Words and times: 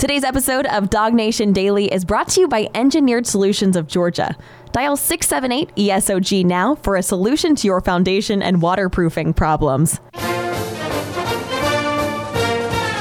Today's 0.00 0.24
episode 0.24 0.64
of 0.68 0.88
Dog 0.88 1.12
Nation 1.12 1.52
Daily 1.52 1.92
is 1.92 2.06
brought 2.06 2.28
to 2.28 2.40
you 2.40 2.48
by 2.48 2.70
Engineered 2.74 3.26
Solutions 3.26 3.76
of 3.76 3.86
Georgia. 3.86 4.34
Dial 4.72 4.96
678 4.96 5.76
ESOG 5.76 6.42
now 6.46 6.74
for 6.76 6.96
a 6.96 7.02
solution 7.02 7.54
to 7.56 7.66
your 7.66 7.82
foundation 7.82 8.40
and 8.40 8.62
waterproofing 8.62 9.34
problems. 9.34 10.00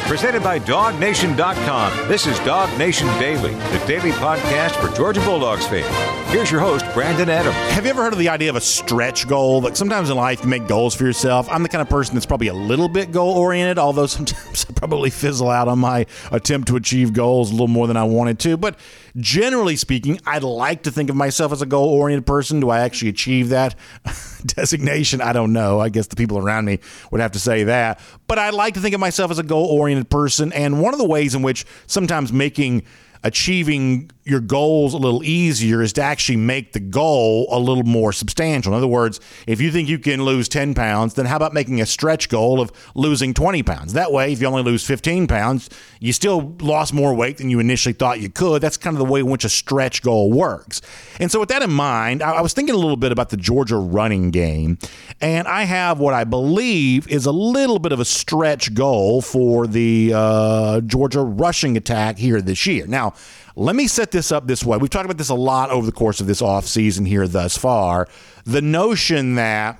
Presented 0.09 0.43
by 0.43 0.59
DogNation.com. 0.59 2.07
This 2.09 2.27
is 2.27 2.37
Dog 2.39 2.77
Nation 2.77 3.07
Daily, 3.17 3.53
the 3.53 3.81
daily 3.87 4.11
podcast 4.11 4.71
for 4.71 4.93
Georgia 4.93 5.21
Bulldogs 5.21 5.65
fans. 5.67 5.87
Here's 6.29 6.51
your 6.51 6.59
host, 6.59 6.85
Brandon 6.93 7.27
Adams. 7.27 7.55
Have 7.73 7.85
you 7.85 7.89
ever 7.89 8.03
heard 8.03 8.13
of 8.13 8.19
the 8.19 8.29
idea 8.29 8.51
of 8.51 8.55
a 8.55 8.61
stretch 8.61 9.27
goal? 9.27 9.61
Like 9.61 9.75
sometimes 9.75 10.11
in 10.11 10.15
life 10.15 10.43
you 10.43 10.47
make 10.47 10.67
goals 10.67 10.93
for 10.93 11.03
yourself. 11.03 11.49
I'm 11.49 11.63
the 11.63 11.69
kind 11.69 11.81
of 11.81 11.89
person 11.89 12.13
that's 12.13 12.27
probably 12.27 12.49
a 12.49 12.53
little 12.53 12.87
bit 12.87 13.11
goal 13.11 13.35
oriented, 13.35 13.79
although 13.79 14.05
sometimes 14.05 14.63
I 14.69 14.73
probably 14.73 15.09
fizzle 15.09 15.49
out 15.49 15.67
on 15.67 15.79
my 15.79 16.05
attempt 16.31 16.67
to 16.67 16.75
achieve 16.75 17.13
goals 17.13 17.49
a 17.49 17.53
little 17.53 17.67
more 17.67 17.87
than 17.87 17.97
I 17.97 18.03
wanted 18.03 18.37
to. 18.41 18.57
But 18.57 18.77
generally 19.17 19.75
speaking, 19.75 20.19
I'd 20.23 20.43
like 20.43 20.83
to 20.83 20.91
think 20.91 21.09
of 21.09 21.15
myself 21.15 21.51
as 21.51 21.63
a 21.63 21.65
goal 21.65 21.89
oriented 21.89 22.27
person. 22.27 22.59
Do 22.59 22.69
I 22.69 22.81
actually 22.81 23.09
achieve 23.09 23.49
that 23.49 23.73
designation? 24.45 25.21
I 25.21 25.33
don't 25.33 25.51
know. 25.51 25.79
I 25.79 25.89
guess 25.89 26.05
the 26.05 26.15
people 26.15 26.37
around 26.37 26.65
me 26.65 26.77
would 27.09 27.21
have 27.21 27.31
to 27.31 27.39
say 27.39 27.63
that. 27.63 27.99
But 28.27 28.37
I 28.37 28.51
like 28.51 28.75
to 28.75 28.81
think 28.81 28.93
of 28.93 29.01
myself 29.01 29.31
as 29.31 29.39
a 29.39 29.43
goal 29.43 29.65
oriented 29.65 30.11
person. 30.11 30.53
And 30.53 30.79
one 30.79 30.93
of 30.93 30.99
the 30.99 31.07
ways 31.07 31.33
in 31.33 31.41
which 31.41 31.65
sometimes 31.87 32.31
making 32.31 32.83
achieving 33.23 34.11
your 34.29 34.39
goals 34.39 34.93
a 34.93 34.97
little 34.97 35.23
easier 35.23 35.81
is 35.81 35.91
to 35.93 36.01
actually 36.01 36.37
make 36.37 36.73
the 36.73 36.79
goal 36.79 37.47
a 37.51 37.59
little 37.59 37.83
more 37.83 38.13
substantial. 38.13 38.73
In 38.73 38.77
other 38.77 38.87
words, 38.87 39.19
if 39.47 39.59
you 39.59 39.71
think 39.71 39.89
you 39.89 39.97
can 39.97 40.23
lose 40.23 40.47
10 40.47 40.75
pounds, 40.75 41.15
then 41.15 41.25
how 41.25 41.35
about 41.35 41.53
making 41.53 41.81
a 41.81 41.85
stretch 41.85 42.29
goal 42.29 42.61
of 42.61 42.71
losing 42.95 43.33
20 43.33 43.63
pounds? 43.63 43.93
That 43.93 44.11
way, 44.11 44.31
if 44.31 44.39
you 44.39 44.47
only 44.47 44.61
lose 44.61 44.85
15 44.85 45.27
pounds, 45.27 45.69
you 45.99 46.13
still 46.13 46.55
lost 46.59 46.93
more 46.93 47.13
weight 47.13 47.37
than 47.37 47.49
you 47.49 47.59
initially 47.59 47.93
thought 47.93 48.19
you 48.19 48.29
could. 48.29 48.61
That's 48.61 48.77
kind 48.77 48.95
of 48.95 48.99
the 48.99 49.11
way 49.11 49.21
in 49.21 49.27
which 49.27 49.43
a 49.45 49.49
stretch 49.49 50.01
goal 50.01 50.31
works. 50.31 50.81
And 51.19 51.31
so, 51.31 51.39
with 51.39 51.49
that 51.49 51.63
in 51.63 51.71
mind, 51.71 52.21
I 52.21 52.41
was 52.41 52.53
thinking 52.53 52.75
a 52.75 52.77
little 52.77 52.97
bit 52.97 53.11
about 53.11 53.29
the 53.29 53.37
Georgia 53.37 53.77
running 53.77 54.31
game, 54.31 54.77
and 55.19 55.47
I 55.47 55.63
have 55.63 55.99
what 55.99 56.13
I 56.13 56.23
believe 56.23 57.07
is 57.07 57.25
a 57.25 57.31
little 57.31 57.79
bit 57.79 57.91
of 57.91 57.99
a 57.99 58.05
stretch 58.05 58.73
goal 58.73 59.21
for 59.21 59.67
the 59.67 60.13
uh, 60.15 60.81
Georgia 60.81 61.21
rushing 61.21 61.75
attack 61.75 62.17
here 62.17 62.41
this 62.41 62.65
year. 62.65 62.85
Now, 62.87 63.08
let 63.55 63.75
me 63.75 63.87
set 63.87 64.11
this 64.11 64.31
up 64.31 64.47
this 64.47 64.63
way. 64.63 64.77
We've 64.77 64.89
talked 64.89 65.05
about 65.05 65.17
this 65.17 65.29
a 65.29 65.35
lot 65.35 65.69
over 65.69 65.85
the 65.85 65.91
course 65.91 66.21
of 66.21 66.27
this 66.27 66.41
offseason 66.41 67.07
here 67.07 67.27
thus 67.27 67.57
far. 67.57 68.07
The 68.45 68.61
notion 68.61 69.35
that 69.35 69.79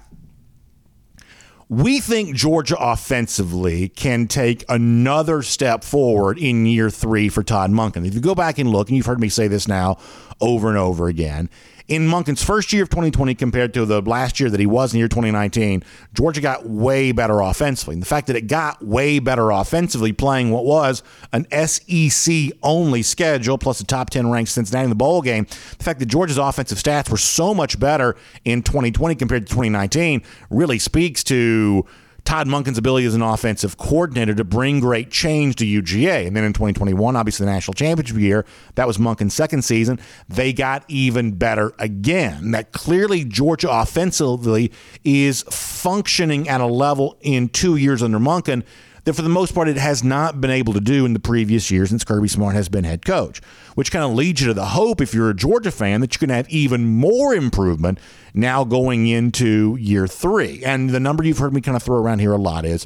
we 1.70 2.00
think 2.00 2.36
Georgia 2.36 2.76
offensively 2.80 3.90
can 3.90 4.28
take 4.28 4.66
another 4.68 5.44
step 5.44 5.84
forward 5.84 6.40
in 6.40 6.66
year 6.66 6.90
three 6.90 7.30
for 7.30 7.44
Todd 7.44 7.70
Monken. 7.70 8.08
If 8.08 8.16
you 8.16 8.22
go 8.22 8.34
back 8.34 8.58
and 8.58 8.72
look, 8.72 8.88
and 8.90 8.98
you've 8.98 9.06
heard 9.06 9.20
me 9.20 9.30
say 9.30 9.48
this 9.48 9.68
now 9.68 9.98
over 10.42 10.70
and 10.70 10.78
over 10.80 11.08
again, 11.08 11.48
in 11.90 12.08
Monken's 12.08 12.44
first 12.44 12.72
year 12.72 12.84
of 12.84 12.90
2020 12.90 13.34
compared 13.34 13.74
to 13.74 13.84
the 13.84 14.00
last 14.02 14.40
year 14.40 14.50
that 14.52 14.60
he 14.60 14.68
was 14.68 14.94
in 14.94 15.00
year 15.00 15.08
2019, 15.08 15.84
Georgia 16.14 16.40
got 16.40 16.70
way 16.70 17.12
better 17.12 17.42
offensively. 17.42 17.94
And 17.94 18.02
the 18.02 18.08
fact 18.08 18.28
that 18.28 18.36
it 18.36 18.44
got 18.48 18.86
way 18.86 19.18
better 19.18 19.50
offensively 19.50 20.14
playing 20.14 20.52
what 20.52 20.66
was 20.66 21.02
an 21.34 21.48
SEC 21.68 22.52
only 22.62 23.02
schedule 23.02 23.58
plus 23.58 23.82
a 23.82 23.86
top 23.86 24.12
10 24.12 24.30
ranked 24.30 24.52
Cincinnati 24.52 24.84
in 24.84 24.90
the 24.90 24.96
bowl 24.96 25.24
game, 25.24 25.46
the 25.46 25.84
fact 25.84 26.00
that 26.00 26.06
Georgia's 26.06 26.38
offensive 26.38 26.78
stats 26.78 27.10
were 27.10 27.18
so 27.18 27.56
much 27.56 27.80
better 27.80 28.16
in 28.46 28.62
2020 28.62 29.16
compared 29.16 29.48
to 29.48 29.50
2019 29.50 30.22
really 30.52 30.78
speaks 30.78 31.24
to 31.24 31.86
Todd 32.26 32.48
Monken's 32.48 32.78
ability 32.78 33.06
as 33.06 33.16
an 33.16 33.22
offensive 33.22 33.78
coordinator 33.78 34.36
to 34.36 34.44
bring 34.44 34.80
great 34.80 35.12
change 35.12 35.56
to 35.58 35.66
UGA. 35.66 36.28
And 36.28 36.36
then 36.36 36.44
in 36.44 36.54
2021, 36.54 37.16
obviously 37.16 37.46
the 37.46 37.52
national 37.52 37.74
championship 37.74 38.18
year, 38.18 38.46
that 38.76 38.88
was 38.88 38.98
Monken's 38.98 39.34
second 39.34 39.64
season, 39.64 40.00
they 40.28 40.54
got 40.54 40.84
even 40.88 41.34
better 41.34 41.74
again. 41.80 42.52
That 42.52 42.72
clearly 42.72 43.24
Georgia 43.24 43.70
offensively 43.70 44.72
is 45.04 45.44
functioning 45.50 46.48
at 46.50 46.62
a 46.62 46.66
level 46.68 47.18
in 47.22 47.50
two 47.50 47.76
years 47.76 48.04
under 48.04 48.20
Monken 48.20 48.64
that 49.06 49.14
for 49.14 49.22
the 49.22 49.30
most 49.30 49.56
part 49.56 49.68
it 49.68 49.78
has 49.78 50.04
not 50.04 50.40
been 50.40 50.52
able 50.52 50.74
to 50.74 50.80
do 50.80 51.06
in 51.06 51.14
the 51.14 51.20
previous 51.20 51.72
years 51.72 51.90
since 51.90 52.04
Kirby 52.04 52.28
Smart 52.28 52.56
has 52.56 52.70
been 52.70 52.84
head 52.84 53.06
coach, 53.06 53.42
which 53.80 53.94
kind 53.94 54.04
of 54.04 54.12
leads 54.12 54.42
you 54.42 54.48
to 54.48 54.54
the 54.54 54.66
hope 54.66 55.00
if 55.00 55.14
you're 55.14 55.30
a 55.30 55.34
Georgia 55.34 55.72
fan 55.72 56.02
that 56.02 56.14
you 56.14 56.20
can 56.20 56.30
have 56.30 56.50
even 56.50 56.84
more 56.84 57.34
improvement 57.34 57.98
now 58.34 58.66
going 58.66 59.08
into 59.08 59.78
year 59.80 60.06
three. 60.06 60.62
And 60.66 60.90
the 60.90 61.00
number 61.00 61.24
you've 61.24 61.38
heard 61.38 61.54
me 61.54 61.62
kind 61.62 61.78
of 61.78 61.84
throw 61.84 61.96
around 61.96 62.20
here 62.20 62.34
a 62.34 62.38
lot 62.38 62.66
is 62.66 62.86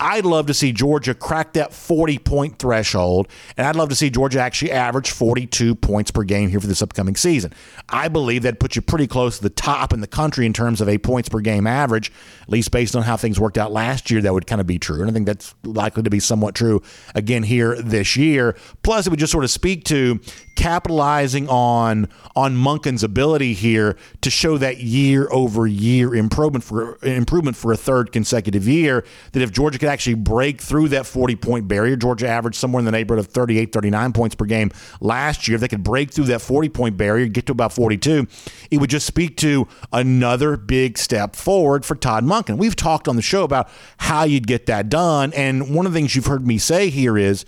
I'd 0.00 0.26
love 0.26 0.46
to 0.46 0.54
see 0.54 0.72
Georgia 0.72 1.14
crack 1.14 1.52
that 1.52 1.72
40 1.72 2.18
point 2.18 2.58
threshold, 2.58 3.28
and 3.56 3.66
I'd 3.66 3.76
love 3.76 3.88
to 3.90 3.94
see 3.94 4.10
Georgia 4.10 4.40
actually 4.40 4.72
average 4.72 5.10
42 5.10 5.76
points 5.76 6.10
per 6.10 6.24
game 6.24 6.50
here 6.50 6.60
for 6.60 6.66
this 6.66 6.82
upcoming 6.82 7.14
season. 7.14 7.52
I 7.88 8.08
believe 8.08 8.42
that 8.42 8.58
puts 8.58 8.76
you 8.76 8.82
pretty 8.82 9.06
close 9.06 9.36
to 9.38 9.42
the 9.42 9.50
top 9.50 9.92
in 9.92 10.00
the 10.00 10.06
country 10.06 10.46
in 10.46 10.52
terms 10.52 10.80
of 10.80 10.88
a 10.88 10.98
points 10.98 11.28
per 11.28 11.40
game 11.40 11.66
average, 11.66 12.10
at 12.42 12.50
least 12.50 12.70
based 12.72 12.96
on 12.96 13.04
how 13.04 13.16
things 13.16 13.38
worked 13.38 13.56
out 13.56 13.72
last 13.72 14.10
year. 14.10 14.20
That 14.20 14.34
would 14.34 14.46
kind 14.46 14.60
of 14.60 14.66
be 14.66 14.78
true. 14.78 15.00
And 15.00 15.10
I 15.10 15.12
think 15.12 15.26
that's 15.26 15.54
likely 15.62 16.02
to 16.02 16.10
be 16.10 16.20
somewhat 16.20 16.54
true 16.54 16.82
again 17.14 17.44
here 17.44 17.80
this 17.80 18.16
year. 18.16 18.56
Plus, 18.82 19.06
it 19.06 19.10
would 19.10 19.20
just 19.20 19.32
sort 19.32 19.44
of 19.44 19.50
speak 19.50 19.84
to 19.84 20.20
capitalizing 20.56 21.48
on 21.48 22.08
on 22.36 22.56
Monken's 22.56 23.02
ability 23.02 23.54
here 23.54 23.96
to 24.20 24.30
show 24.30 24.58
that 24.58 24.78
year 24.78 25.28
over 25.30 25.66
year 25.66 26.14
improvement 26.14 26.64
for 26.64 26.98
improvement 27.02 27.56
for 27.56 27.72
a 27.72 27.76
third 27.76 28.12
consecutive 28.12 28.66
year. 28.66 29.04
That 29.32 29.42
if 29.42 29.52
Georgia 29.52 29.78
could 29.78 29.88
actually 29.88 30.14
break 30.14 30.60
through 30.60 30.88
that 30.88 31.06
40 31.06 31.36
point 31.36 31.68
barrier, 31.68 31.96
Georgia 31.96 32.28
averaged 32.28 32.56
somewhere 32.56 32.80
in 32.80 32.84
the 32.84 32.92
neighborhood 32.92 33.24
of 33.24 33.32
38, 33.32 33.72
39 33.72 34.12
points 34.12 34.34
per 34.34 34.44
game 34.44 34.70
last 35.00 35.48
year. 35.48 35.56
If 35.56 35.60
they 35.60 35.68
could 35.68 35.82
break 35.82 36.12
through 36.12 36.24
that 36.24 36.40
40 36.40 36.68
point 36.68 36.96
barrier, 36.96 37.26
get 37.26 37.46
to 37.46 37.52
about 37.52 37.72
42, 37.72 38.26
it 38.70 38.78
would 38.78 38.90
just 38.90 39.06
speak 39.06 39.36
to 39.38 39.68
another 39.92 40.56
big 40.56 40.98
step 40.98 41.36
forward 41.36 41.84
for 41.84 41.94
Todd 41.94 42.24
Monken. 42.24 42.58
We've 42.58 42.76
talked 42.76 43.08
on 43.08 43.16
the 43.16 43.22
show 43.22 43.44
about 43.44 43.68
how 43.98 44.24
you'd 44.24 44.46
get 44.46 44.66
that 44.66 44.88
done, 44.88 45.32
and 45.34 45.74
one 45.74 45.86
of 45.86 45.92
the 45.92 45.98
things 45.98 46.14
you've 46.14 46.26
heard 46.26 46.46
me 46.46 46.58
say 46.58 46.90
here 46.90 47.18
is 47.18 47.44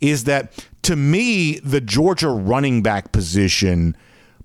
is 0.00 0.24
that 0.24 0.66
to 0.82 0.96
me, 0.96 1.58
the 1.60 1.80
Georgia 1.80 2.28
running 2.28 2.82
back 2.82 3.12
position 3.12 3.96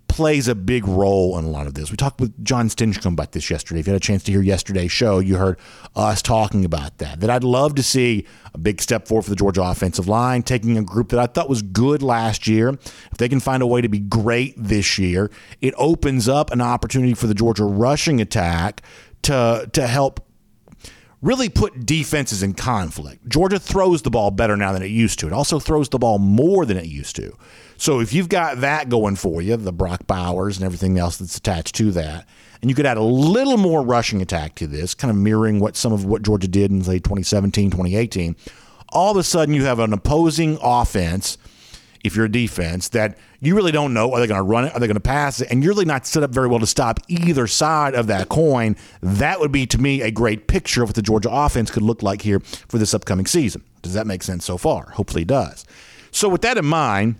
plays 0.07 0.47
a 0.47 0.56
big 0.56 0.88
role 0.88 1.38
in 1.38 1.46
a 1.46 1.50
lot 1.50 1.68
of 1.68 1.73
this. 1.73 1.91
We 1.91 1.97
talked 1.97 2.22
with 2.22 2.44
John 2.44 2.69
Stinchcomb 2.69 3.13
about 3.13 3.31
this 3.31 3.50
yesterday. 3.50 3.79
If 3.79 3.88
you 3.88 3.94
had 3.94 4.01
a 4.01 4.06
chance 4.06 4.23
to 4.23 4.31
hear 4.31 4.41
yesterday's 4.41 4.91
show, 4.91 5.19
you 5.19 5.35
heard 5.35 5.57
us 5.95 6.22
talking 6.22 6.63
about 6.63 7.00
that. 7.00 7.19
That 7.19 7.29
I'd 7.29 7.44
love 7.44 7.75
to 7.75 7.84
see 7.84 8.25
a 8.53 8.57
big 8.57 8.81
step 8.81 9.07
forward 9.07 9.24
for 9.24 9.31
the 9.31 9.35
Georgia 9.35 9.63
offensive 9.63 10.07
line, 10.07 10.44
taking 10.44 10.78
a 10.78 10.84
group 10.84 11.09
that 11.09 11.19
I 11.19 11.25
thought 11.25 11.50
was 11.50 11.62
good 11.62 12.01
last 12.01 12.47
year. 12.47 12.69
If 12.69 13.18
they 13.18 13.28
can 13.28 13.40
find 13.40 13.63
a 13.63 13.68
way 13.68 13.81
to 13.81 13.90
be 13.90 14.00
great 14.00 14.53
this 14.57 14.97
year, 14.97 15.31
it 15.62 15.74
opens 15.78 16.29
up 16.29 16.51
an 16.51 16.62
opportunity 16.62 17.13
for 17.13 17.28
the 17.28 17.34
Georgia 17.34 17.66
rushing 17.66 18.22
attack 18.22 18.81
to 19.24 19.69
to 19.74 19.88
help 19.88 20.25
really 21.25 21.50
put 21.50 21.88
defenses 21.88 22.44
in 22.44 22.53
conflict. 22.53 23.28
Georgia 23.28 23.58
throws 23.58 24.03
the 24.03 24.12
ball 24.12 24.30
better 24.30 24.56
now 24.56 24.72
than 24.72 24.84
it 24.84 24.91
used 24.91 25.18
to. 25.19 25.25
It 25.25 25.34
also 25.34 25.59
throws 25.59 25.90
the 25.90 25.97
ball 25.97 26.19
more 26.19 26.66
than 26.66 26.78
it 26.78 26.86
used 26.86 27.16
to. 27.16 27.36
So 27.78 28.00
if 28.00 28.13
you've 28.13 28.30
got 28.30 28.62
that 28.62 28.90
going 28.90 29.16
for 29.16 29.41
you, 29.41 29.58
the 29.58 29.74
Brock 29.74 30.06
Bowers 30.06 30.58
and 30.58 30.66
everything 30.66 31.00
else 31.00 31.18
that's 31.18 31.38
attached 31.38 31.74
to 31.75 31.91
that, 31.91 32.28
and 32.62 32.69
you 32.69 32.75
could 32.75 32.86
add 32.86 32.97
a 32.97 33.02
little 33.02 33.58
more 33.58 33.81
rushing 33.81 34.22
attack 34.22 34.53
to 34.56 34.68
this, 34.68 34.94
kind 34.94 35.09
of 35.09 35.18
mirroring 35.18 35.59
what 35.59 35.75
some 35.75 35.91
of 35.91 36.06
what 36.06 36.22
Georgia 36.22 36.47
did 36.47 36.69
in 36.69 36.84
say 36.84 37.00
2017, 37.00 37.72
2018, 37.72 38.36
all 38.90 39.12
of 39.12 39.18
a 39.18 39.24
sudden 39.24 39.56
you 39.56 39.66
have 39.66 39.80
an 39.80 39.94
opposing 39.94 40.59
offense– 40.62 41.40
if 42.06 42.16
you're 42.16 42.26
a 42.26 42.32
defense 42.32 42.90
that 42.90 43.18
you 43.40 43.56
really 43.56 43.72
don't 43.72 43.94
know 43.94 44.14
are 44.14 44.20
they 44.20 44.28
going 44.28 44.38
to 44.38 44.44
run 44.44 44.66
it 44.66 44.74
are 44.74 44.80
they 44.80 44.88
going 44.88 44.94
to 44.96 45.00
pass 45.00 45.42
it? 45.42 45.50
And 45.50 45.64
you're 45.64 45.74
really 45.74 45.86
not 45.86 46.06
set 46.06 46.22
up 46.22 46.30
very 46.30 46.48
well 46.48 46.60
to 46.60 46.68
stop 46.68 47.00
either 47.08 47.48
side 47.48 47.96
of 47.96 48.08
that 48.08 48.30
coin. 48.30 48.76
That 49.02 49.40
would 49.40 49.52
be 49.52 49.66
to 49.68 49.80
me 49.80 50.02
a 50.02 50.12
great 50.12 50.48
picture 50.48 50.84
of 50.84 50.90
what 50.90 50.96
the 50.96 51.02
georgia 51.02 51.30
offense 51.32 51.72
could 51.72 51.84
look 51.84 52.04
like 52.04 52.22
here 52.22 52.40
for 52.40 52.78
this 52.78 52.94
upcoming 52.94 53.26
season. 53.26 53.64
Does 53.82 53.94
that 53.94 54.06
make 54.06 54.22
sense 54.22 54.46
so 54.46 54.58
far? 54.58 54.92
Hopefully 54.92 55.24
it 55.24 55.28
does. 55.28 55.66
So 56.12 56.30
with 56.30 56.42
that 56.44 56.58
in 56.58 56.66
mind 56.66 57.20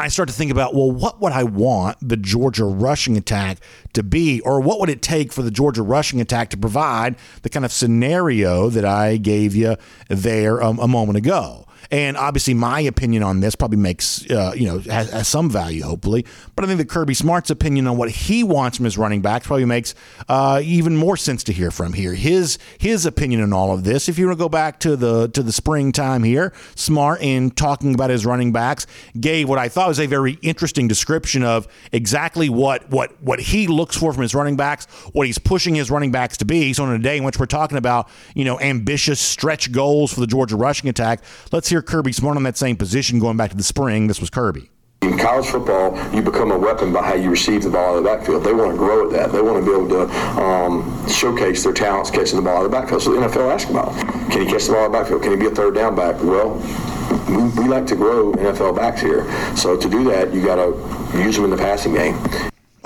I 0.00 0.08
start 0.08 0.28
to 0.28 0.34
think 0.34 0.52
about, 0.52 0.74
well, 0.74 0.92
what 0.92 1.20
would 1.20 1.32
I 1.32 1.42
want 1.42 1.96
the 2.00 2.16
Georgia 2.16 2.64
rushing 2.64 3.16
attack 3.16 3.58
to 3.94 4.04
be, 4.04 4.40
or 4.42 4.60
what 4.60 4.78
would 4.78 4.88
it 4.88 5.02
take 5.02 5.32
for 5.32 5.42
the 5.42 5.50
Georgia 5.50 5.82
rushing 5.82 6.20
attack 6.20 6.50
to 6.50 6.56
provide 6.56 7.16
the 7.42 7.48
kind 7.48 7.64
of 7.64 7.72
scenario 7.72 8.68
that 8.70 8.84
I 8.84 9.16
gave 9.16 9.56
you 9.56 9.76
there 10.08 10.62
um, 10.62 10.78
a 10.78 10.86
moment 10.86 11.18
ago? 11.18 11.66
And 11.90 12.18
obviously, 12.18 12.52
my 12.52 12.80
opinion 12.80 13.22
on 13.22 13.40
this 13.40 13.54
probably 13.54 13.78
makes, 13.78 14.30
uh, 14.30 14.52
you 14.54 14.66
know, 14.66 14.78
has, 14.80 15.10
has, 15.10 15.26
some 15.26 15.48
value, 15.48 15.82
hopefully. 15.82 16.26
But 16.54 16.64
I 16.64 16.68
think 16.68 16.78
that 16.78 16.88
Kirby 16.90 17.14
Smart's 17.14 17.48
opinion 17.48 17.86
on 17.86 17.96
what 17.96 18.10
he 18.10 18.44
wants 18.44 18.76
from 18.76 18.84
his 18.84 18.98
running 18.98 19.22
backs 19.22 19.46
probably 19.46 19.64
makes 19.64 19.94
uh, 20.28 20.60
even 20.62 20.96
more 20.96 21.16
sense 21.16 21.42
to 21.44 21.52
hear 21.52 21.70
from 21.70 21.94
here. 21.94 22.12
His 22.12 22.58
his 22.78 23.06
opinion 23.06 23.40
on 23.40 23.54
all 23.54 23.72
of 23.72 23.84
this. 23.84 24.08
If 24.08 24.18
you 24.18 24.26
want 24.26 24.38
to 24.38 24.42
go 24.42 24.50
back 24.50 24.80
to 24.80 24.96
the 24.96 25.28
to 25.28 25.42
the 25.42 25.52
springtime 25.52 26.24
here, 26.24 26.52
Smart 26.74 27.22
in 27.22 27.50
talking 27.52 27.94
about 27.94 28.10
his 28.10 28.26
running 28.26 28.52
backs 28.52 28.86
gave 29.18 29.48
what 29.48 29.58
I 29.58 29.70
thought 29.70 29.88
was 29.88 30.00
a 30.00 30.06
very 30.06 30.38
interesting 30.42 30.88
description 30.88 31.42
of 31.42 31.66
exactly 31.92 32.50
what 32.50 32.90
what 32.90 33.20
what 33.22 33.40
he 33.40 33.66
looks 33.66 33.96
for 33.96 34.12
from 34.12 34.22
his 34.22 34.34
running 34.34 34.56
backs, 34.56 34.84
what 35.12 35.26
he's 35.26 35.38
pushing 35.38 35.74
his 35.74 35.90
running 35.90 36.12
backs 36.12 36.36
to 36.38 36.44
be. 36.44 36.74
So 36.74 36.84
on 36.84 36.92
a 36.92 36.98
day 36.98 37.16
in 37.16 37.24
which 37.24 37.38
we're 37.38 37.46
talking 37.46 37.78
about, 37.78 38.10
you 38.34 38.44
know, 38.44 38.60
ambitious 38.60 39.20
stretch 39.20 39.72
goals 39.72 40.12
for 40.12 40.20
the 40.20 40.26
Georgia 40.26 40.56
rushing 40.56 40.90
attack, 40.90 41.22
let's 41.50 41.68
hear 41.68 41.77
year 41.78 41.82
Kirby 41.82 42.12
Smart 42.12 42.36
on 42.36 42.42
that 42.42 42.56
same 42.56 42.76
position 42.76 43.20
going 43.20 43.36
back 43.36 43.50
to 43.50 43.56
the 43.56 43.62
spring. 43.62 44.08
This 44.08 44.20
was 44.20 44.30
Kirby. 44.30 44.70
In 45.02 45.16
college 45.16 45.46
football, 45.46 45.96
you 46.12 46.22
become 46.22 46.50
a 46.50 46.58
weapon 46.58 46.92
by 46.92 47.02
how 47.02 47.14
you 47.14 47.30
receive 47.30 47.62
the 47.62 47.70
ball 47.70 47.92
out 47.92 47.98
of 47.98 48.02
the 48.02 48.10
backfield. 48.10 48.42
They 48.42 48.52
want 48.52 48.72
to 48.72 48.76
grow 48.76 49.06
at 49.06 49.12
that. 49.12 49.32
They 49.32 49.40
want 49.40 49.64
to 49.64 49.70
be 49.70 49.76
able 49.76 49.88
to 49.88 50.12
um, 50.42 51.08
showcase 51.08 51.62
their 51.62 51.72
talents 51.72 52.10
catching 52.10 52.36
the 52.36 52.42
ball 52.42 52.58
out 52.58 52.64
of 52.64 52.72
the 52.72 52.76
backfield. 52.76 53.02
So 53.02 53.12
the 53.12 53.20
NFL 53.20 53.54
asks 53.54 53.70
about, 53.70 53.92
can 54.30 54.44
he 54.44 54.46
catch 54.46 54.66
the 54.66 54.72
ball 54.72 54.82
out 54.82 54.86
of 54.86 54.92
the 54.92 54.98
backfield? 54.98 55.22
Can 55.22 55.30
he 55.30 55.36
be 55.36 55.46
a 55.46 55.50
third 55.50 55.76
down 55.76 55.94
back? 55.94 56.20
Well, 56.20 56.56
we, 57.28 57.62
we 57.62 57.68
like 57.68 57.86
to 57.86 57.96
grow 57.96 58.32
NFL 58.32 58.74
backs 58.74 59.00
here. 59.00 59.24
So 59.56 59.76
to 59.76 59.88
do 59.88 60.02
that, 60.10 60.34
you 60.34 60.44
got 60.44 60.56
to 60.56 61.16
use 61.16 61.36
them 61.36 61.44
in 61.44 61.50
the 61.50 61.56
passing 61.56 61.94
game. 61.94 62.18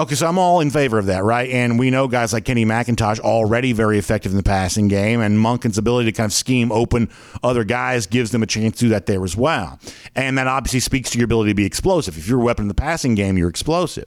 Okay, 0.03 0.17
so 0.17 0.27
I'm 0.27 0.37
all 0.37 0.59
in 0.59 0.69
favor 0.73 0.99
of 0.99 1.07
that, 1.07 1.23
right? 1.23 1.49
And 1.49 1.79
we 1.79 1.89
know 1.89 2.09
guys 2.09 2.33
like 2.33 2.45
Kenny 2.45 2.65
McIntosh 2.65 3.21
already 3.21 3.73
very 3.73 3.99
effective 3.99 4.33
in 4.33 4.37
the 4.37 4.43
passing 4.43 4.89
game, 4.89 5.21
and 5.21 5.39
Monken's 5.39 5.79
ability 5.79 6.11
to 6.11 6.17
kind 6.17 6.27
of 6.27 6.33
scheme 6.33 6.73
open 6.73 7.09
other 7.45 7.63
guys 7.63 8.09
gives 8.09 8.33
them 8.33 8.43
a 8.43 8.47
chance 8.47 8.79
to 8.79 8.87
do 8.87 8.89
that 8.89 9.07
there 9.07 9.23
as 9.23 9.37
well. 9.37 9.79
And 10.17 10.37
that 10.39 10.49
obviously 10.49 10.81
speaks 10.81 11.11
to 11.11 11.19
your 11.19 11.27
ability 11.27 11.53
to 11.53 11.55
be 11.55 11.65
explosive. 11.65 12.19
If 12.19 12.27
you're 12.27 12.41
a 12.41 12.43
weapon 12.43 12.65
in 12.65 12.69
the 12.69 12.75
passing 12.75 13.15
game, 13.15 13.39
you're 13.39 13.49
explosive. 13.49 14.07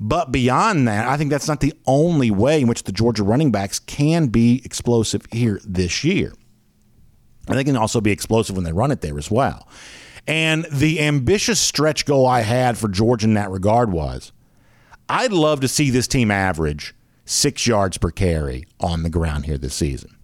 But 0.00 0.32
beyond 0.32 0.88
that, 0.88 1.06
I 1.06 1.18
think 1.18 1.28
that's 1.28 1.48
not 1.48 1.60
the 1.60 1.74
only 1.86 2.30
way 2.30 2.62
in 2.62 2.66
which 2.66 2.84
the 2.84 2.92
Georgia 2.92 3.22
running 3.22 3.52
backs 3.52 3.78
can 3.78 4.28
be 4.28 4.62
explosive 4.64 5.26
here 5.32 5.60
this 5.66 6.02
year. 6.02 6.32
And 7.46 7.58
they 7.58 7.64
can 7.64 7.76
also 7.76 8.00
be 8.00 8.10
explosive 8.10 8.56
when 8.56 8.64
they 8.64 8.72
run 8.72 8.90
it 8.90 9.02
there 9.02 9.18
as 9.18 9.30
well. 9.30 9.68
And 10.26 10.64
the 10.72 11.02
ambitious 11.02 11.60
stretch 11.60 12.06
goal 12.06 12.26
I 12.26 12.40
had 12.40 12.78
for 12.78 12.88
Georgia 12.88 13.26
in 13.26 13.34
that 13.34 13.50
regard 13.50 13.92
was 13.92 14.32
I'd 15.08 15.32
love 15.32 15.60
to 15.60 15.68
see 15.68 15.90
this 15.90 16.08
team 16.08 16.30
average 16.30 16.94
six 17.24 17.66
yards 17.66 17.98
per 17.98 18.10
carry 18.10 18.66
on 18.80 19.02
the 19.02 19.10
ground 19.10 19.46
here 19.46 19.58
this 19.58 19.74
season. 19.74 20.16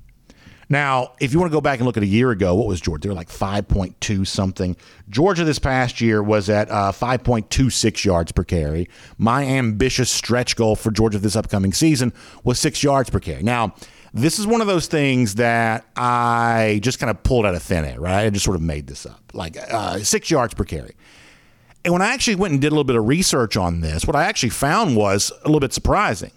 Now, 0.68 1.12
if 1.20 1.32
you 1.34 1.38
want 1.38 1.52
to 1.52 1.54
go 1.54 1.60
back 1.60 1.80
and 1.80 1.86
look 1.86 1.98
at 1.98 2.02
a 2.02 2.06
year 2.06 2.30
ago, 2.30 2.54
what 2.54 2.66
was 2.66 2.80
Georgia? 2.80 3.02
They 3.02 3.08
were 3.10 3.14
like 3.14 3.28
5.2 3.28 4.26
something. 4.26 4.74
Georgia 5.10 5.44
this 5.44 5.58
past 5.58 6.00
year 6.00 6.22
was 6.22 6.48
at 6.48 6.70
uh, 6.70 6.92
5.26 6.92 8.04
yards 8.06 8.32
per 8.32 8.42
carry. 8.42 8.88
My 9.18 9.44
ambitious 9.44 10.08
stretch 10.08 10.56
goal 10.56 10.74
for 10.74 10.90
Georgia 10.90 11.18
this 11.18 11.36
upcoming 11.36 11.74
season 11.74 12.12
was 12.42 12.58
six 12.58 12.82
yards 12.82 13.10
per 13.10 13.20
carry. 13.20 13.42
Now, 13.42 13.74
this 14.14 14.38
is 14.38 14.46
one 14.46 14.62
of 14.62 14.66
those 14.66 14.86
things 14.86 15.34
that 15.34 15.84
I 15.94 16.80
just 16.82 16.98
kind 16.98 17.10
of 17.10 17.22
pulled 17.22 17.44
out 17.44 17.54
of 17.54 17.62
thin 17.62 17.84
air, 17.84 18.00
right? 18.00 18.24
I 18.24 18.30
just 18.30 18.44
sort 18.44 18.56
of 18.56 18.62
made 18.62 18.86
this 18.86 19.04
up, 19.04 19.20
like 19.34 19.56
uh, 19.58 19.98
six 19.98 20.30
yards 20.30 20.54
per 20.54 20.64
carry. 20.64 20.94
And 21.84 21.92
when 21.92 22.02
I 22.02 22.12
actually 22.12 22.36
went 22.36 22.52
and 22.52 22.60
did 22.60 22.68
a 22.68 22.70
little 22.70 22.84
bit 22.84 22.96
of 22.96 23.08
research 23.08 23.56
on 23.56 23.80
this, 23.80 24.06
what 24.06 24.14
I 24.14 24.24
actually 24.24 24.50
found 24.50 24.96
was 24.96 25.32
a 25.42 25.46
little 25.46 25.60
bit 25.60 25.72
surprising. 25.72 26.30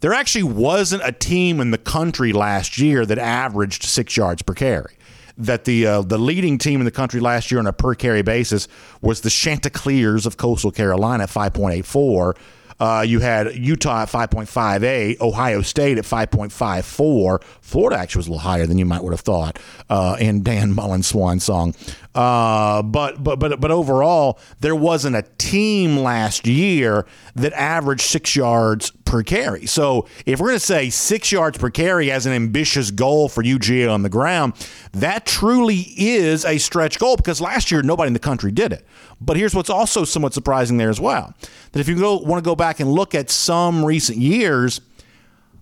There 0.00 0.12
actually 0.12 0.44
wasn't 0.44 1.02
a 1.04 1.10
team 1.10 1.60
in 1.60 1.72
the 1.72 1.78
country 1.78 2.32
last 2.32 2.78
year 2.78 3.04
that 3.04 3.18
averaged 3.18 3.82
six 3.82 4.16
yards 4.16 4.42
per 4.42 4.54
carry. 4.54 4.94
That 5.36 5.64
the 5.64 5.86
uh, 5.86 6.02
the 6.02 6.18
leading 6.18 6.58
team 6.58 6.80
in 6.80 6.84
the 6.84 6.90
country 6.90 7.20
last 7.20 7.50
year 7.50 7.60
on 7.60 7.66
a 7.66 7.72
per 7.72 7.94
carry 7.94 8.22
basis 8.22 8.66
was 9.00 9.20
the 9.20 9.30
Chanticleers 9.30 10.26
of 10.26 10.36
Coastal 10.36 10.72
Carolina 10.72 11.24
at 11.24 11.30
5.84. 11.30 12.36
Uh, 12.80 13.04
you 13.06 13.20
had 13.20 13.54
Utah 13.56 14.02
at 14.02 14.08
5.58, 14.08 15.20
Ohio 15.20 15.62
State 15.62 15.98
at 15.98 16.04
5.54. 16.04 17.42
Florida 17.60 17.98
actually 17.98 18.20
was 18.20 18.26
a 18.28 18.30
little 18.30 18.40
higher 18.40 18.66
than 18.66 18.78
you 18.78 18.84
might 18.86 19.02
would 19.02 19.12
have 19.12 19.20
thought 19.20 19.58
uh, 19.90 20.16
in 20.20 20.42
Dan 20.42 20.72
Mullen's 20.72 21.06
swan 21.08 21.40
song. 21.40 21.74
Uh, 22.14 22.82
but 22.82 23.22
but 23.22 23.38
but 23.38 23.60
but 23.60 23.70
overall, 23.70 24.38
there 24.60 24.74
wasn't 24.74 25.14
a 25.14 25.22
team 25.38 25.98
last 25.98 26.46
year 26.46 27.06
that 27.36 27.52
averaged 27.52 28.02
six 28.02 28.34
yards 28.34 28.90
per 29.04 29.22
carry. 29.22 29.66
So 29.66 30.06
if 30.26 30.40
we're 30.40 30.48
going 30.48 30.58
to 30.58 30.64
say 30.66 30.90
six 30.90 31.30
yards 31.30 31.58
per 31.58 31.70
carry 31.70 32.10
as 32.10 32.26
an 32.26 32.32
ambitious 32.32 32.90
goal 32.90 33.28
for 33.28 33.42
UGA 33.42 33.92
on 33.92 34.02
the 34.02 34.08
ground, 34.08 34.54
that 34.92 35.26
truly 35.26 35.86
is 35.96 36.44
a 36.44 36.58
stretch 36.58 36.98
goal 36.98 37.16
because 37.16 37.40
last 37.40 37.70
year 37.70 37.82
nobody 37.82 38.08
in 38.08 38.14
the 38.14 38.18
country 38.18 38.50
did 38.50 38.72
it. 38.72 38.84
But 39.20 39.36
here's 39.36 39.54
what's 39.54 39.70
also 39.70 40.04
somewhat 40.04 40.34
surprising 40.34 40.76
there 40.76 40.90
as 40.90 41.00
well: 41.00 41.34
that 41.72 41.80
if 41.80 41.88
you 41.88 41.98
go, 41.98 42.18
want 42.18 42.42
to 42.42 42.48
go 42.48 42.56
back 42.56 42.80
and 42.80 42.90
look 42.90 43.14
at 43.14 43.30
some 43.30 43.84
recent 43.84 44.18
years 44.18 44.80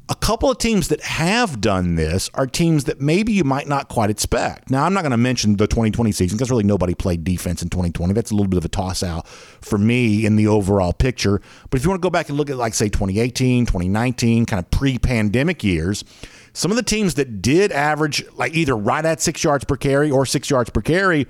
a 0.08 0.14
couple 0.14 0.48
of 0.48 0.58
teams 0.58 0.88
that 0.88 1.00
have 1.00 1.60
done 1.60 1.96
this 1.96 2.30
are 2.34 2.46
teams 2.46 2.84
that 2.84 3.00
maybe 3.00 3.32
you 3.32 3.42
might 3.42 3.66
not 3.66 3.88
quite 3.88 4.08
expect. 4.08 4.70
Now, 4.70 4.84
I'm 4.84 4.94
not 4.94 5.02
going 5.02 5.10
to 5.10 5.16
mention 5.16 5.56
the 5.56 5.66
2020 5.66 6.12
season 6.12 6.36
because 6.36 6.48
really 6.48 6.62
nobody 6.62 6.94
played 6.94 7.24
defense 7.24 7.60
in 7.60 7.70
2020. 7.70 8.12
That's 8.12 8.30
a 8.30 8.34
little 8.34 8.48
bit 8.48 8.58
of 8.58 8.64
a 8.64 8.68
toss 8.68 9.02
out 9.02 9.26
for 9.26 9.78
me 9.78 10.24
in 10.24 10.36
the 10.36 10.46
overall 10.46 10.92
picture. 10.92 11.40
But 11.70 11.80
if 11.80 11.84
you 11.84 11.90
want 11.90 12.00
to 12.00 12.06
go 12.06 12.10
back 12.10 12.28
and 12.28 12.38
look 12.38 12.50
at, 12.50 12.56
like, 12.56 12.74
say, 12.74 12.88
2018, 12.88 13.66
2019, 13.66 14.46
kind 14.46 14.60
of 14.62 14.70
pre 14.70 14.96
pandemic 14.96 15.64
years, 15.64 16.04
some 16.52 16.70
of 16.70 16.76
the 16.76 16.84
teams 16.84 17.14
that 17.14 17.42
did 17.42 17.72
average, 17.72 18.24
like, 18.34 18.54
either 18.54 18.76
right 18.76 19.04
at 19.04 19.20
six 19.20 19.42
yards 19.42 19.64
per 19.64 19.76
carry 19.76 20.10
or 20.10 20.24
six 20.24 20.48
yards 20.48 20.70
per 20.70 20.82
carry 20.82 21.26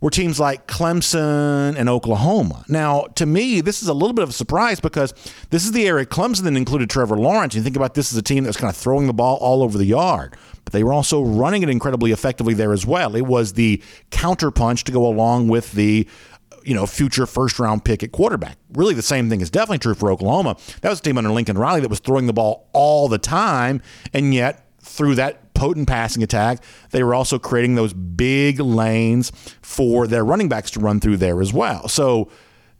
were 0.00 0.10
teams 0.10 0.40
like 0.40 0.66
Clemson 0.66 1.76
and 1.76 1.88
Oklahoma. 1.88 2.64
Now, 2.68 3.02
to 3.16 3.26
me, 3.26 3.60
this 3.60 3.82
is 3.82 3.88
a 3.88 3.94
little 3.94 4.14
bit 4.14 4.22
of 4.22 4.30
a 4.30 4.32
surprise 4.32 4.80
because 4.80 5.12
this 5.50 5.64
is 5.64 5.72
the 5.72 5.86
area 5.86 6.06
Clemson 6.06 6.44
that 6.44 6.56
included 6.56 6.88
Trevor 6.88 7.16
Lawrence. 7.16 7.54
You 7.54 7.62
think 7.62 7.76
about 7.76 7.94
this 7.94 8.12
as 8.12 8.18
a 8.18 8.22
team 8.22 8.44
that 8.44 8.48
was 8.48 8.56
kind 8.56 8.70
of 8.70 8.76
throwing 8.76 9.06
the 9.06 9.12
ball 9.12 9.36
all 9.36 9.62
over 9.62 9.76
the 9.76 9.84
yard, 9.84 10.36
but 10.64 10.72
they 10.72 10.82
were 10.82 10.92
also 10.92 11.22
running 11.22 11.62
it 11.62 11.68
incredibly 11.68 12.12
effectively 12.12 12.54
there 12.54 12.72
as 12.72 12.86
well. 12.86 13.14
It 13.14 13.26
was 13.26 13.54
the 13.54 13.82
counterpunch 14.10 14.84
to 14.84 14.92
go 14.92 15.06
along 15.06 15.48
with 15.48 15.72
the 15.72 16.08
you 16.62 16.74
know, 16.74 16.86
future 16.86 17.26
first 17.26 17.58
round 17.58 17.84
pick 17.84 18.02
at 18.02 18.12
quarterback. 18.12 18.58
Really, 18.72 18.94
the 18.94 19.02
same 19.02 19.30
thing 19.30 19.40
is 19.40 19.50
definitely 19.50 19.78
true 19.78 19.94
for 19.94 20.10
Oklahoma. 20.10 20.56
That 20.82 20.90
was 20.90 21.00
a 21.00 21.02
team 21.02 21.16
under 21.16 21.30
Lincoln 21.30 21.56
Riley 21.56 21.80
that 21.80 21.88
was 21.88 22.00
throwing 22.00 22.26
the 22.26 22.32
ball 22.32 22.68
all 22.72 23.08
the 23.08 23.18
time, 23.18 23.80
and 24.12 24.34
yet 24.34 24.66
through 24.82 25.14
that 25.16 25.49
potent 25.60 25.86
passing 25.86 26.22
attack, 26.22 26.64
they 26.90 27.04
were 27.04 27.14
also 27.14 27.38
creating 27.38 27.74
those 27.74 27.92
big 27.92 28.60
lanes 28.60 29.30
for 29.60 30.06
their 30.06 30.24
running 30.24 30.48
backs 30.48 30.70
to 30.70 30.80
run 30.80 31.00
through 31.00 31.18
there 31.18 31.42
as 31.42 31.52
well. 31.52 31.86
So 31.86 32.30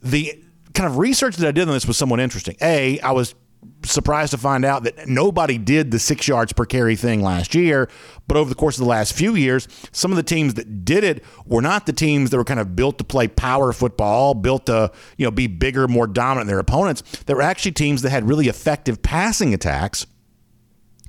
the 0.01 0.43
kind 0.73 0.89
of 0.89 0.97
research 0.97 1.35
that 1.35 1.47
I 1.47 1.51
did 1.51 1.67
on 1.67 1.75
this 1.75 1.85
was 1.85 1.95
somewhat 1.95 2.19
interesting. 2.19 2.55
A, 2.59 2.99
I 3.01 3.11
was 3.11 3.35
surprised 3.83 4.31
to 4.31 4.39
find 4.39 4.65
out 4.65 4.81
that 4.85 5.07
nobody 5.07 5.59
did 5.59 5.91
the 5.91 5.99
six 5.99 6.27
yards 6.27 6.53
per 6.53 6.65
carry 6.65 6.95
thing 6.95 7.21
last 7.21 7.53
year. 7.53 7.87
But 8.27 8.37
over 8.37 8.49
the 8.49 8.55
course 8.55 8.77
of 8.77 8.83
the 8.83 8.89
last 8.89 9.13
few 9.13 9.35
years, 9.35 9.67
some 9.91 10.09
of 10.11 10.17
the 10.17 10.23
teams 10.23 10.55
that 10.55 10.83
did 10.83 11.03
it 11.03 11.23
were 11.45 11.61
not 11.61 11.85
the 11.85 11.93
teams 11.93 12.31
that 12.31 12.37
were 12.37 12.43
kind 12.43 12.59
of 12.59 12.75
built 12.75 12.97
to 12.97 13.03
play 13.03 13.27
power 13.27 13.71
football, 13.73 14.33
built 14.33 14.65
to 14.65 14.91
you 15.17 15.25
know 15.27 15.31
be 15.31 15.45
bigger, 15.45 15.87
more 15.87 16.07
dominant 16.07 16.47
than 16.47 16.55
their 16.55 16.59
opponents. 16.59 17.03
They 17.27 17.35
were 17.35 17.43
actually 17.43 17.73
teams 17.73 18.01
that 18.01 18.09
had 18.09 18.27
really 18.27 18.47
effective 18.47 19.03
passing 19.03 19.53
attacks 19.53 20.07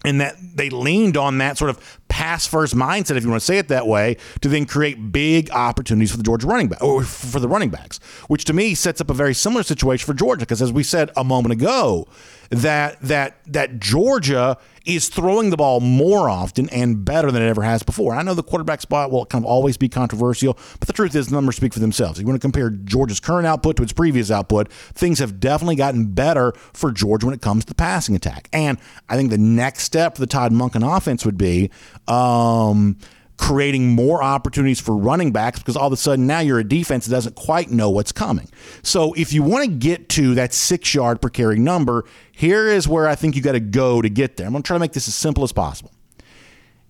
and 0.04 0.20
that 0.20 0.36
they 0.54 0.70
leaned 0.70 1.16
on 1.16 1.38
that 1.38 1.58
sort 1.58 1.70
of 1.70 2.00
pass 2.12 2.46
first 2.46 2.76
mindset, 2.76 3.16
if 3.16 3.24
you 3.24 3.30
want 3.30 3.40
to 3.40 3.46
say 3.46 3.56
it 3.56 3.68
that 3.68 3.86
way, 3.86 4.18
to 4.42 4.48
then 4.50 4.66
create 4.66 5.10
big 5.10 5.50
opportunities 5.50 6.10
for 6.10 6.18
the 6.18 6.22
Georgia 6.22 6.46
running 6.46 6.68
back 6.68 6.82
or 6.82 7.02
for 7.04 7.40
the 7.40 7.48
running 7.48 7.70
backs, 7.70 8.00
which 8.28 8.44
to 8.44 8.52
me 8.52 8.74
sets 8.74 9.00
up 9.00 9.08
a 9.08 9.14
very 9.14 9.32
similar 9.32 9.62
situation 9.62 10.04
for 10.04 10.12
Georgia. 10.12 10.40
Because 10.40 10.60
as 10.60 10.70
we 10.70 10.82
said 10.82 11.10
a 11.16 11.24
moment 11.24 11.54
ago, 11.54 12.06
that 12.50 13.00
that 13.00 13.38
that 13.46 13.80
Georgia 13.80 14.58
is 14.84 15.08
throwing 15.08 15.50
the 15.50 15.56
ball 15.56 15.80
more 15.80 16.28
often 16.28 16.68
and 16.70 17.04
better 17.04 17.30
than 17.30 17.42
it 17.42 17.48
ever 17.48 17.62
has 17.62 17.82
before. 17.82 18.14
I 18.14 18.22
know 18.22 18.34
the 18.34 18.42
quarterback 18.42 18.80
spot 18.80 19.10
will 19.10 19.24
kind 19.24 19.44
of 19.44 19.50
always 19.50 19.76
be 19.76 19.88
controversial, 19.88 20.58
but 20.78 20.86
the 20.86 20.92
truth 20.92 21.14
is 21.14 21.28
the 21.28 21.34
numbers 21.34 21.56
speak 21.56 21.72
for 21.72 21.78
themselves. 21.78 22.18
If 22.18 22.22
you 22.22 22.28
want 22.28 22.40
to 22.40 22.44
compare 22.44 22.68
Georgia's 22.68 23.20
current 23.20 23.46
output 23.46 23.76
to 23.76 23.84
its 23.84 23.92
previous 23.92 24.30
output, 24.30 24.70
things 24.72 25.18
have 25.20 25.40
definitely 25.40 25.76
gotten 25.76 26.06
better 26.06 26.52
for 26.74 26.90
Georgia 26.90 27.26
when 27.26 27.34
it 27.34 27.40
comes 27.40 27.64
to 27.64 27.68
the 27.68 27.76
passing 27.76 28.16
attack. 28.16 28.48
And 28.52 28.76
I 29.08 29.16
think 29.16 29.30
the 29.30 29.38
next 29.38 29.84
step 29.84 30.16
for 30.16 30.20
the 30.20 30.26
Todd 30.26 30.52
Monken 30.52 30.84
offense 30.96 31.24
would 31.24 31.38
be 31.38 31.70
um, 32.08 32.96
creating 33.36 33.88
more 33.88 34.22
opportunities 34.22 34.80
for 34.80 34.96
running 34.96 35.32
backs 35.32 35.58
because 35.58 35.76
all 35.76 35.88
of 35.88 35.92
a 35.92 35.96
sudden 35.96 36.26
now 36.26 36.38
you're 36.38 36.60
a 36.60 36.64
defense 36.64 37.06
that 37.06 37.12
doesn't 37.12 37.34
quite 37.34 37.70
know 37.70 37.90
what's 37.90 38.12
coming. 38.12 38.48
So 38.82 39.12
if 39.14 39.32
you 39.32 39.42
want 39.42 39.64
to 39.64 39.70
get 39.70 40.08
to 40.10 40.34
that 40.36 40.52
six 40.52 40.94
yard 40.94 41.20
per 41.20 41.28
carry 41.28 41.58
number, 41.58 42.04
here 42.30 42.68
is 42.68 42.86
where 42.86 43.08
I 43.08 43.14
think 43.14 43.34
you 43.34 43.42
got 43.42 43.52
to 43.52 43.60
go 43.60 44.00
to 44.00 44.08
get 44.08 44.36
there. 44.36 44.46
I'm 44.46 44.52
going 44.52 44.62
to 44.62 44.66
try 44.66 44.76
to 44.76 44.80
make 44.80 44.92
this 44.92 45.08
as 45.08 45.14
simple 45.14 45.42
as 45.44 45.52
possible. 45.52 45.92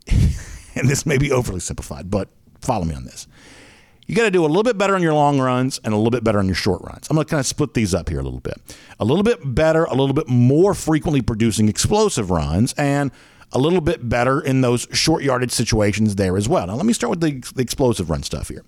and 0.09 0.89
this 0.89 1.07
may 1.07 1.17
be 1.17 1.33
overly 1.33 1.61
simplified, 1.61 2.11
but 2.11 2.29
follow 2.61 2.85
me 2.85 2.95
on 2.95 3.05
this. 3.05 3.27
You 4.07 4.17
got 4.17 4.25
to 4.25 4.31
do 4.31 4.45
a 4.45 4.47
little 4.47 4.65
bit 4.65 4.77
better 4.77 4.95
on 4.95 5.01
your 5.01 5.15
long 5.15 5.41
runs 5.41 5.81
and 5.85 5.95
a 5.95 5.97
little 5.97 6.11
bit 6.11 6.25
better 6.25 6.39
on 6.39 6.47
your 6.47 6.55
short 6.55 6.83
runs. 6.83 7.09
I'm 7.09 7.15
going 7.15 7.25
to 7.25 7.31
kind 7.31 7.41
of 7.41 7.47
split 7.47 7.73
these 7.73 7.95
up 7.95 8.09
here 8.09 8.19
a 8.19 8.23
little 8.23 8.41
bit. 8.41 8.61
A 9.01 9.07
little 9.07 9.23
bit 9.23 9.39
better, 9.55 9.85
a 9.85 9.95
little 9.95 10.13
bit 10.13 10.29
more 10.29 10.75
frequently 10.75 11.23
producing 11.23 11.69
explosive 11.69 12.31
runs, 12.31 12.75
and 12.75 13.11
a 13.53 13.59
little 13.59 13.81
bit 13.81 14.09
better 14.09 14.41
in 14.41 14.61
those 14.61 14.87
short 14.93 15.23
yardage 15.23 15.53
situations 15.53 16.17
there 16.17 16.37
as 16.37 16.49
well. 16.49 16.67
Now, 16.67 16.75
let 16.75 16.87
me 16.87 16.93
start 16.93 17.11
with 17.11 17.21
the, 17.21 17.53
the 17.55 17.63
explosive 17.63 18.11
run 18.11 18.23
stuff 18.23 18.49
here. 18.49 18.65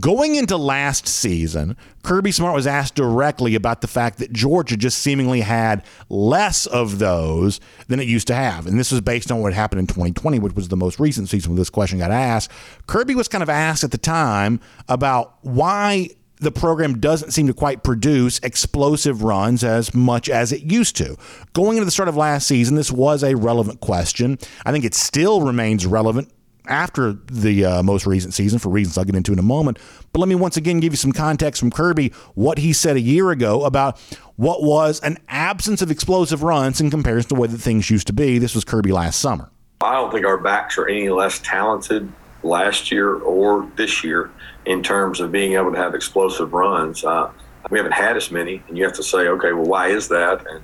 Going 0.00 0.36
into 0.36 0.56
last 0.56 1.06
season, 1.06 1.76
Kirby 2.02 2.32
Smart 2.32 2.54
was 2.54 2.66
asked 2.66 2.94
directly 2.94 3.54
about 3.54 3.82
the 3.82 3.86
fact 3.86 4.18
that 4.18 4.32
Georgia 4.32 4.76
just 4.76 4.98
seemingly 4.98 5.42
had 5.42 5.84
less 6.08 6.64
of 6.64 6.98
those 6.98 7.60
than 7.88 8.00
it 8.00 8.08
used 8.08 8.26
to 8.28 8.34
have. 8.34 8.66
And 8.66 8.78
this 8.78 8.90
was 8.90 9.02
based 9.02 9.30
on 9.30 9.42
what 9.42 9.52
happened 9.52 9.80
in 9.80 9.86
2020, 9.86 10.38
which 10.38 10.54
was 10.54 10.68
the 10.68 10.78
most 10.78 10.98
recent 10.98 11.28
season 11.28 11.50
when 11.52 11.58
this 11.58 11.68
question 11.68 11.98
got 11.98 12.10
asked. 12.10 12.50
Kirby 12.86 13.14
was 13.14 13.28
kind 13.28 13.42
of 13.42 13.50
asked 13.50 13.84
at 13.84 13.90
the 13.90 13.98
time 13.98 14.60
about 14.88 15.36
why 15.42 16.08
the 16.42 16.52
program 16.52 16.98
doesn't 16.98 17.30
seem 17.30 17.46
to 17.46 17.54
quite 17.54 17.82
produce 17.82 18.38
explosive 18.40 19.22
runs 19.22 19.62
as 19.62 19.94
much 19.94 20.28
as 20.28 20.52
it 20.52 20.62
used 20.62 20.96
to. 20.96 21.16
Going 21.52 21.76
into 21.76 21.84
the 21.84 21.90
start 21.90 22.08
of 22.08 22.16
last 22.16 22.46
season, 22.46 22.76
this 22.76 22.90
was 22.90 23.22
a 23.22 23.36
relevant 23.36 23.80
question. 23.80 24.38
I 24.66 24.72
think 24.72 24.84
it 24.84 24.94
still 24.94 25.42
remains 25.42 25.86
relevant 25.86 26.30
after 26.66 27.12
the 27.12 27.64
uh, 27.64 27.82
most 27.82 28.06
recent 28.06 28.34
season 28.34 28.58
for 28.58 28.68
reasons 28.68 28.96
I'll 28.98 29.04
get 29.04 29.14
into 29.14 29.32
in 29.32 29.38
a 29.38 29.42
moment. 29.42 29.78
But 30.12 30.20
let 30.20 30.28
me 30.28 30.34
once 30.34 30.56
again 30.56 30.80
give 30.80 30.92
you 30.92 30.96
some 30.96 31.12
context 31.12 31.60
from 31.60 31.70
Kirby, 31.70 32.12
what 32.34 32.58
he 32.58 32.72
said 32.72 32.96
a 32.96 33.00
year 33.00 33.30
ago 33.30 33.64
about 33.64 33.98
what 34.36 34.62
was 34.62 35.00
an 35.00 35.18
absence 35.28 35.82
of 35.82 35.90
explosive 35.90 36.42
runs 36.42 36.80
in 36.80 36.90
comparison 36.90 37.30
to 37.30 37.34
the 37.34 37.40
way 37.40 37.48
that 37.48 37.58
things 37.58 37.90
used 37.90 38.06
to 38.08 38.12
be. 38.12 38.38
This 38.38 38.54
was 38.54 38.64
Kirby 38.64 38.92
last 38.92 39.18
summer. 39.20 39.50
I 39.80 39.94
don't 39.94 40.12
think 40.12 40.24
our 40.24 40.38
backs 40.38 40.78
are 40.78 40.86
any 40.86 41.08
less 41.08 41.40
talented 41.40 42.12
last 42.42 42.90
year 42.90 43.14
or 43.14 43.70
this 43.76 44.02
year 44.02 44.30
in 44.66 44.82
terms 44.82 45.20
of 45.20 45.32
being 45.32 45.54
able 45.54 45.72
to 45.72 45.78
have 45.78 45.94
explosive 45.94 46.52
runs. 46.52 47.04
Uh, 47.04 47.30
we 47.70 47.78
haven't 47.78 47.92
had 47.92 48.16
as 48.16 48.30
many, 48.30 48.62
and 48.68 48.76
you 48.76 48.84
have 48.84 48.94
to 48.94 49.02
say, 49.02 49.28
okay, 49.28 49.52
well, 49.52 49.66
why 49.66 49.88
is 49.88 50.08
that? 50.08 50.44
And 50.48 50.62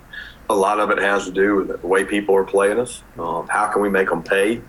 a 0.50 0.54
lot 0.54 0.80
of 0.80 0.90
it 0.90 0.98
has 0.98 1.24
to 1.26 1.32
do 1.32 1.56
with 1.56 1.80
the 1.80 1.86
way 1.86 2.04
people 2.04 2.34
are 2.34 2.44
playing 2.44 2.78
us. 2.78 3.02
Um, 3.18 3.46
how 3.48 3.68
can 3.68 3.82
we 3.82 3.88
make 3.88 4.08
them 4.08 4.22
pay 4.22 4.62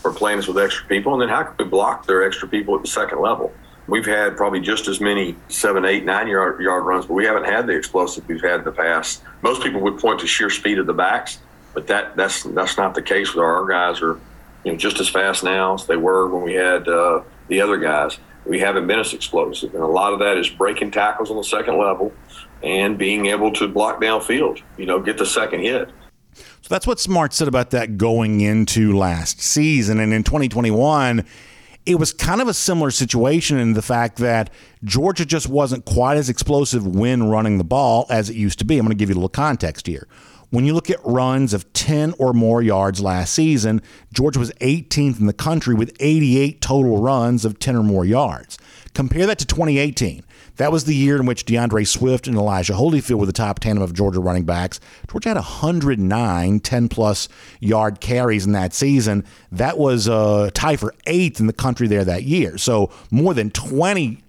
for 0.00 0.12
playing 0.12 0.38
us 0.38 0.48
with 0.48 0.58
extra 0.58 0.86
people? 0.88 1.12
And 1.12 1.22
then 1.22 1.28
how 1.28 1.44
can 1.44 1.54
we 1.58 1.64
block 1.64 2.06
their 2.06 2.24
extra 2.24 2.48
people 2.48 2.74
at 2.76 2.82
the 2.82 2.88
second 2.88 3.20
level? 3.20 3.52
We've 3.88 4.06
had 4.06 4.36
probably 4.36 4.60
just 4.60 4.88
as 4.88 5.00
many 5.00 5.36
seven, 5.48 5.84
eight, 5.84 6.04
nine 6.04 6.26
yard, 6.26 6.60
yard 6.60 6.84
runs, 6.84 7.06
but 7.06 7.14
we 7.14 7.24
haven't 7.24 7.44
had 7.44 7.68
the 7.68 7.76
explosive 7.76 8.26
we've 8.26 8.42
had 8.42 8.60
in 8.60 8.64
the 8.64 8.72
past. 8.72 9.22
Most 9.42 9.62
people 9.62 9.80
would 9.82 9.98
point 9.98 10.20
to 10.20 10.26
sheer 10.26 10.50
speed 10.50 10.78
of 10.78 10.86
the 10.86 10.92
backs, 10.92 11.38
but 11.72 11.86
that 11.86 12.16
that's 12.16 12.42
that's 12.42 12.76
not 12.76 12.94
the 12.94 13.02
case 13.02 13.32
with 13.32 13.44
our, 13.44 13.62
our 13.62 13.68
guys 13.68 14.02
are 14.02 14.18
you 14.66 14.72
know 14.72 14.76
just 14.76 14.98
as 14.98 15.08
fast 15.08 15.44
now 15.44 15.74
as 15.74 15.86
they 15.86 15.96
were 15.96 16.28
when 16.28 16.42
we 16.42 16.52
had 16.54 16.88
uh, 16.88 17.22
the 17.46 17.60
other 17.60 17.78
guys. 17.78 18.18
We 18.44 18.58
haven't 18.60 18.86
been 18.86 18.98
as 18.98 19.12
explosive, 19.12 19.74
and 19.74 19.82
a 19.82 19.86
lot 19.86 20.12
of 20.12 20.18
that 20.18 20.36
is 20.36 20.48
breaking 20.48 20.90
tackles 20.90 21.30
on 21.30 21.36
the 21.36 21.44
second 21.44 21.78
level 21.78 22.12
and 22.62 22.98
being 22.98 23.26
able 23.26 23.52
to 23.52 23.68
block 23.68 24.00
downfield. 24.00 24.60
You 24.76 24.86
know, 24.86 25.00
get 25.00 25.18
the 25.18 25.26
second 25.26 25.60
hit. 25.60 25.90
So 26.34 26.68
that's 26.68 26.86
what 26.86 26.98
Smart 26.98 27.32
said 27.32 27.48
about 27.48 27.70
that 27.70 27.96
going 27.96 28.40
into 28.40 28.96
last 28.96 29.40
season, 29.40 30.00
and 30.00 30.12
in 30.12 30.24
2021 30.24 31.24
it 31.86 32.00
was 32.00 32.12
kind 32.12 32.40
of 32.40 32.48
a 32.48 32.54
similar 32.54 32.90
situation 32.90 33.58
in 33.58 33.74
the 33.74 33.80
fact 33.80 34.18
that 34.18 34.50
Georgia 34.82 35.24
just 35.24 35.48
wasn't 35.48 35.84
quite 35.84 36.16
as 36.16 36.28
explosive 36.28 36.84
when 36.84 37.30
running 37.30 37.58
the 37.58 37.64
ball 37.64 38.06
as 38.10 38.28
it 38.28 38.34
used 38.34 38.58
to 38.58 38.64
be. 38.64 38.76
I'm 38.76 38.84
going 38.84 38.90
to 38.90 38.98
give 38.98 39.08
you 39.08 39.14
a 39.14 39.20
little 39.20 39.28
context 39.28 39.86
here. 39.86 40.08
When 40.50 40.64
you 40.64 40.74
look 40.74 40.90
at 40.90 41.04
runs 41.04 41.52
of 41.52 41.72
10 41.72 42.14
or 42.18 42.32
more 42.32 42.62
yards 42.62 43.00
last 43.00 43.34
season, 43.34 43.82
Georgia 44.12 44.38
was 44.38 44.52
18th 44.60 45.18
in 45.18 45.26
the 45.26 45.32
country 45.32 45.74
with 45.74 45.94
88 45.98 46.60
total 46.60 47.00
runs 47.02 47.44
of 47.44 47.58
10 47.58 47.76
or 47.76 47.82
more 47.82 48.04
yards. 48.04 48.56
Compare 48.94 49.26
that 49.26 49.38
to 49.40 49.46
2018. 49.46 50.22
That 50.56 50.72
was 50.72 50.84
the 50.84 50.94
year 50.94 51.16
in 51.16 51.26
which 51.26 51.44
DeAndre 51.44 51.86
Swift 51.86 52.26
and 52.26 52.36
Elijah 52.36 52.72
Holyfield 52.72 53.18
were 53.18 53.26
the 53.26 53.32
top 53.32 53.58
tandem 53.58 53.82
of 53.82 53.92
Georgia 53.92 54.20
running 54.20 54.44
backs. 54.44 54.80
Georgia 55.10 55.30
had 55.30 55.36
109 55.36 56.60
10 56.60 56.88
plus 56.88 57.28
yard 57.60 58.00
carries 58.00 58.46
in 58.46 58.52
that 58.52 58.72
season. 58.72 59.24
That 59.52 59.76
was 59.76 60.08
a 60.08 60.14
uh, 60.14 60.50
tie 60.54 60.76
for 60.76 60.94
eighth 61.06 61.40
in 61.40 61.46
the 61.46 61.52
country 61.52 61.88
there 61.88 62.04
that 62.04 62.22
year. 62.22 62.56
So 62.56 62.90
more 63.10 63.34
than 63.34 63.50
20 63.50 64.22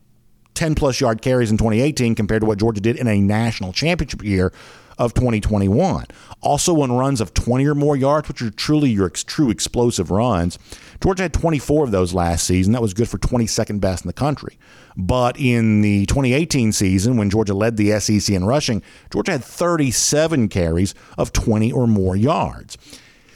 10 0.53 0.73
plus 0.73 0.99
yard 0.99 1.21
carries 1.21 1.51
in 1.51 1.57
2018 1.57 2.15
compared 2.15 2.41
to 2.41 2.47
what 2.47 2.57
Georgia 2.57 2.81
did 2.81 2.97
in 2.97 3.07
a 3.07 3.21
national 3.21 3.71
championship 3.71 4.23
year 4.23 4.51
of 4.97 5.13
2021. 5.13 6.05
Also, 6.41 6.81
on 6.81 6.91
runs 6.91 7.21
of 7.21 7.33
20 7.33 7.65
or 7.65 7.75
more 7.75 7.95
yards, 7.95 8.27
which 8.27 8.41
are 8.41 8.49
truly 8.49 8.89
your 8.89 9.07
ex- 9.07 9.23
true 9.23 9.49
explosive 9.49 10.11
runs, 10.11 10.57
Georgia 11.01 11.23
had 11.23 11.33
24 11.33 11.85
of 11.85 11.91
those 11.91 12.13
last 12.13 12.45
season. 12.45 12.73
That 12.73 12.81
was 12.81 12.93
good 12.93 13.09
for 13.09 13.17
22nd 13.17 13.79
best 13.79 14.03
in 14.03 14.07
the 14.07 14.13
country. 14.13 14.57
But 14.95 15.39
in 15.39 15.81
the 15.81 16.05
2018 16.07 16.71
season, 16.71 17.17
when 17.17 17.29
Georgia 17.29 17.53
led 17.53 17.77
the 17.77 17.99
SEC 17.99 18.33
in 18.33 18.45
rushing, 18.45 18.81
Georgia 19.11 19.33
had 19.33 19.43
37 19.43 20.49
carries 20.49 20.95
of 21.17 21.33
20 21.33 21.71
or 21.71 21.87
more 21.87 22.15
yards. 22.15 22.77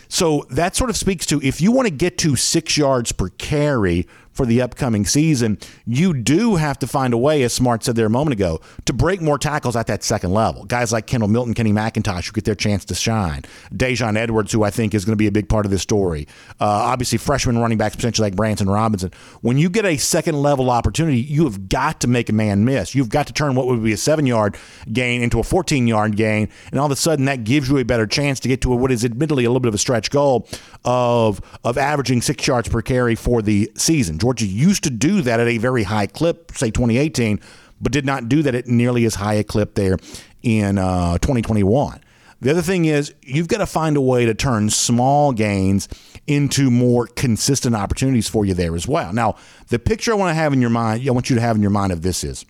So 0.08 0.46
that 0.50 0.75
sort 0.75 0.89
of 0.89 0.98
speaks 0.98 1.25
to 1.27 1.39
if 1.41 1.62
you 1.62 1.72
want 1.72 1.88
to 1.88 1.94
get 1.94 2.18
to 2.18 2.36
six 2.36 2.75
yards 2.75 3.13
per 3.13 3.30
carry 3.30 4.08
for 4.34 4.46
the 4.46 4.62
upcoming 4.62 5.06
season, 5.06 5.58
you 5.86 6.14
do 6.14 6.56
have 6.56 6.80
to 6.80 6.88
find 6.88 7.14
a 7.14 7.18
way, 7.18 7.44
as 7.44 7.54
Smart 7.54 7.84
said 7.84 7.96
there 7.96 8.06
a 8.06 8.10
moment 8.10 8.34
ago, 8.34 8.62
to 8.86 8.94
break 8.94 9.22
more 9.22 9.38
tackles 9.38 9.76
at 9.76 9.88
that 9.88 10.04
second 10.04 10.32
level. 10.32 10.66
Guys 10.66 10.92
like 10.92 11.08
Kendall 11.08 11.30
Milton, 11.30 11.54
Kenny 11.54 11.74
McIntosh, 11.74 12.28
who 12.28 12.32
get 12.32 12.46
their 12.46 12.56
chance 12.56 12.86
to 12.86 12.96
shine. 12.96 13.44
Daijun 13.74 14.18
Edwards, 14.18 14.52
who 14.52 14.64
I 14.64 14.70
think 14.70 14.94
is 14.94 15.06
going 15.06 15.14
to 15.14 15.18
be 15.18 15.28
a 15.28 15.32
big 15.32 15.50
part 15.50 15.66
of 15.66 15.72
this 15.72 15.82
story. 15.82 16.28
Uh, 16.60 16.66
obviously, 16.66 17.18
freshman 17.18 17.58
running 17.58 17.78
backs, 17.78 17.96
potentially 17.96 18.28
like 18.28 18.36
Branson 18.36 18.70
Robinson. 18.70 19.12
When 19.42 19.58
you 19.58 19.70
get 19.70 19.86
a 19.86 19.98
second 19.98 20.42
level 20.42 20.70
opportunity, 20.70 21.20
you 21.20 21.44
have 21.44 21.70
got 21.70 22.02
to 22.02 22.08
make 22.08 22.30
a 22.30 22.34
man 22.34 22.66
miss. 22.66 22.96
You've 22.96 23.10
got 23.10 23.28
to 23.28 23.34
turn 23.34 23.56
what 23.56 23.68
would 23.68 23.84
be 23.84 23.94
a 23.94 23.98
seven 23.98 24.26
yard 24.26 24.58
gain 24.92 25.22
into 25.22 25.40
a 25.40 25.44
14 25.44 25.88
yard 25.88 26.16
gain. 26.16 26.50
And 26.72 26.80
all 26.80 26.86
of 26.86 26.92
a 26.92 26.96
sudden, 26.96 27.26
that 27.26 27.44
gives 27.44 27.70
you 27.70 27.78
a 27.78 27.84
better 27.84 28.08
chance 28.08 28.40
to 28.42 28.48
get 28.48 28.62
to 28.62 28.70
what 28.70 28.92
is 28.92 29.04
admittedly 29.04 29.46
a 29.46 29.50
little 29.50 29.60
bit 29.60 29.70
of 29.70 29.76
a 29.76 29.80
stretch 29.80 30.10
goal 30.10 30.48
of, 30.86 31.42
of 31.64 31.78
averaging 31.78 32.22
six 32.22 32.46
yards 32.48 32.70
per 32.70 32.82
carry 32.82 33.16
for 33.16 33.42
the 33.42 33.72
season. 33.76 34.18
Georgia 34.22 34.46
used 34.46 34.84
to 34.84 34.92
do 34.92 35.24
that 35.24 35.40
at 35.40 35.48
a 35.48 35.58
very 35.58 35.82
high 35.82 36.06
clip, 36.06 36.51
say 36.51 36.70
2018, 36.70 37.40
but 37.82 37.92
did 37.92 38.06
not 38.06 38.30
do 38.30 38.44
that 38.44 38.54
at 38.54 38.68
nearly 38.68 39.04
as 39.06 39.16
high 39.16 39.34
a 39.34 39.44
clip 39.44 39.74
there 39.74 39.98
in 40.44 40.78
uh, 40.78 41.18
2021. 41.18 42.00
The 42.40 42.51
other 42.51 42.62
thing 42.62 42.86
is 42.86 43.16
you've 43.24 43.48
got 43.48 43.58
to 43.58 43.66
find 43.66 43.98
a 43.98 44.01
way 44.01 44.25
to 44.25 44.36
turn 44.36 44.70
small 44.70 45.32
gains 45.32 45.88
into 46.28 46.70
more 46.70 47.08
consistent 47.08 47.75
opportunities 47.75 48.30
for 48.30 48.46
you 48.46 48.54
there 48.54 48.75
as 48.75 48.88
well. 48.88 49.12
Now, 49.12 49.38
the 49.70 49.80
picture 49.80 50.12
I 50.12 50.16
want 50.16 50.30
to 50.30 50.36
have 50.36 50.54
in 50.54 50.62
your 50.62 50.70
mind, 50.70 51.08
I 51.08 51.12
want 51.12 51.32
you 51.32 51.36
to 51.38 51.42
have 51.42 51.56
in 51.56 51.63
your 51.63 51.72
mind 51.72 51.92
of 51.92 52.04
this 52.04 52.24
is 52.24 52.46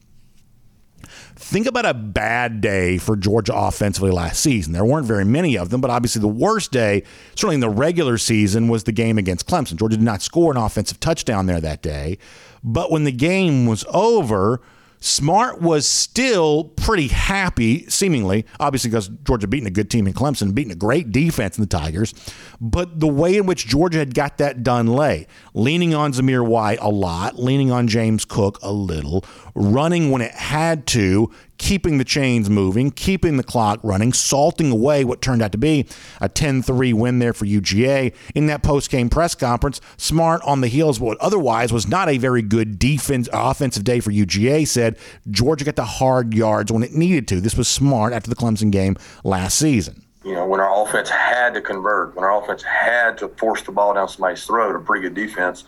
Think 1.36 1.68
about 1.68 1.86
a 1.86 1.94
bad 1.94 2.62
day 2.62 2.98
for 2.98 3.16
Georgia 3.16 3.54
offensively 3.56 4.12
last 4.12 4.42
season. 4.42 4.74
There 4.74 4.86
weren't 4.86 5.06
very 5.06 5.26
many 5.26 5.58
of 5.58 5.70
them, 5.70 5.82
but 5.82 5.90
obviously 5.90 6.22
the 6.22 6.28
worst 6.28 6.72
day, 6.72 7.04
certainly 7.32 7.56
in 7.56 7.62
the 7.62 7.70
regular 7.70 8.18
season, 8.18 8.68
was 8.68 8.84
the 8.84 8.92
game 8.92 9.18
against 9.18 9.48
Clemson. 9.48 9.76
Georgia 9.76 9.98
did 9.98 10.04
not 10.04 10.22
score 10.22 10.52
an 10.52 10.58
offensive 10.58 11.00
touchdown 11.00 11.46
there 11.46 11.62
that 11.62 11.82
day. 11.82 12.18
But 12.64 12.92
when 12.92 13.04
the 13.04 13.12
game 13.12 13.66
was 13.66 13.86
over, 13.90 14.62
Smart 15.04 15.60
was 15.60 15.88
still 15.88 16.64
pretty 16.64 17.08
happy, 17.08 17.90
seemingly, 17.90 18.46
obviously 18.60 18.92
because 18.92 19.10
Georgia 19.24 19.48
beating 19.48 19.68
a 19.68 19.72
good 19.72 19.90
team 19.90 20.06
in 20.06 20.14
Clemson, 20.14 20.54
beating 20.54 20.72
a 20.72 20.76
great 20.76 21.12
defense 21.12 21.58
in 21.58 21.64
the 21.64 21.68
Tigers. 21.68 22.14
But 22.62 23.00
the 23.00 23.08
way 23.08 23.36
in 23.36 23.48
which 23.48 23.66
Georgia 23.66 23.98
had 23.98 24.14
got 24.14 24.38
that 24.38 24.62
done 24.62 24.86
lay, 24.86 25.26
leaning 25.56 25.96
on 25.96 26.14
Zamir 26.14 26.46
White 26.46 26.78
a 26.82 26.90
lot, 26.90 27.40
leaning 27.40 27.72
on 27.72 27.88
James 27.88 28.26
Cook 28.26 28.60
a 28.62 28.72
little, 28.72 29.26
running 29.56 30.12
when 30.12 30.22
it 30.22 30.34
had 30.34 30.86
to, 30.88 31.32
keeping 31.62 32.00
the 32.00 32.04
chains 32.04 32.50
moving, 32.50 32.90
keeping 32.90 33.38
the 33.38 33.44
clock 33.44 33.80
running, 33.84 34.12
salting 34.12 34.72
away 34.72 35.06
what 35.06 35.22
turned 35.22 35.44
out 35.44 35.52
to 35.52 35.60
be 35.60 35.88
a 36.20 36.28
10 36.28 36.64
3 36.64 36.92
win 36.92 37.20
there 37.20 37.34
for 37.34 37.46
UGA. 37.46 38.14
In 38.34 38.48
that 38.48 38.64
post 38.64 38.90
game 38.90 39.10
press 39.10 39.36
conference, 39.36 39.80
Smart 39.96 40.42
on 40.42 40.62
the 40.62 40.68
heels 40.68 40.98
of 40.98 41.04
what 41.04 41.20
otherwise 41.20 41.72
was 41.72 41.88
not 41.88 42.10
a 42.10 42.18
very 42.18 42.42
good 42.42 42.80
defense 42.80 43.30
offensive 43.32 43.84
day 43.84 44.00
for 44.00 44.10
UGA 44.12 44.68
said 44.68 44.98
Georgia 45.30 45.64
got 45.64 45.76
the 45.76 45.86
hard 45.86 46.34
yards 46.34 46.72
when 46.72 46.82
it 46.82 46.94
needed 46.94 47.28
to. 47.28 47.40
This 47.40 47.56
was 47.56 47.68
smart 47.68 48.12
after 48.12 48.30
the 48.30 48.36
Clemson 48.36 48.72
game 48.72 48.98
last 49.24 49.60
season. 49.60 50.04
You 50.26 50.34
know, 50.34 50.48
when 50.48 50.60
our 50.60 50.84
offense 50.84 51.10
had 51.10 51.54
to 51.54 51.62
convert, 51.62 52.16
when 52.16 52.26
our 52.26 52.44
offense 52.44 52.64
had 52.64 53.20
to 53.20 53.28
force 53.28 53.62
the 53.62 53.72
ball 53.72 53.94
down 53.94 54.10
somebody's 54.10 54.44
throat, 54.46 54.76
a 54.76 54.80
pretty 54.80 55.04
good 55.04 55.14
defense, 55.14 55.66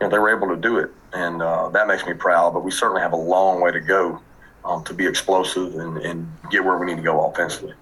you 0.00 0.06
know, 0.06 0.10
they 0.10 0.18
were 0.18 0.34
able 0.34 0.48
to 0.48 0.56
do 0.56 0.78
it. 0.78 0.90
And 1.12 1.42
uh, 1.42 1.68
that 1.68 1.86
makes 1.86 2.06
me 2.06 2.14
proud, 2.14 2.54
but 2.54 2.64
we 2.64 2.70
certainly 2.70 3.02
have 3.02 3.12
a 3.12 3.16
long 3.16 3.60
way 3.60 3.70
to 3.70 3.80
go 3.80 4.20
um, 4.64 4.84
to 4.84 4.94
be 4.94 5.06
explosive 5.06 5.74
and, 5.76 5.98
and 5.98 6.30
get 6.50 6.64
where 6.64 6.78
we 6.78 6.86
need 6.86 6.96
to 6.96 7.02
go 7.02 7.26
offensively. 7.26 7.74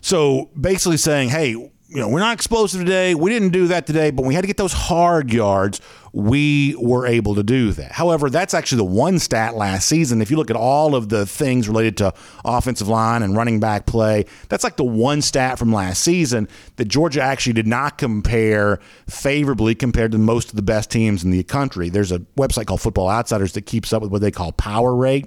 So 0.00 0.50
basically 0.60 0.96
saying, 0.98 1.30
hey, 1.30 1.50
you 1.50 2.00
know, 2.00 2.08
we're 2.08 2.20
not 2.20 2.34
explosive 2.34 2.80
today. 2.80 3.14
We 3.14 3.30
didn't 3.30 3.50
do 3.50 3.68
that 3.68 3.86
today, 3.86 4.10
but 4.10 4.24
we 4.24 4.34
had 4.34 4.40
to 4.40 4.46
get 4.46 4.56
those 4.56 4.72
hard 4.72 5.32
yards 5.32 5.80
we 6.14 6.76
were 6.78 7.08
able 7.08 7.34
to 7.34 7.42
do 7.42 7.72
that. 7.72 7.90
However, 7.90 8.30
that's 8.30 8.54
actually 8.54 8.78
the 8.78 8.84
one 8.84 9.18
stat 9.18 9.56
last 9.56 9.88
season. 9.88 10.22
If 10.22 10.30
you 10.30 10.36
look 10.36 10.48
at 10.48 10.56
all 10.56 10.94
of 10.94 11.08
the 11.08 11.26
things 11.26 11.66
related 11.66 11.96
to 11.96 12.14
offensive 12.44 12.86
line 12.86 13.24
and 13.24 13.36
running 13.36 13.58
back 13.58 13.84
play, 13.84 14.26
that's 14.48 14.62
like 14.62 14.76
the 14.76 14.84
one 14.84 15.22
stat 15.22 15.58
from 15.58 15.72
last 15.72 16.04
season 16.04 16.46
that 16.76 16.84
Georgia 16.84 17.20
actually 17.20 17.54
did 17.54 17.66
not 17.66 17.98
compare 17.98 18.78
favorably 19.08 19.74
compared 19.74 20.12
to 20.12 20.18
most 20.18 20.50
of 20.50 20.54
the 20.56 20.62
best 20.62 20.88
teams 20.88 21.24
in 21.24 21.32
the 21.32 21.42
country. 21.42 21.88
There's 21.88 22.12
a 22.12 22.20
website 22.38 22.66
called 22.66 22.80
Football 22.80 23.10
Outsiders 23.10 23.52
that 23.54 23.62
keeps 23.62 23.92
up 23.92 24.00
with 24.00 24.12
what 24.12 24.20
they 24.20 24.30
call 24.30 24.52
power 24.52 24.94
rate. 24.94 25.26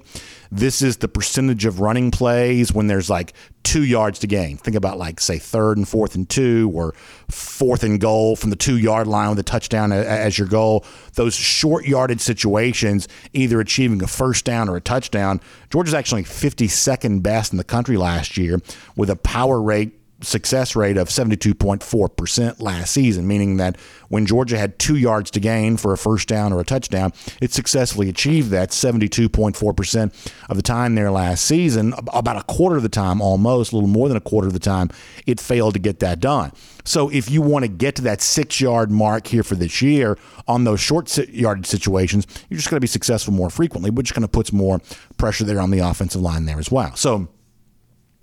This 0.50 0.82
is 0.82 0.98
the 0.98 1.08
percentage 1.08 1.64
of 1.64 1.80
running 1.80 2.10
plays 2.10 2.72
when 2.72 2.86
there's 2.86 3.10
like 3.10 3.34
two 3.62 3.84
yards 3.84 4.18
to 4.20 4.26
gain. 4.26 4.56
Think 4.56 4.76
about 4.76 4.96
like 4.96 5.20
say 5.20 5.38
third 5.38 5.76
and 5.76 5.86
fourth 5.86 6.14
and 6.14 6.28
two, 6.28 6.70
or 6.74 6.94
fourth 7.28 7.82
and 7.82 8.00
goal 8.00 8.34
from 8.34 8.50
the 8.50 8.56
two 8.56 8.78
yard 8.78 9.06
line 9.06 9.28
with 9.30 9.38
a 9.38 9.42
touchdown 9.42 9.92
as 9.92 10.38
your 10.38 10.48
goal. 10.48 10.84
Those 11.14 11.34
short 11.34 11.86
yarded 11.86 12.20
situations, 12.20 13.08
either 13.32 13.60
achieving 13.60 14.02
a 14.02 14.06
first 14.06 14.44
down 14.44 14.68
or 14.68 14.76
a 14.76 14.80
touchdown. 14.80 15.40
Georgia's 15.70 15.94
actually 15.94 16.24
52nd 16.24 17.22
best 17.22 17.52
in 17.52 17.58
the 17.58 17.64
country 17.64 17.96
last 17.96 18.36
year 18.38 18.60
with 18.96 19.10
a 19.10 19.16
power 19.16 19.60
rate 19.60 19.97
success 20.20 20.74
rate 20.74 20.96
of 20.96 21.08
72.4% 21.08 22.60
last 22.60 22.92
season, 22.92 23.26
meaning 23.26 23.56
that 23.58 23.76
when 24.08 24.26
Georgia 24.26 24.58
had 24.58 24.78
two 24.78 24.96
yards 24.96 25.30
to 25.32 25.40
gain 25.40 25.76
for 25.76 25.92
a 25.92 25.98
first 25.98 26.28
down 26.28 26.52
or 26.52 26.60
a 26.60 26.64
touchdown, 26.64 27.12
it 27.40 27.52
successfully 27.52 28.08
achieved 28.08 28.50
that 28.50 28.70
72.4% 28.70 30.32
of 30.48 30.56
the 30.56 30.62
time 30.62 30.94
there 30.94 31.10
last 31.10 31.44
season. 31.44 31.94
About 32.12 32.36
a 32.36 32.42
quarter 32.44 32.76
of 32.76 32.82
the 32.82 32.88
time, 32.88 33.20
almost, 33.20 33.72
a 33.72 33.76
little 33.76 33.88
more 33.88 34.08
than 34.08 34.16
a 34.16 34.20
quarter 34.20 34.48
of 34.48 34.54
the 34.54 34.58
time, 34.58 34.90
it 35.26 35.40
failed 35.40 35.74
to 35.74 35.80
get 35.80 36.00
that 36.00 36.20
done. 36.20 36.52
So 36.84 37.10
if 37.10 37.30
you 37.30 37.42
want 37.42 37.64
to 37.64 37.68
get 37.68 37.96
to 37.96 38.02
that 38.02 38.22
six 38.22 38.60
yard 38.60 38.90
mark 38.90 39.26
here 39.26 39.42
for 39.42 39.54
this 39.54 39.82
year 39.82 40.18
on 40.46 40.64
those 40.64 40.80
short 40.80 41.16
yardage 41.28 41.66
situations, 41.66 42.26
you're 42.48 42.56
just 42.56 42.70
going 42.70 42.78
to 42.78 42.80
be 42.80 42.86
successful 42.86 43.34
more 43.34 43.50
frequently, 43.50 43.90
which 43.90 44.14
kind 44.14 44.24
of 44.24 44.32
puts 44.32 44.52
more 44.52 44.80
pressure 45.18 45.44
there 45.44 45.60
on 45.60 45.70
the 45.70 45.80
offensive 45.80 46.22
line 46.22 46.46
there 46.46 46.58
as 46.58 46.70
well. 46.70 46.96
So, 46.96 47.28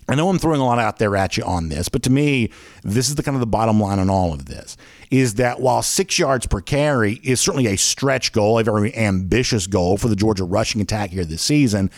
I 0.08 0.16
know 0.16 0.30
I'm 0.30 0.38
throwing 0.38 0.62
a 0.62 0.66
lot 0.66 0.78
out 0.78 1.00
there 1.00 1.16
at 1.16 1.36
you 1.36 1.44
on 1.44 1.70
this, 1.70 1.90
but 1.90 2.04
to 2.04 2.12
me, 2.12 2.52
this 2.84 3.10
is 3.10 3.16
the 3.16 3.24
kind 3.24 3.36
of 3.36 3.40
the 3.40 3.48
bottom 3.48 3.80
line 3.80 3.98
on 3.98 4.10
all 4.10 4.34
of 4.34 4.46
this 4.46 4.78
is 5.12 5.36
that 5.36 5.60
while 5.60 5.82
six 5.82 6.20
yards 6.20 6.46
per 6.46 6.62
carry 6.62 7.14
is 7.24 7.40
certainly 7.40 7.68
a 7.68 7.76
stretch 7.76 8.32
goal, 8.32 8.60
a 8.60 8.64
very 8.64 8.96
ambitious 8.96 9.68
goal 9.68 9.98
for 9.98 10.08
the 10.08 10.16
Georgia 10.16 10.44
rushing 10.44 10.82
attack 10.82 11.10
here 11.12 11.26
this 11.26 11.42
season, 11.42 11.90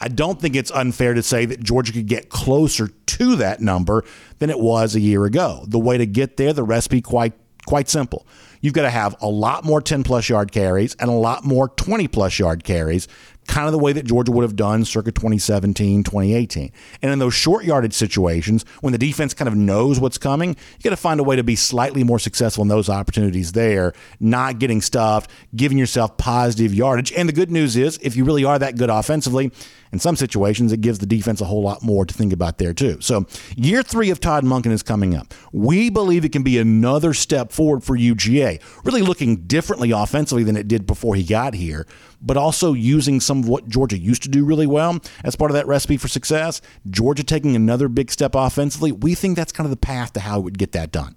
I 0.00 0.08
don't 0.08 0.40
think 0.40 0.54
it's 0.54 0.70
unfair 0.70 1.14
to 1.14 1.22
say 1.22 1.44
that 1.46 1.60
Georgia 1.60 1.92
could 1.92 2.06
get 2.06 2.28
closer 2.28 2.88
to 2.88 3.36
that 3.36 3.60
number 3.60 4.04
than 4.38 4.50
it 4.50 4.60
was 4.60 4.94
a 4.94 5.00
year 5.00 5.24
ago. 5.24 5.64
The 5.66 5.78
way 5.78 5.96
to 5.98 6.06
get 6.06 6.36
there, 6.36 6.52
the 6.52 6.62
recipe 6.62 7.00
quite 7.00 7.32
quite 7.66 7.88
simple. 7.88 8.26
You've 8.60 8.74
got 8.74 8.82
to 8.82 8.90
have 8.90 9.16
a 9.20 9.28
lot 9.28 9.64
more 9.64 9.80
10 9.80 10.04
plus 10.04 10.28
yard 10.28 10.52
carries 10.52 10.94
and 10.96 11.10
a 11.10 11.14
lot 11.14 11.44
more 11.44 11.68
20 11.68 12.08
plus 12.08 12.38
yard 12.38 12.64
carries 12.64 13.08
kind 13.46 13.66
of 13.66 13.72
the 13.72 13.78
way 13.78 13.92
that 13.92 14.04
Georgia 14.04 14.32
would 14.32 14.42
have 14.42 14.56
done 14.56 14.84
circa 14.84 15.12
2017, 15.12 16.02
2018. 16.02 16.72
And 17.02 17.12
in 17.12 17.18
those 17.18 17.34
short 17.34 17.64
yardage 17.64 17.94
situations, 17.94 18.64
when 18.80 18.92
the 18.92 18.98
defense 18.98 19.34
kind 19.34 19.48
of 19.48 19.54
knows 19.54 20.00
what's 20.00 20.18
coming, 20.18 20.50
you 20.50 20.82
got 20.82 20.90
to 20.90 20.96
find 20.96 21.20
a 21.20 21.22
way 21.24 21.36
to 21.36 21.44
be 21.44 21.56
slightly 21.56 22.04
more 22.04 22.18
successful 22.18 22.62
in 22.62 22.68
those 22.68 22.88
opportunities 22.88 23.52
there, 23.52 23.92
not 24.20 24.58
getting 24.58 24.80
stuffed, 24.80 25.30
giving 25.54 25.78
yourself 25.78 26.16
positive 26.16 26.74
yardage. 26.74 27.12
And 27.12 27.28
the 27.28 27.32
good 27.32 27.50
news 27.50 27.76
is, 27.76 27.98
if 28.02 28.16
you 28.16 28.24
really 28.24 28.44
are 28.44 28.58
that 28.58 28.76
good 28.76 28.90
offensively, 28.90 29.52
in 29.92 29.98
some 29.98 30.16
situations, 30.16 30.72
it 30.72 30.80
gives 30.80 30.98
the 30.98 31.06
defense 31.06 31.40
a 31.40 31.44
whole 31.44 31.62
lot 31.62 31.82
more 31.82 32.04
to 32.04 32.14
think 32.14 32.32
about 32.32 32.58
there, 32.58 32.72
too. 32.72 33.00
So, 33.00 33.26
year 33.56 33.82
three 33.82 34.10
of 34.10 34.20
Todd 34.20 34.44
Monken 34.44 34.72
is 34.72 34.82
coming 34.82 35.14
up. 35.14 35.32
We 35.52 35.90
believe 35.90 36.24
it 36.24 36.32
can 36.32 36.42
be 36.42 36.58
another 36.58 37.14
step 37.14 37.52
forward 37.52 37.84
for 37.84 37.96
UGA, 37.96 38.60
really 38.84 39.02
looking 39.02 39.36
differently 39.46 39.90
offensively 39.90 40.44
than 40.44 40.56
it 40.56 40.68
did 40.68 40.86
before 40.86 41.14
he 41.14 41.22
got 41.22 41.54
here, 41.54 41.86
but 42.20 42.36
also 42.36 42.72
using 42.72 43.20
some 43.20 43.40
of 43.40 43.48
what 43.48 43.68
Georgia 43.68 43.98
used 43.98 44.22
to 44.22 44.28
do 44.28 44.44
really 44.44 44.66
well 44.66 44.98
as 45.24 45.36
part 45.36 45.50
of 45.50 45.54
that 45.54 45.66
recipe 45.66 45.96
for 45.96 46.08
success. 46.08 46.60
Georgia 46.88 47.24
taking 47.24 47.56
another 47.56 47.88
big 47.88 48.10
step 48.10 48.34
offensively. 48.34 48.92
We 48.92 49.14
think 49.14 49.36
that's 49.36 49.52
kind 49.52 49.66
of 49.66 49.70
the 49.70 49.76
path 49.76 50.12
to 50.14 50.20
how 50.20 50.40
it 50.40 50.42
would 50.42 50.58
get 50.58 50.72
that 50.72 50.92
done. 50.92 51.16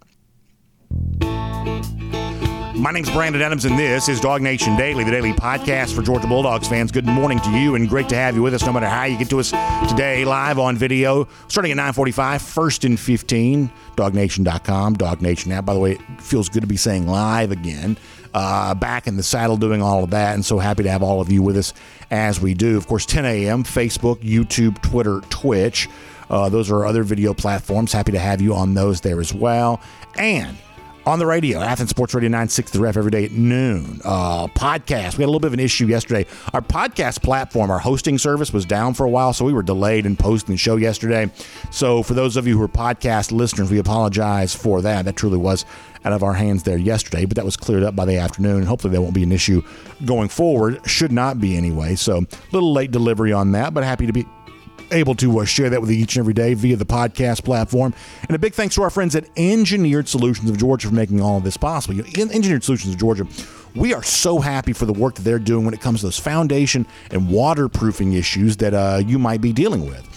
My 2.79 2.91
name's 2.91 3.11
Brandon 3.11 3.41
Adams, 3.41 3.65
and 3.65 3.77
this 3.77 4.07
is 4.07 4.21
Dog 4.21 4.41
Nation 4.41 4.77
Daily, 4.77 5.03
the 5.03 5.11
daily 5.11 5.33
podcast 5.33 5.93
for 5.93 6.01
Georgia 6.01 6.27
Bulldogs 6.27 6.65
fans. 6.65 6.93
Good 6.93 7.05
morning 7.05 7.37
to 7.41 7.51
you, 7.51 7.75
and 7.75 7.89
great 7.89 8.07
to 8.07 8.15
have 8.15 8.35
you 8.35 8.41
with 8.41 8.53
us, 8.53 8.65
no 8.65 8.71
matter 8.71 8.87
how 8.87 9.03
you 9.03 9.17
get 9.17 9.29
to 9.31 9.39
us 9.41 9.51
today, 9.89 10.23
live 10.23 10.57
on 10.57 10.77
video, 10.77 11.27
starting 11.49 11.73
at 11.73 11.75
945, 11.75 12.41
first 12.41 12.85
and 12.85 12.97
15, 12.97 13.69
dognation.com, 13.97 14.93
Dog 14.93 15.21
Nation 15.21 15.51
app. 15.51 15.65
By 15.65 15.73
the 15.73 15.79
way, 15.79 15.91
it 15.93 16.21
feels 16.21 16.47
good 16.47 16.61
to 16.61 16.67
be 16.67 16.77
saying 16.77 17.05
live 17.05 17.51
again. 17.51 17.97
Uh, 18.33 18.73
back 18.75 19.07
in 19.07 19.17
the 19.17 19.23
saddle 19.23 19.57
doing 19.57 19.81
all 19.81 20.05
of 20.05 20.11
that, 20.11 20.35
and 20.35 20.45
so 20.45 20.57
happy 20.57 20.83
to 20.83 20.89
have 20.89 21.03
all 21.03 21.19
of 21.19 21.29
you 21.29 21.43
with 21.43 21.57
us 21.57 21.73
as 22.11 22.39
we 22.39 22.53
do. 22.53 22.77
Of 22.77 22.87
course, 22.87 23.05
10 23.05 23.25
a.m., 23.25 23.65
Facebook, 23.65 24.21
YouTube, 24.21 24.81
Twitter, 24.81 25.19
Twitch. 25.29 25.89
Uh, 26.29 26.47
those 26.47 26.71
are 26.71 26.85
other 26.85 27.03
video 27.03 27.33
platforms. 27.33 27.91
Happy 27.91 28.13
to 28.13 28.19
have 28.19 28.39
you 28.39 28.53
on 28.53 28.73
those 28.73 29.01
there 29.01 29.19
as 29.19 29.33
well. 29.33 29.81
And 30.15 30.55
on 31.09 31.17
the 31.17 31.25
radio, 31.25 31.59
Athens 31.59 31.89
Sports 31.89 32.13
Radio 32.13 32.29
96 32.29 32.69
The 32.71 32.79
Ref 32.79 32.95
every 32.95 33.09
day 33.09 33.25
at 33.25 33.31
noon. 33.31 33.99
Uh, 34.05 34.45
podcast. 34.47 35.17
We 35.17 35.23
had 35.23 35.25
a 35.25 35.31
little 35.31 35.39
bit 35.39 35.47
of 35.47 35.53
an 35.53 35.59
issue 35.59 35.87
yesterday. 35.87 36.27
Our 36.53 36.61
podcast 36.61 37.23
platform, 37.23 37.71
our 37.71 37.79
hosting 37.79 38.19
service 38.19 38.53
was 38.53 38.63
down 38.63 38.93
for 38.93 39.05
a 39.05 39.09
while, 39.09 39.33
so 39.33 39.43
we 39.43 39.51
were 39.51 39.63
delayed 39.63 40.05
in 40.05 40.15
posting 40.15 40.53
the 40.53 40.57
show 40.57 40.75
yesterday. 40.75 41.31
So 41.71 42.03
for 42.03 42.13
those 42.13 42.37
of 42.37 42.45
you 42.45 42.55
who 42.57 42.63
are 42.63 42.67
podcast 42.67 43.31
listeners, 43.31 43.71
we 43.71 43.79
apologize 43.79 44.53
for 44.53 44.83
that. 44.83 45.05
That 45.05 45.15
truly 45.15 45.37
was 45.37 45.65
out 46.05 46.13
of 46.13 46.21
our 46.21 46.33
hands 46.33 46.63
there 46.63 46.77
yesterday, 46.77 47.25
but 47.25 47.35
that 47.35 47.45
was 47.45 47.57
cleared 47.57 47.83
up 47.83 47.95
by 47.95 48.05
the 48.05 48.17
afternoon, 48.17 48.57
and 48.57 48.67
hopefully 48.67 48.93
that 48.93 49.01
won't 49.01 49.15
be 49.15 49.23
an 49.23 49.31
issue 49.31 49.63
going 50.05 50.29
forward. 50.29 50.79
Should 50.87 51.11
not 51.11 51.41
be 51.41 51.57
anyway. 51.57 51.95
So 51.95 52.17
a 52.19 52.27
little 52.51 52.71
late 52.71 52.91
delivery 52.91 53.33
on 53.33 53.51
that, 53.53 53.73
but 53.73 53.83
happy 53.83 54.05
to 54.05 54.13
be 54.13 54.25
able 54.91 55.15
to 55.15 55.39
uh, 55.39 55.45
share 55.45 55.69
that 55.69 55.81
with 55.81 55.89
you 55.89 55.97
each 55.97 56.15
and 56.15 56.23
every 56.23 56.33
day 56.33 56.53
via 56.53 56.75
the 56.75 56.85
podcast 56.85 57.43
platform. 57.43 57.93
And 58.21 58.35
a 58.35 58.39
big 58.39 58.53
thanks 58.53 58.75
to 58.75 58.83
our 58.83 58.89
friends 58.89 59.15
at 59.15 59.25
Engineered 59.37 60.07
Solutions 60.07 60.49
of 60.49 60.57
Georgia 60.57 60.87
for 60.87 60.93
making 60.93 61.21
all 61.21 61.37
of 61.37 61.43
this 61.43 61.57
possible. 61.57 61.95
You 61.95 62.03
know, 62.03 62.31
Engineered 62.31 62.63
Solutions 62.63 62.93
of 62.93 62.99
Georgia, 62.99 63.27
we 63.75 63.93
are 63.93 64.03
so 64.03 64.39
happy 64.39 64.73
for 64.73 64.85
the 64.85 64.93
work 64.93 65.15
that 65.15 65.21
they're 65.21 65.39
doing 65.39 65.65
when 65.65 65.73
it 65.73 65.81
comes 65.81 65.99
to 66.01 66.07
those 66.07 66.19
foundation 66.19 66.85
and 67.11 67.29
waterproofing 67.29 68.13
issues 68.13 68.57
that 68.57 68.73
uh, 68.73 69.01
you 69.05 69.19
might 69.19 69.41
be 69.41 69.53
dealing 69.53 69.85
with 69.85 70.07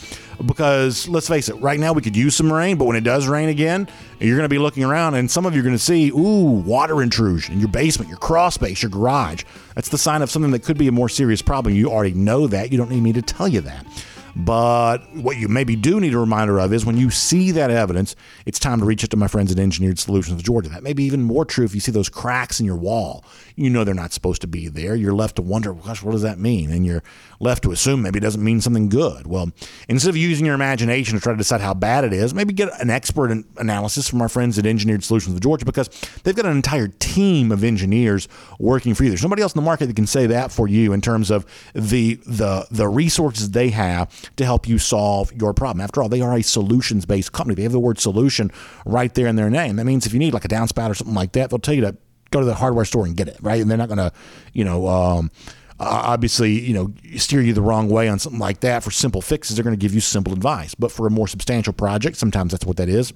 because 0.46 1.08
let's 1.08 1.28
face 1.28 1.48
it, 1.48 1.54
right 1.54 1.78
now 1.78 1.92
we 1.92 2.02
could 2.02 2.16
use 2.16 2.34
some 2.34 2.52
rain, 2.52 2.76
but 2.76 2.84
when 2.84 2.96
it 2.96 3.04
does 3.04 3.26
rain 3.26 3.48
again, 3.48 3.88
you're 4.20 4.36
going 4.36 4.44
to 4.44 4.52
be 4.52 4.58
looking 4.58 4.84
around 4.84 5.14
and 5.14 5.30
some 5.30 5.46
of 5.46 5.54
you 5.54 5.60
are 5.60 5.62
going 5.62 5.74
to 5.74 5.82
see, 5.82 6.08
ooh, 6.10 6.62
water 6.64 7.02
intrusion 7.02 7.54
in 7.54 7.60
your 7.60 7.68
basement, 7.68 8.08
your 8.08 8.18
crawl 8.18 8.50
space, 8.50 8.82
your 8.82 8.90
garage. 8.90 9.44
That's 9.74 9.88
the 9.88 9.98
sign 9.98 10.22
of 10.22 10.30
something 10.30 10.50
that 10.52 10.62
could 10.62 10.78
be 10.78 10.88
a 10.88 10.92
more 10.92 11.08
serious 11.08 11.42
problem. 11.42 11.74
You 11.74 11.90
already 11.90 12.14
know 12.14 12.46
that. 12.48 12.72
You 12.72 12.78
don't 12.78 12.90
need 12.90 13.02
me 13.02 13.12
to 13.12 13.22
tell 13.22 13.48
you 13.48 13.60
that. 13.62 13.86
But 14.34 14.98
what 15.14 15.36
you 15.36 15.48
maybe 15.48 15.76
do 15.76 16.00
need 16.00 16.14
a 16.14 16.18
reminder 16.18 16.58
of 16.58 16.72
is 16.72 16.86
when 16.86 16.96
you 16.96 17.10
see 17.10 17.50
that 17.52 17.70
evidence, 17.70 18.16
it's 18.46 18.58
time 18.58 18.80
to 18.80 18.86
reach 18.86 19.04
out 19.04 19.10
to 19.10 19.16
my 19.16 19.28
friends 19.28 19.52
at 19.52 19.58
Engineered 19.58 19.98
Solutions 19.98 20.38
of 20.38 20.42
Georgia. 20.42 20.70
That 20.70 20.82
may 20.82 20.94
be 20.94 21.04
even 21.04 21.22
more 21.22 21.44
true 21.44 21.64
if 21.64 21.74
you 21.74 21.80
see 21.80 21.92
those 21.92 22.08
cracks 22.08 22.58
in 22.58 22.66
your 22.66 22.76
wall. 22.76 23.24
You 23.56 23.68
know 23.68 23.84
they're 23.84 23.94
not 23.94 24.12
supposed 24.12 24.40
to 24.42 24.46
be 24.46 24.68
there. 24.68 24.94
You're 24.94 25.12
left 25.12 25.36
to 25.36 25.42
wonder, 25.42 25.74
gosh, 25.74 26.02
what 26.02 26.12
does 26.12 26.22
that 26.22 26.38
mean? 26.38 26.70
And 26.70 26.86
you're 26.86 27.02
left 27.40 27.62
to 27.64 27.72
assume 27.72 28.02
maybe 28.02 28.18
it 28.18 28.22
doesn't 28.22 28.42
mean 28.42 28.60
something 28.60 28.88
good. 28.88 29.26
Well, 29.26 29.50
instead 29.88 30.08
of 30.08 30.16
using 30.16 30.46
your 30.46 30.54
imagination 30.54 31.18
to 31.18 31.22
try 31.22 31.32
to 31.32 31.38
decide 31.38 31.60
how 31.60 31.74
bad 31.74 32.04
it 32.04 32.12
is, 32.14 32.32
maybe 32.32 32.54
get 32.54 32.70
an 32.80 32.88
expert 32.88 33.44
analysis 33.58 34.08
from 34.08 34.22
our 34.22 34.28
friends 34.28 34.58
at 34.58 34.64
Engineered 34.64 35.04
Solutions 35.04 35.34
of 35.34 35.42
Georgia 35.42 35.66
because 35.66 35.88
they've 36.22 36.36
got 36.36 36.46
an 36.46 36.56
entire 36.56 36.88
team 36.88 37.52
of 37.52 37.64
engineers 37.64 38.28
working 38.58 38.94
for 38.94 39.04
you. 39.04 39.10
There's 39.10 39.22
nobody 39.22 39.42
else 39.42 39.54
in 39.54 39.58
the 39.58 39.64
market 39.64 39.86
that 39.86 39.96
can 39.96 40.06
say 40.06 40.26
that 40.28 40.50
for 40.50 40.68
you 40.68 40.92
in 40.92 41.00
terms 41.02 41.30
of 41.30 41.44
the 41.74 42.14
the 42.26 42.66
the 42.70 42.88
resources 42.88 43.50
they 43.50 43.70
have 43.70 44.21
to 44.36 44.44
help 44.44 44.68
you 44.68 44.78
solve 44.78 45.32
your 45.32 45.52
problem. 45.54 45.80
After 45.80 46.02
all, 46.02 46.08
they 46.08 46.20
are 46.20 46.34
a 46.34 46.42
solutions 46.42 47.06
based 47.06 47.32
company. 47.32 47.54
They 47.54 47.62
have 47.62 47.72
the 47.72 47.80
word 47.80 47.98
solution 47.98 48.50
right 48.84 49.12
there 49.14 49.26
in 49.26 49.36
their 49.36 49.50
name. 49.50 49.76
That 49.76 49.84
means 49.84 50.06
if 50.06 50.12
you 50.12 50.18
need 50.18 50.34
like 50.34 50.44
a 50.44 50.48
downspout 50.48 50.90
or 50.90 50.94
something 50.94 51.14
like 51.14 51.32
that, 51.32 51.50
they'll 51.50 51.58
tell 51.58 51.74
you 51.74 51.82
to 51.82 51.96
go 52.30 52.40
to 52.40 52.46
the 52.46 52.54
hardware 52.54 52.84
store 52.84 53.06
and 53.06 53.16
get 53.16 53.28
it, 53.28 53.36
right? 53.40 53.60
And 53.60 53.70
they're 53.70 53.78
not 53.78 53.88
going 53.88 53.98
to, 53.98 54.12
you 54.52 54.64
know, 54.64 54.88
um, 54.88 55.30
obviously, 55.78 56.60
you 56.60 56.74
know, 56.74 56.92
steer 57.16 57.40
you 57.40 57.52
the 57.52 57.62
wrong 57.62 57.88
way 57.88 58.08
on 58.08 58.18
something 58.18 58.40
like 58.40 58.60
that. 58.60 58.82
For 58.82 58.90
simple 58.90 59.20
fixes, 59.20 59.56
they're 59.56 59.64
going 59.64 59.76
to 59.76 59.80
give 59.80 59.94
you 59.94 60.00
simple 60.00 60.32
advice. 60.32 60.74
But 60.74 60.90
for 60.90 61.06
a 61.06 61.10
more 61.10 61.28
substantial 61.28 61.72
project, 61.72 62.16
sometimes 62.16 62.52
that's 62.52 62.64
what 62.64 62.76
that 62.78 62.88
is. 62.88 63.12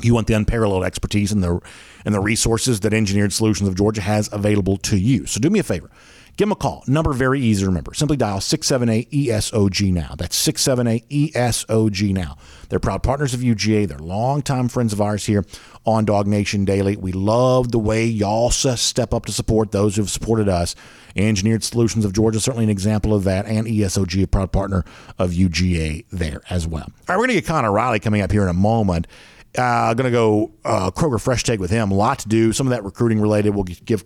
You 0.00 0.14
want 0.14 0.28
the 0.28 0.34
unparalleled 0.34 0.84
expertise 0.84 1.32
and 1.32 1.42
the 1.42 1.60
and 2.04 2.14
the 2.14 2.20
resources 2.20 2.80
that 2.80 2.94
Engineered 2.94 3.32
Solutions 3.32 3.68
of 3.68 3.74
Georgia 3.74 4.00
has 4.00 4.32
available 4.32 4.76
to 4.78 4.96
you. 4.96 5.26
So 5.26 5.40
do 5.40 5.50
me 5.50 5.58
a 5.58 5.64
favor 5.64 5.90
Give 6.38 6.46
them 6.46 6.52
a 6.52 6.56
call. 6.56 6.84
Number 6.86 7.12
very 7.12 7.40
easy 7.40 7.62
to 7.62 7.66
remember. 7.66 7.92
Simply 7.94 8.16
dial 8.16 8.40
678 8.40 9.10
ESOG 9.10 9.92
now. 9.92 10.14
That's 10.16 10.36
678 10.36 11.32
ESOG 11.34 12.14
now. 12.14 12.36
They're 12.68 12.78
proud 12.78 13.02
partners 13.02 13.34
of 13.34 13.40
UGA. 13.40 13.88
They're 13.88 13.98
longtime 13.98 14.68
friends 14.68 14.92
of 14.92 15.00
ours 15.00 15.26
here 15.26 15.44
on 15.84 16.04
Dog 16.04 16.28
Nation 16.28 16.64
Daily. 16.64 16.96
We 16.96 17.10
love 17.10 17.72
the 17.72 17.80
way 17.80 18.04
y'all 18.04 18.50
step 18.50 19.12
up 19.12 19.26
to 19.26 19.32
support 19.32 19.72
those 19.72 19.96
who've 19.96 20.08
supported 20.08 20.48
us. 20.48 20.76
Engineered 21.16 21.64
Solutions 21.64 22.04
of 22.04 22.12
Georgia, 22.12 22.38
certainly 22.38 22.62
an 22.62 22.70
example 22.70 23.12
of 23.12 23.24
that, 23.24 23.44
and 23.46 23.66
ESOG, 23.66 24.22
a 24.22 24.28
proud 24.28 24.52
partner 24.52 24.84
of 25.18 25.32
UGA 25.32 26.04
there 26.12 26.42
as 26.50 26.68
well. 26.68 26.84
All 26.84 26.92
right, 27.08 27.16
we're 27.16 27.26
going 27.26 27.30
to 27.30 27.34
get 27.34 27.46
Connor 27.46 27.72
Riley 27.72 27.98
coming 27.98 28.20
up 28.20 28.30
here 28.30 28.44
in 28.44 28.48
a 28.48 28.52
moment. 28.52 29.08
Uh, 29.56 29.92
going 29.94 30.04
to 30.04 30.12
go 30.12 30.52
uh, 30.64 30.92
Kroger 30.92 31.20
Fresh 31.20 31.42
Take 31.42 31.58
with 31.58 31.72
him. 31.72 31.90
A 31.90 31.94
lot 31.94 32.20
to 32.20 32.28
do. 32.28 32.52
Some 32.52 32.68
of 32.68 32.70
that 32.70 32.84
recruiting 32.84 33.20
related. 33.20 33.56
We'll 33.56 33.64
give 33.64 34.04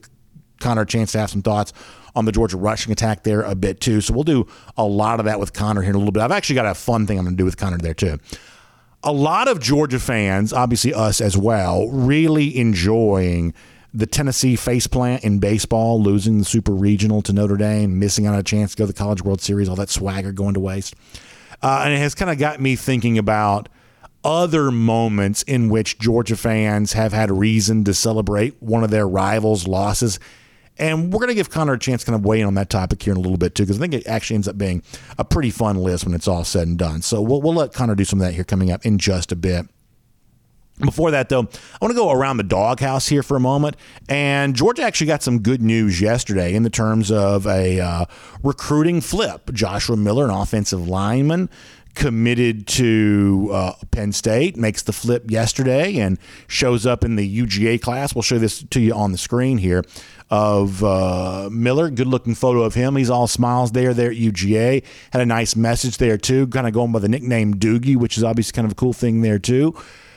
Connor 0.60 0.82
a 0.82 0.86
chance 0.86 1.12
to 1.12 1.18
have 1.18 1.28
some 1.28 1.42
thoughts 1.42 1.74
on 2.14 2.24
the 2.24 2.32
Georgia 2.32 2.56
rushing 2.56 2.92
attack 2.92 3.22
there 3.22 3.42
a 3.42 3.54
bit 3.54 3.80
too. 3.80 4.00
So 4.00 4.14
we'll 4.14 4.24
do 4.24 4.46
a 4.76 4.84
lot 4.84 5.18
of 5.18 5.26
that 5.26 5.40
with 5.40 5.52
Connor 5.52 5.82
here 5.82 5.90
in 5.90 5.96
a 5.96 5.98
little 5.98 6.12
bit. 6.12 6.22
I've 6.22 6.32
actually 6.32 6.56
got 6.56 6.66
a 6.66 6.74
fun 6.74 7.06
thing 7.06 7.18
I'm 7.18 7.24
going 7.24 7.36
to 7.36 7.40
do 7.40 7.44
with 7.44 7.56
Connor 7.56 7.78
there 7.78 7.94
too. 7.94 8.18
A 9.02 9.12
lot 9.12 9.48
of 9.48 9.60
Georgia 9.60 9.98
fans, 9.98 10.52
obviously 10.52 10.94
us 10.94 11.20
as 11.20 11.36
well, 11.36 11.88
really 11.88 12.56
enjoying 12.56 13.52
the 13.94 14.06
Tennessee 14.06 14.56
faceplant 14.56 15.22
in 15.22 15.38
baseball, 15.38 16.00
losing 16.00 16.38
the 16.38 16.44
Super 16.44 16.72
Regional 16.72 17.20
to 17.22 17.32
Notre 17.32 17.56
Dame, 17.56 17.98
missing 17.98 18.26
out 18.26 18.34
on 18.34 18.40
a 18.40 18.44
chance 18.44 18.72
to 18.72 18.76
go 18.78 18.84
to 18.84 18.92
the 18.92 18.98
College 18.98 19.22
World 19.22 19.40
Series, 19.40 19.68
all 19.68 19.76
that 19.76 19.90
swagger 19.90 20.32
going 20.32 20.54
to 20.54 20.60
waste. 20.60 20.94
Uh, 21.62 21.82
and 21.84 21.94
it 21.94 21.98
has 21.98 22.14
kind 22.14 22.30
of 22.30 22.38
got 22.38 22.60
me 22.60 22.74
thinking 22.76 23.18
about 23.18 23.68
other 24.24 24.70
moments 24.70 25.42
in 25.42 25.68
which 25.68 25.98
Georgia 25.98 26.36
fans 26.36 26.92
have 26.92 27.12
had 27.12 27.30
reason 27.30 27.84
to 27.84 27.92
celebrate 27.92 28.60
one 28.62 28.84
of 28.84 28.90
their 28.90 29.06
rivals' 29.06 29.66
losses 29.66 30.18
And 30.82 31.12
we're 31.12 31.20
going 31.20 31.28
to 31.28 31.34
give 31.34 31.48
Connor 31.48 31.74
a 31.74 31.78
chance 31.78 32.02
to 32.02 32.06
kind 32.06 32.16
of 32.18 32.26
weigh 32.26 32.40
in 32.40 32.46
on 32.48 32.54
that 32.54 32.68
topic 32.68 33.00
here 33.00 33.12
in 33.12 33.16
a 33.16 33.20
little 33.20 33.36
bit 33.36 33.54
too, 33.54 33.62
because 33.62 33.78
I 33.78 33.80
think 33.80 33.94
it 33.94 34.04
actually 34.08 34.34
ends 34.34 34.48
up 34.48 34.58
being 34.58 34.82
a 35.16 35.24
pretty 35.24 35.50
fun 35.50 35.76
list 35.76 36.04
when 36.04 36.12
it's 36.12 36.26
all 36.26 36.42
said 36.42 36.66
and 36.66 36.76
done. 36.76 37.02
So 37.02 37.22
we'll, 37.22 37.40
we'll 37.40 37.54
let 37.54 37.72
Connor 37.72 37.94
do 37.94 38.04
some 38.04 38.20
of 38.20 38.26
that 38.26 38.34
here 38.34 38.42
coming 38.42 38.72
up 38.72 38.84
in 38.84 38.98
just 38.98 39.30
a 39.30 39.36
bit. 39.36 39.66
Before 40.80 41.12
that, 41.12 41.28
though, 41.28 41.42
I 41.42 41.78
want 41.80 41.92
to 41.92 41.94
go 41.94 42.10
around 42.10 42.38
the 42.38 42.42
doghouse 42.42 43.06
here 43.06 43.22
for 43.22 43.36
a 43.36 43.40
moment. 43.40 43.76
And 44.08 44.56
Georgia 44.56 44.82
actually 44.82 45.06
got 45.06 45.22
some 45.22 45.38
good 45.38 45.62
news 45.62 46.00
yesterday 46.00 46.52
in 46.52 46.64
the 46.64 46.70
terms 46.70 47.12
of 47.12 47.46
a 47.46 47.78
uh, 47.78 48.06
recruiting 48.42 49.00
flip. 49.00 49.52
Joshua 49.52 49.96
Miller, 49.96 50.24
an 50.24 50.30
offensive 50.30 50.88
lineman, 50.88 51.48
committed 51.94 52.66
to 52.66 53.50
uh, 53.52 53.72
Penn 53.90 54.12
State, 54.12 54.56
makes 54.56 54.82
the 54.82 54.92
flip 54.92 55.30
yesterday 55.30 55.96
and 55.98 56.18
shows 56.46 56.86
up 56.86 57.04
in 57.04 57.16
the 57.16 57.40
UGA 57.40 57.80
class. 57.80 58.14
We'll 58.14 58.22
show 58.22 58.38
this 58.38 58.62
to 58.62 58.80
you 58.80 58.94
on 58.94 59.12
the 59.12 59.18
screen 59.18 59.58
here 59.58 59.84
of 60.30 60.82
uh, 60.82 61.50
Miller. 61.52 61.90
Good 61.90 62.06
looking 62.06 62.34
photo 62.34 62.62
of 62.62 62.74
him. 62.74 62.96
He's 62.96 63.10
all 63.10 63.26
smiles 63.26 63.72
there, 63.72 63.92
there 63.92 64.10
at 64.10 64.16
UGA. 64.16 64.82
Had 65.12 65.22
a 65.22 65.26
nice 65.26 65.54
message 65.54 65.98
there, 65.98 66.16
too, 66.16 66.46
kind 66.48 66.66
of 66.66 66.72
going 66.72 66.92
by 66.92 67.00
the 67.00 67.08
nickname 67.08 67.54
Doogie, 67.54 67.96
which 67.96 68.16
is 68.16 68.24
obviously 68.24 68.52
kind 68.52 68.64
of 68.64 68.72
a 68.72 68.76
cool 68.76 68.94
thing 68.94 69.20
there, 69.20 69.38
too. 69.38 69.74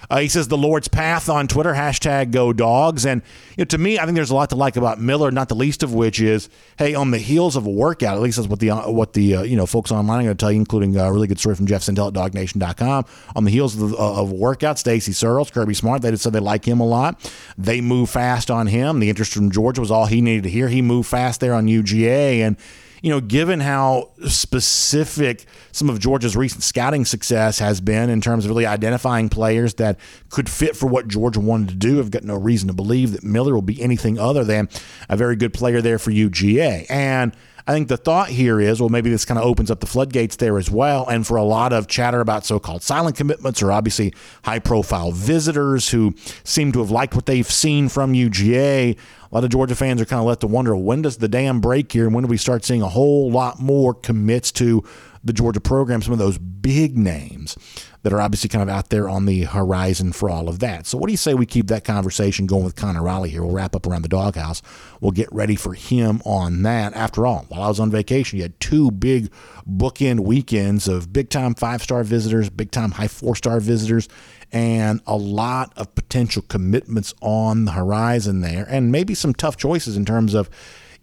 Uh, 0.09 0.19
he 0.19 0.27
says 0.27 0.47
the 0.47 0.57
Lord's 0.57 0.87
path 0.87 1.29
on 1.29 1.47
Twitter, 1.47 1.73
hashtag 1.73 2.31
go 2.31 2.53
dogs. 2.53 3.05
And 3.05 3.21
you 3.57 3.61
know, 3.61 3.65
to 3.65 3.77
me, 3.77 3.99
I 3.99 4.05
think 4.05 4.15
there's 4.15 4.29
a 4.29 4.35
lot 4.35 4.49
to 4.49 4.55
like 4.55 4.75
about 4.75 4.99
Miller, 4.99 5.31
not 5.31 5.49
the 5.49 5.55
least 5.55 5.83
of 5.83 5.93
which 5.93 6.19
is, 6.19 6.49
hey, 6.77 6.95
on 6.95 7.11
the 7.11 7.17
heels 7.17 7.55
of 7.55 7.65
a 7.65 7.69
workout, 7.69 8.15
at 8.15 8.21
least 8.21 8.37
that's 8.37 8.47
what 8.47 8.59
the 8.59 8.71
uh, 8.71 8.89
what 8.89 9.13
the 9.13 9.35
uh, 9.37 9.41
you 9.43 9.55
know 9.55 9.65
folks 9.65 9.91
online 9.91 10.21
are 10.21 10.23
going 10.23 10.37
to 10.37 10.41
tell 10.41 10.51
you, 10.51 10.59
including 10.59 10.95
a 10.97 11.11
really 11.11 11.27
good 11.27 11.39
story 11.39 11.55
from 11.55 11.67
Jeff 11.67 11.81
Sentell 11.81 12.07
at 12.07 12.13
DogNation.com. 12.13 13.05
On 13.35 13.43
the 13.43 13.51
heels 13.51 13.81
of, 13.81 13.93
uh, 13.93 14.21
of 14.21 14.31
a 14.31 14.35
workout, 14.35 14.79
Stacy 14.79 15.11
Searels, 15.11 15.51
Kirby 15.51 15.73
Smart, 15.73 16.01
they 16.01 16.15
said 16.15 16.33
they 16.33 16.39
like 16.39 16.65
him 16.65 16.79
a 16.79 16.85
lot. 16.85 17.31
They 17.57 17.81
move 17.81 18.09
fast 18.09 18.51
on 18.51 18.67
him. 18.67 18.99
The 18.99 19.09
interest 19.09 19.33
from 19.33 19.51
Georgia 19.51 19.81
was 19.81 19.91
all 19.91 20.05
he 20.05 20.21
needed 20.21 20.43
to 20.43 20.49
hear. 20.49 20.69
He 20.69 20.81
moved 20.81 21.09
fast 21.09 21.39
there 21.39 21.53
on 21.53 21.67
UGA 21.67 22.39
and 22.39 22.57
you 23.05 23.11
know, 23.11 23.21
given 23.21 23.59
how 23.59 24.09
specific 24.25 25.45
some 25.71 25.91
of 25.91 25.99
Georgia's 25.99 26.35
recent 26.35 26.63
scouting 26.63 27.05
success 27.05 27.59
has 27.59 27.79
been 27.79 28.09
in 28.09 28.19
terms 28.19 28.45
of 28.45 28.49
really 28.49 28.65
identifying 28.65 29.29
players 29.29 29.75
that 29.75 29.99
could 30.29 30.49
fit 30.49 30.75
for 30.75 30.87
what 30.87 31.07
Georgia 31.07 31.39
wanted 31.39 31.69
to 31.69 31.75
do, 31.75 31.99
I've 31.99 32.09
got 32.09 32.23
no 32.23 32.35
reason 32.35 32.67
to 32.67 32.73
believe 32.73 33.11
that 33.11 33.23
Miller 33.23 33.53
will 33.53 33.61
be 33.61 33.79
anything 33.79 34.17
other 34.17 34.43
than 34.43 34.69
a 35.07 35.15
very 35.15 35.35
good 35.35 35.53
player 35.53 35.81
there 35.81 35.99
for 35.99 36.09
UGA. 36.09 36.87
And 36.89 37.35
I 37.67 37.73
think 37.73 37.87
the 37.87 37.97
thought 37.97 38.29
here 38.29 38.59
is, 38.59 38.79
well, 38.79 38.89
maybe 38.89 39.09
this 39.09 39.25
kind 39.25 39.39
of 39.39 39.45
opens 39.45 39.71
up 39.71 39.79
the 39.79 39.87
floodgates 39.87 40.35
there 40.35 40.59
as 40.59 40.69
well. 40.69 41.07
And 41.07 41.25
for 41.25 41.35
a 41.35 41.43
lot 41.43 41.73
of 41.73 41.87
chatter 41.87 42.21
about 42.21 42.45
so 42.45 42.59
called 42.59 42.83
silent 42.83 43.17
commitments 43.17 43.63
or 43.63 43.71
obviously 43.71 44.13
high 44.43 44.59
profile 44.59 45.11
visitors 45.11 45.89
who 45.89 46.13
seem 46.43 46.71
to 46.73 46.79
have 46.79 46.91
liked 46.91 47.15
what 47.15 47.25
they've 47.25 47.49
seen 47.49 47.89
from 47.89 48.13
UGA, 48.13 48.95
a 48.95 48.97
lot 49.31 49.43
of 49.43 49.49
Georgia 49.49 49.75
fans 49.75 49.99
are 49.99 50.05
kind 50.05 50.19
of 50.19 50.27
left 50.27 50.41
to 50.41 50.47
wonder 50.47 50.75
when 50.75 51.01
does 51.01 51.17
the 51.17 51.27
dam 51.27 51.59
break 51.59 51.91
here 51.91 52.05
and 52.05 52.13
when 52.13 52.25
do 52.25 52.27
we 52.27 52.37
start 52.37 52.63
seeing 52.63 52.83
a 52.83 52.89
whole 52.89 53.31
lot 53.31 53.59
more 53.59 53.95
commits 53.95 54.51
to 54.51 54.83
the 55.25 55.33
Georgia 55.33 55.59
program, 55.59 56.01
some 56.01 56.13
of 56.13 56.19
those 56.19 56.37
big 56.37 56.97
names 56.97 57.57
that 58.03 58.13
are 58.13 58.21
obviously 58.21 58.47
kind 58.47 58.61
of 58.61 58.69
out 58.69 58.91
there 58.91 59.09
on 59.09 59.25
the 59.25 59.45
horizon 59.45 60.11
for 60.11 60.29
all 60.29 60.47
of 60.47 60.59
that. 60.59 60.85
So, 60.85 60.95
what 60.95 61.07
do 61.07 61.13
you 61.13 61.17
say 61.17 61.33
we 61.33 61.47
keep 61.47 61.67
that 61.67 61.83
conversation 61.83 62.45
going 62.45 62.63
with 62.63 62.75
Connor 62.75 63.01
Riley 63.01 63.31
here? 63.31 63.43
We'll 63.43 63.55
wrap 63.55 63.75
up 63.75 63.87
around 63.87 64.03
the 64.03 64.07
doghouse. 64.07 64.61
We'll 65.01 65.11
get 65.11 65.27
ready 65.33 65.55
for 65.55 65.73
him 65.73 66.21
on 66.23 66.61
that. 66.61 66.93
After 66.93 67.25
all, 67.25 67.45
while 67.49 67.63
I 67.63 67.67
was 67.67 67.79
on 67.79 67.89
vacation, 67.89 68.37
you 68.37 68.43
had 68.43 68.59
two 68.59 68.91
big 68.91 69.31
bookend 69.67 70.19
weekends 70.19 70.87
of 70.87 71.11
big 71.11 71.29
time 71.29 71.55
five 71.55 71.81
star 71.81 72.03
visitors, 72.03 72.49
big 72.51 72.69
time 72.69 72.91
high 72.91 73.07
four 73.07 73.35
star 73.35 73.59
visitors, 73.59 74.07
and 74.51 75.01
a 75.07 75.17
lot 75.17 75.73
of 75.75 75.95
potential 75.95 76.43
commitments 76.43 77.15
on 77.21 77.65
the 77.65 77.71
horizon 77.71 78.41
there, 78.41 78.67
and 78.69 78.91
maybe 78.91 79.15
some 79.15 79.33
tough 79.33 79.57
choices 79.57 79.97
in 79.97 80.05
terms 80.05 80.35
of 80.35 80.47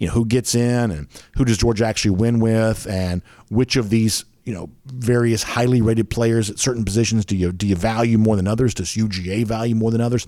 you 0.03 0.09
know 0.09 0.15
who 0.15 0.27
gets 0.27 0.57
in 0.57 0.91
and 0.91 1.07
who 1.37 1.45
does 1.45 1.59
Georgia 1.59 1.87
actually 1.87 2.11
win 2.11 2.41
with, 2.41 2.88
and 2.88 3.23
which 3.51 3.77
of 3.77 3.88
these 3.88 4.25
you 4.43 4.53
know 4.53 4.69
various 4.87 5.45
highly 5.45 5.81
rated 5.81 6.11
players 6.11 6.51
at 6.51 6.59
certain 6.59 6.85
positions 6.85 7.25
do 7.25 7.37
you 7.37 7.53
do 7.53 7.69
you 7.69 7.77
value 7.77 8.19
more 8.19 8.35
than 8.35 8.49
others? 8.49 8.75
Does 8.75 8.88
UGA 8.88 9.47
value 9.47 9.77
more 9.77 9.93
than 9.93 10.01
others? 10.01 10.25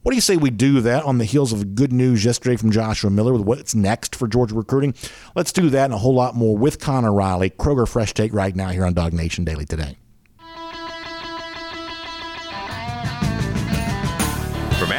What 0.00 0.12
do 0.12 0.14
you 0.16 0.22
say 0.22 0.38
we 0.38 0.48
do 0.48 0.80
that 0.80 1.04
on 1.04 1.18
the 1.18 1.26
heels 1.26 1.52
of 1.52 1.74
good 1.74 1.92
news 1.92 2.24
yesterday 2.24 2.56
from 2.56 2.70
Joshua 2.70 3.10
Miller 3.10 3.34
with 3.34 3.42
what's 3.42 3.74
next 3.74 4.16
for 4.16 4.28
Georgia 4.28 4.54
recruiting? 4.54 4.94
Let's 5.34 5.52
do 5.52 5.68
that 5.68 5.84
and 5.84 5.92
a 5.92 5.98
whole 5.98 6.14
lot 6.14 6.34
more 6.34 6.56
with 6.56 6.80
Connor 6.80 7.12
Riley 7.12 7.50
Kroger 7.50 7.86
Fresh 7.86 8.14
Take 8.14 8.32
right 8.32 8.56
now 8.56 8.70
here 8.70 8.86
on 8.86 8.94
Dog 8.94 9.12
Nation 9.12 9.44
Daily 9.44 9.66
today 9.66 9.98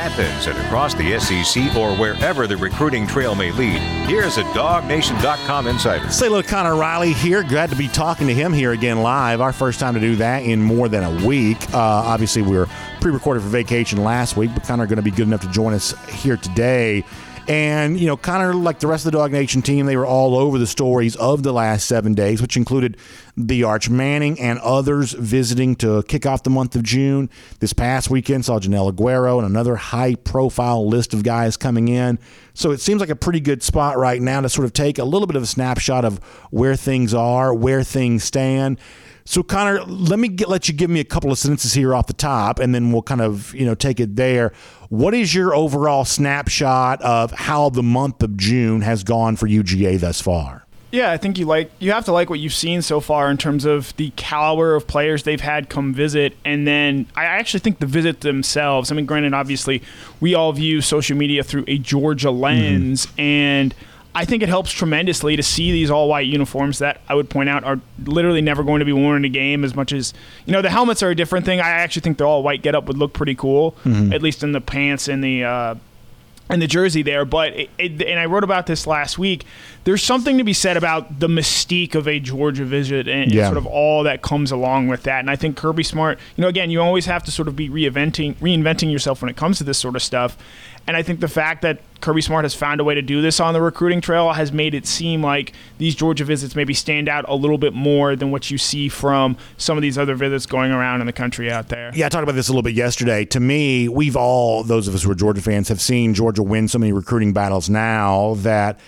Athens 0.09 0.47
and 0.47 0.57
across 0.65 0.93
the 0.93 1.19
SEC 1.19 1.75
or 1.75 1.95
wherever 1.95 2.47
the 2.47 2.57
recruiting 2.57 3.05
trail 3.05 3.35
may 3.35 3.51
lead, 3.51 3.79
here's 4.07 4.37
a 4.37 4.43
DogNation.com 4.43 5.67
insider. 5.67 6.09
Say 6.09 6.27
hello, 6.27 6.41
Connor 6.41 6.75
Riley 6.75 7.13
here. 7.13 7.43
Glad 7.43 7.69
to 7.69 7.75
be 7.75 7.87
talking 7.87 8.27
to 8.27 8.33
him 8.33 8.51
here 8.51 8.71
again 8.71 9.01
live. 9.01 9.39
Our 9.39 9.53
first 9.53 9.79
time 9.79 9.93
to 9.93 9.99
do 9.99 10.15
that 10.17 10.43
in 10.43 10.61
more 10.61 10.89
than 10.89 11.03
a 11.03 11.25
week. 11.25 11.61
Uh, 11.73 11.77
obviously, 11.77 12.41
we 12.41 12.57
were 12.57 12.67
pre-recorded 13.01 13.43
for 13.43 13.49
vacation 13.49 14.03
last 14.03 14.35
week, 14.35 14.51
but 14.53 14.63
Connor 14.63 14.87
going 14.87 14.97
to 14.97 15.03
be 15.03 15.11
good 15.11 15.27
enough 15.27 15.41
to 15.41 15.51
join 15.51 15.73
us 15.73 15.93
here 16.09 16.37
today. 16.37 17.05
And, 17.47 17.99
you 17.99 18.05
know, 18.05 18.15
Connor, 18.15 18.53
like 18.53 18.79
the 18.79 18.85
rest 18.85 19.07
of 19.07 19.11
the 19.11 19.17
Dog 19.17 19.31
Nation 19.31 19.63
team, 19.63 19.87
they 19.87 19.97
were 19.97 20.05
all 20.05 20.37
over 20.37 20.59
the 20.59 20.67
stories 20.67 21.15
of 21.15 21.41
the 21.41 21.51
last 21.51 21.87
seven 21.87 22.13
days, 22.13 22.43
which 22.43 22.55
included 22.55 22.97
the 23.39 23.63
Arch 23.63 23.89
Manning 23.89 24.37
and 24.39 24.59
others 24.59 25.13
visiting 25.13 25.75
to 25.77 26.03
kick 26.03 26.25
off 26.25 26.43
the 26.43 26.49
month 26.49 26.75
of 26.75 26.83
June. 26.83 27.29
This 27.59 27.71
past 27.71 28.09
weekend 28.09 28.45
saw 28.45 28.59
Joenel 28.59 28.91
Aguero 28.91 29.37
and 29.37 29.47
another 29.47 29.77
high 29.77 30.15
profile 30.15 30.85
list 30.87 31.13
of 31.13 31.23
guys 31.23 31.55
coming 31.55 31.87
in. 31.87 32.19
So 32.53 32.71
it 32.71 32.81
seems 32.81 32.99
like 32.99 33.09
a 33.09 33.15
pretty 33.15 33.39
good 33.39 33.63
spot 33.63 33.97
right 33.97 34.21
now 34.21 34.41
to 34.41 34.49
sort 34.49 34.65
of 34.65 34.73
take 34.73 34.99
a 34.99 35.05
little 35.05 35.25
bit 35.25 35.37
of 35.37 35.43
a 35.43 35.47
snapshot 35.47 36.03
of 36.03 36.17
where 36.51 36.75
things 36.75 37.13
are, 37.13 37.53
where 37.53 37.81
things 37.81 38.25
stand. 38.25 38.77
So 39.23 39.41
Connor, 39.41 39.83
let 39.83 40.19
me 40.19 40.27
get, 40.27 40.49
let 40.49 40.67
you 40.67 40.73
give 40.73 40.89
me 40.89 40.99
a 40.99 41.05
couple 41.05 41.31
of 41.31 41.37
sentences 41.37 41.73
here 41.73 41.95
off 41.95 42.07
the 42.07 42.13
top, 42.13 42.59
and 42.59 42.75
then 42.75 42.91
we'll 42.91 43.03
kind 43.03 43.21
of 43.21 43.53
you 43.53 43.63
know 43.63 43.75
take 43.75 43.99
it 43.99 44.15
there. 44.15 44.51
What 44.89 45.13
is 45.13 45.33
your 45.33 45.53
overall 45.53 46.03
snapshot 46.03 47.01
of 47.03 47.31
how 47.31 47.69
the 47.69 47.83
month 47.83 48.23
of 48.23 48.35
June 48.37 48.81
has 48.81 49.03
gone 49.03 49.35
for 49.35 49.47
UGA 49.47 49.99
thus 49.99 50.19
far? 50.19 50.65
Yeah, 50.91 51.11
I 51.11 51.17
think 51.17 51.37
you 51.37 51.45
like 51.45 51.71
you 51.79 51.91
have 51.91 52.05
to 52.05 52.11
like 52.11 52.29
what 52.29 52.39
you've 52.39 52.53
seen 52.53 52.81
so 52.81 52.99
far 52.99 53.29
in 53.29 53.37
terms 53.37 53.65
of 53.65 53.95
the 53.97 54.11
caliber 54.15 54.75
of 54.75 54.87
players 54.87 55.23
they've 55.23 55.39
had 55.39 55.69
come 55.69 55.93
visit, 55.93 56.35
and 56.43 56.65
then 56.65 57.05
I 57.15 57.25
actually 57.25 57.59
think 57.59 57.79
the 57.79 57.85
visit 57.85 58.21
themselves. 58.21 58.91
I 58.91 58.95
mean, 58.95 59.05
granted, 59.05 59.33
obviously, 59.33 59.83
we 60.19 60.33
all 60.33 60.51
view 60.51 60.81
social 60.81 61.15
media 61.15 61.43
through 61.43 61.65
a 61.67 61.77
Georgia 61.77 62.31
lens, 62.31 63.05
mm-hmm. 63.05 63.19
and 63.19 63.75
I 64.15 64.25
think 64.25 64.41
it 64.41 64.49
helps 64.49 64.71
tremendously 64.71 65.35
to 65.35 65.43
see 65.43 65.71
these 65.71 65.91
all 65.91 66.09
white 66.09 66.25
uniforms 66.25 66.79
that 66.79 67.01
I 67.07 67.13
would 67.13 67.29
point 67.29 67.49
out 67.49 67.63
are 67.63 67.79
literally 68.05 68.41
never 68.41 68.63
going 68.63 68.79
to 68.79 68.85
be 68.85 68.93
worn 68.93 69.17
in 69.17 69.25
a 69.25 69.29
game 69.29 69.63
as 69.63 69.75
much 69.75 69.93
as 69.93 70.13
you 70.47 70.53
know 70.53 70.63
the 70.63 70.71
helmets 70.71 71.03
are 71.03 71.11
a 71.11 71.15
different 71.15 71.45
thing. 71.45 71.59
I 71.59 71.69
actually 71.69 72.01
think 72.01 72.17
the 72.17 72.23
all 72.23 72.41
white 72.41 72.63
getup 72.63 72.85
would 72.85 72.97
look 72.97 73.13
pretty 73.13 73.35
cool, 73.35 73.73
mm-hmm. 73.83 74.11
at 74.11 74.23
least 74.23 74.41
in 74.41 74.53
the 74.53 74.61
pants 74.61 75.07
and 75.07 75.23
the 75.23 75.43
uh, 75.43 75.75
and 76.49 76.61
the 76.61 76.67
jersey 76.67 77.01
there. 77.01 77.25
But 77.25 77.53
it, 77.53 77.69
it, 77.77 78.01
and 78.01 78.19
I 78.19 78.25
wrote 78.25 78.43
about 78.43 78.65
this 78.65 78.87
last 78.87 79.17
week. 79.17 79.45
There's 79.83 80.03
something 80.03 80.37
to 80.37 80.43
be 80.43 80.53
said 80.53 80.75
about 80.75 81.19
the 81.19 81.27
mystique 81.27 81.95
of 81.95 82.07
a 82.07 82.19
Georgia 82.19 82.65
visit 82.65 83.07
and, 83.07 83.31
yeah. 83.31 83.45
and, 83.45 83.47
sort 83.47 83.57
of 83.57 83.65
all 83.65 84.03
that 84.03 84.21
comes 84.21 84.51
along 84.51 84.87
with 84.87 85.03
that. 85.03 85.19
And 85.19 85.29
I 85.29 85.35
think 85.35 85.55
Kirby 85.55 85.83
Smart, 85.83 86.19
you 86.35 86.41
know, 86.41 86.47
again, 86.47 86.69
you 86.69 86.81
always 86.81 87.05
have 87.05 87.23
to 87.23 87.31
sort 87.31 87.47
of 87.47 87.55
be 87.55 87.69
reinventing 87.69 88.35
reinventing 88.35 88.91
yourself 88.91 89.21
when 89.21 89.29
it 89.29 89.37
comes 89.37 89.59
to 89.59 89.63
this 89.63 89.77
sort 89.77 89.95
of 89.95 90.01
stuff. 90.01 90.37
And 90.87 90.97
I 90.97 91.03
think 91.03 91.19
the 91.19 91.27
fact 91.27 91.61
that 91.61 91.79
Kirby 92.01 92.21
Smart 92.21 92.45
has 92.45 92.55
found 92.55 92.79
a 92.79 92.83
way 92.83 92.95
to 92.95 93.01
do 93.01 93.21
this 93.21 93.39
on 93.39 93.53
the 93.53 93.61
recruiting 93.61 94.01
trail 94.01 94.31
has 94.31 94.51
made 94.51 94.73
it 94.73 94.87
seem 94.87 95.21
like 95.21 95.53
these 95.77 95.95
Georgia 95.95 96.23
visits 96.23 96.55
maybe 96.55 96.73
stand 96.73 97.09
out 97.09 97.25
a 97.27 97.35
little 97.35 97.57
bit 97.57 97.73
more 97.73 98.15
than 98.15 98.31
what 98.31 98.49
you 98.49 98.57
see 98.57 98.89
from 98.89 99.37
some 99.57 99.77
of 99.77 99.81
these 99.81 99.97
other 99.97 100.15
visits 100.15 100.45
going 100.45 100.71
around 100.71 101.01
in 101.01 101.07
the 101.07 101.13
country 101.13 101.51
out 101.51 101.69
there. 101.69 101.91
Yeah, 101.93 102.05
I 102.05 102.09
talked 102.09 102.23
about 102.23 102.35
this 102.35 102.47
a 102.47 102.51
little 102.51 102.63
bit 102.63 102.73
yesterday. 102.73 103.25
To 103.25 103.39
me, 103.39 103.89
we've 103.89 104.15
all, 104.15 104.63
those 104.63 104.87
of 104.87 104.95
us 104.95 105.03
who 105.03 105.11
are 105.11 105.15
Georgia 105.15 105.41
fans, 105.41 105.67
have 105.67 105.81
seen 105.81 106.13
Georgia 106.13 106.41
win 106.41 106.67
so 106.67 106.79
many 106.79 106.91
recruiting 106.91 107.33
battles 107.33 107.69
now 107.69 108.35
that 108.37 108.79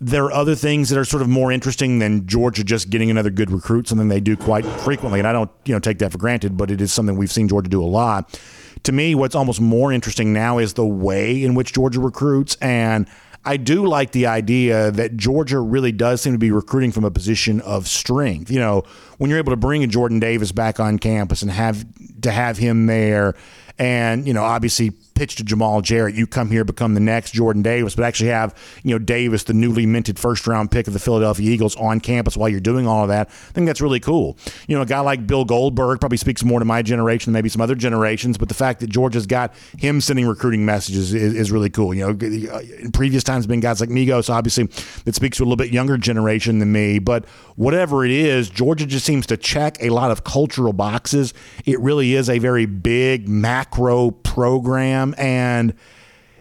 there 0.00 0.24
are 0.24 0.32
other 0.32 0.54
things 0.54 0.88
that 0.88 0.98
are 0.98 1.04
sort 1.04 1.20
of 1.20 1.28
more 1.28 1.52
interesting 1.52 1.98
than 1.98 2.26
Georgia 2.26 2.64
just 2.64 2.88
getting 2.88 3.10
another 3.10 3.28
good 3.28 3.50
recruit, 3.50 3.86
something 3.86 4.08
they 4.08 4.20
do 4.20 4.34
quite 4.36 4.64
frequently. 4.64 5.20
And 5.20 5.28
I 5.28 5.32
don't, 5.32 5.50
you 5.66 5.74
know, 5.74 5.80
take 5.80 5.98
that 5.98 6.12
for 6.12 6.18
granted, 6.18 6.56
but 6.56 6.70
it 6.70 6.80
is 6.80 6.90
something 6.90 7.16
we've 7.16 7.30
seen 7.30 7.48
Georgia 7.48 7.68
do 7.68 7.82
a 7.82 7.84
lot 7.84 8.40
to 8.84 8.92
me, 8.92 9.14
what's 9.14 9.34
almost 9.34 9.60
more 9.60 9.92
interesting 9.92 10.32
now 10.32 10.58
is 10.58 10.74
the 10.74 10.86
way 10.86 11.42
in 11.42 11.54
which 11.54 11.72
Georgia 11.72 12.00
recruits. 12.00 12.56
And 12.56 13.08
I 13.44 13.56
do 13.56 13.86
like 13.86 14.12
the 14.12 14.26
idea 14.26 14.90
that 14.90 15.16
Georgia 15.16 15.60
really 15.60 15.92
does 15.92 16.20
seem 16.20 16.32
to 16.32 16.38
be 16.38 16.50
recruiting 16.50 16.92
from 16.92 17.04
a 17.04 17.10
position 17.10 17.60
of 17.62 17.88
strength. 17.88 18.50
You 18.50 18.60
know, 18.60 18.82
when 19.18 19.30
you're 19.30 19.38
able 19.38 19.52
to 19.52 19.56
bring 19.56 19.82
a 19.82 19.86
Jordan 19.86 20.20
Davis 20.20 20.52
back 20.52 20.78
on 20.80 20.98
campus 20.98 21.42
and 21.42 21.50
have 21.50 21.84
to 22.22 22.30
have 22.30 22.58
him 22.58 22.86
there 22.86 23.34
and 23.80 24.26
you 24.28 24.34
know 24.34 24.44
obviously 24.44 24.92
pitch 25.20 25.36
to 25.36 25.44
Jamaal 25.44 25.82
Jarrett, 25.82 26.14
you 26.14 26.26
come 26.26 26.50
here, 26.50 26.64
become 26.64 26.94
the 26.94 27.00
next 27.00 27.32
Jordan 27.32 27.60
Davis, 27.60 27.94
but 27.94 28.06
actually 28.06 28.30
have, 28.30 28.56
you 28.82 28.92
know, 28.92 28.98
Davis, 28.98 29.44
the 29.44 29.52
newly 29.52 29.84
minted 29.84 30.18
first 30.18 30.46
round 30.46 30.70
pick 30.70 30.86
of 30.86 30.94
the 30.94 30.98
Philadelphia 30.98 31.50
Eagles, 31.50 31.76
on 31.76 32.00
campus 32.00 32.38
while 32.38 32.48
you're 32.48 32.58
doing 32.58 32.86
all 32.86 33.02
of 33.02 33.08
that. 33.08 33.28
I 33.28 33.52
think 33.52 33.66
that's 33.66 33.82
really 33.82 34.00
cool. 34.00 34.38
You 34.66 34.76
know, 34.76 34.80
a 34.80 34.86
guy 34.86 35.00
like 35.00 35.26
Bill 35.26 35.44
Goldberg 35.44 36.00
probably 36.00 36.16
speaks 36.16 36.42
more 36.42 36.58
to 36.58 36.64
my 36.64 36.80
generation 36.80 37.34
than 37.34 37.38
maybe 37.38 37.50
some 37.50 37.60
other 37.60 37.74
generations, 37.74 38.38
but 38.38 38.48
the 38.48 38.54
fact 38.54 38.80
that 38.80 38.88
Georgia's 38.88 39.26
got 39.26 39.52
him 39.76 40.00
sending 40.00 40.26
recruiting 40.26 40.64
messages 40.64 41.12
is, 41.12 41.34
is 41.34 41.52
really 41.52 41.68
cool. 41.68 41.92
You 41.92 42.14
know, 42.14 42.52
uh, 42.54 42.60
in 42.78 42.90
previous 42.90 43.22
times, 43.22 43.46
been 43.46 43.60
guys 43.60 43.78
like 43.78 43.90
Migos, 43.90 44.30
obviously, 44.30 44.68
that 45.04 45.14
speaks 45.14 45.36
to 45.36 45.42
a 45.42 45.44
little 45.44 45.56
bit 45.56 45.70
younger 45.70 45.98
generation 45.98 46.60
than 46.60 46.72
me, 46.72 46.98
but 46.98 47.26
whatever 47.56 48.06
it 48.06 48.10
is, 48.10 48.48
Georgia 48.48 48.86
just 48.86 49.04
seems 49.04 49.26
to 49.26 49.36
check 49.36 49.76
a 49.82 49.90
lot 49.90 50.10
of 50.10 50.24
cultural 50.24 50.72
boxes. 50.72 51.34
It 51.66 51.78
really 51.80 52.14
is 52.14 52.30
a 52.30 52.38
very 52.38 52.64
big 52.64 53.28
macro 53.28 54.12
program. 54.12 55.09
And, 55.18 55.74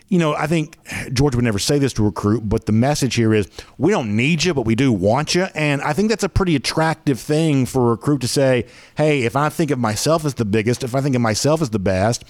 you 0.08 0.17
know, 0.17 0.34
I 0.34 0.47
think 0.47 0.77
George 1.13 1.36
would 1.36 1.45
never 1.45 1.60
say 1.60 1.79
this 1.79 1.93
to 1.93 2.03
a 2.03 2.05
recruit, 2.05 2.47
but 2.49 2.65
the 2.65 2.71
message 2.71 3.15
here 3.15 3.34
is 3.34 3.47
we 3.77 3.91
don't 3.91 4.15
need 4.15 4.43
you, 4.43 4.53
but 4.53 4.63
we 4.63 4.75
do 4.75 4.91
want 4.91 5.36
you. 5.36 5.47
And 5.53 5.82
I 5.82 5.93
think 5.93 6.10
that's 6.10 6.23
a 6.23 6.29
pretty 6.29 6.55
attractive 6.55 7.19
thing 7.19 7.65
for 7.65 7.88
a 7.88 7.89
recruit 7.91 8.21
to 8.21 8.27
say, 8.27 8.65
hey, 8.97 9.23
if 9.23 9.36
I 9.36 9.49
think 9.49 9.71
of 9.71 9.79
myself 9.79 10.25
as 10.25 10.34
the 10.34 10.45
biggest, 10.45 10.84
if 10.84 10.95
I 10.95 11.01
think 11.01 11.15
of 11.15 11.21
myself 11.21 11.62
as 11.62 11.69
the 11.69 11.79
best, 11.79 12.23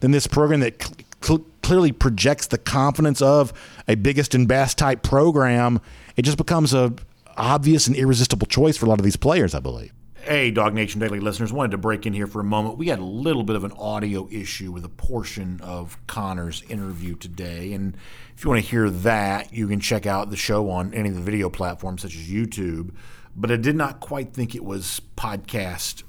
then 0.00 0.12
this 0.12 0.26
program 0.26 0.60
that 0.60 0.82
cl- 1.22 1.44
clearly 1.62 1.92
projects 1.92 2.46
the 2.46 2.58
confidence 2.58 3.20
of 3.20 3.52
a 3.86 3.96
biggest 3.96 4.34
and 4.34 4.48
best 4.48 4.78
type 4.78 5.02
program, 5.02 5.80
it 6.16 6.22
just 6.22 6.38
becomes 6.38 6.72
a, 6.72 6.94
obvious 7.36 7.86
and 7.86 7.96
irresistible 7.96 8.46
choice 8.46 8.76
for 8.76 8.86
a 8.86 8.88
lot 8.88 8.98
of 8.98 9.04
these 9.04 9.16
players, 9.16 9.54
I 9.54 9.60
believe. 9.60 9.92
Hey, 10.26 10.50
Dog 10.50 10.74
Nation 10.74 10.98
Daily 10.98 11.20
listeners, 11.20 11.52
wanted 11.52 11.70
to 11.70 11.78
break 11.78 12.04
in 12.04 12.12
here 12.12 12.26
for 12.26 12.40
a 12.40 12.44
moment. 12.44 12.78
We 12.78 12.88
had 12.88 12.98
a 12.98 13.04
little 13.04 13.44
bit 13.44 13.54
of 13.54 13.62
an 13.62 13.70
audio 13.70 14.26
issue 14.28 14.72
with 14.72 14.84
a 14.84 14.88
portion 14.88 15.60
of 15.60 16.04
Connor's 16.08 16.62
interview 16.62 17.14
today. 17.14 17.72
And 17.74 17.96
if 18.34 18.42
you 18.42 18.50
want 18.50 18.60
to 18.60 18.68
hear 18.68 18.90
that, 18.90 19.52
you 19.52 19.68
can 19.68 19.78
check 19.78 20.04
out 20.04 20.30
the 20.30 20.36
show 20.36 20.68
on 20.68 20.92
any 20.94 21.10
of 21.10 21.14
the 21.14 21.20
video 21.20 21.48
platforms 21.48 22.02
such 22.02 22.16
as 22.16 22.28
YouTube. 22.28 22.92
But 23.36 23.52
I 23.52 23.56
did 23.56 23.76
not 23.76 24.00
quite 24.00 24.32
think 24.32 24.56
it 24.56 24.64
was 24.64 25.00
podcast 25.16 26.02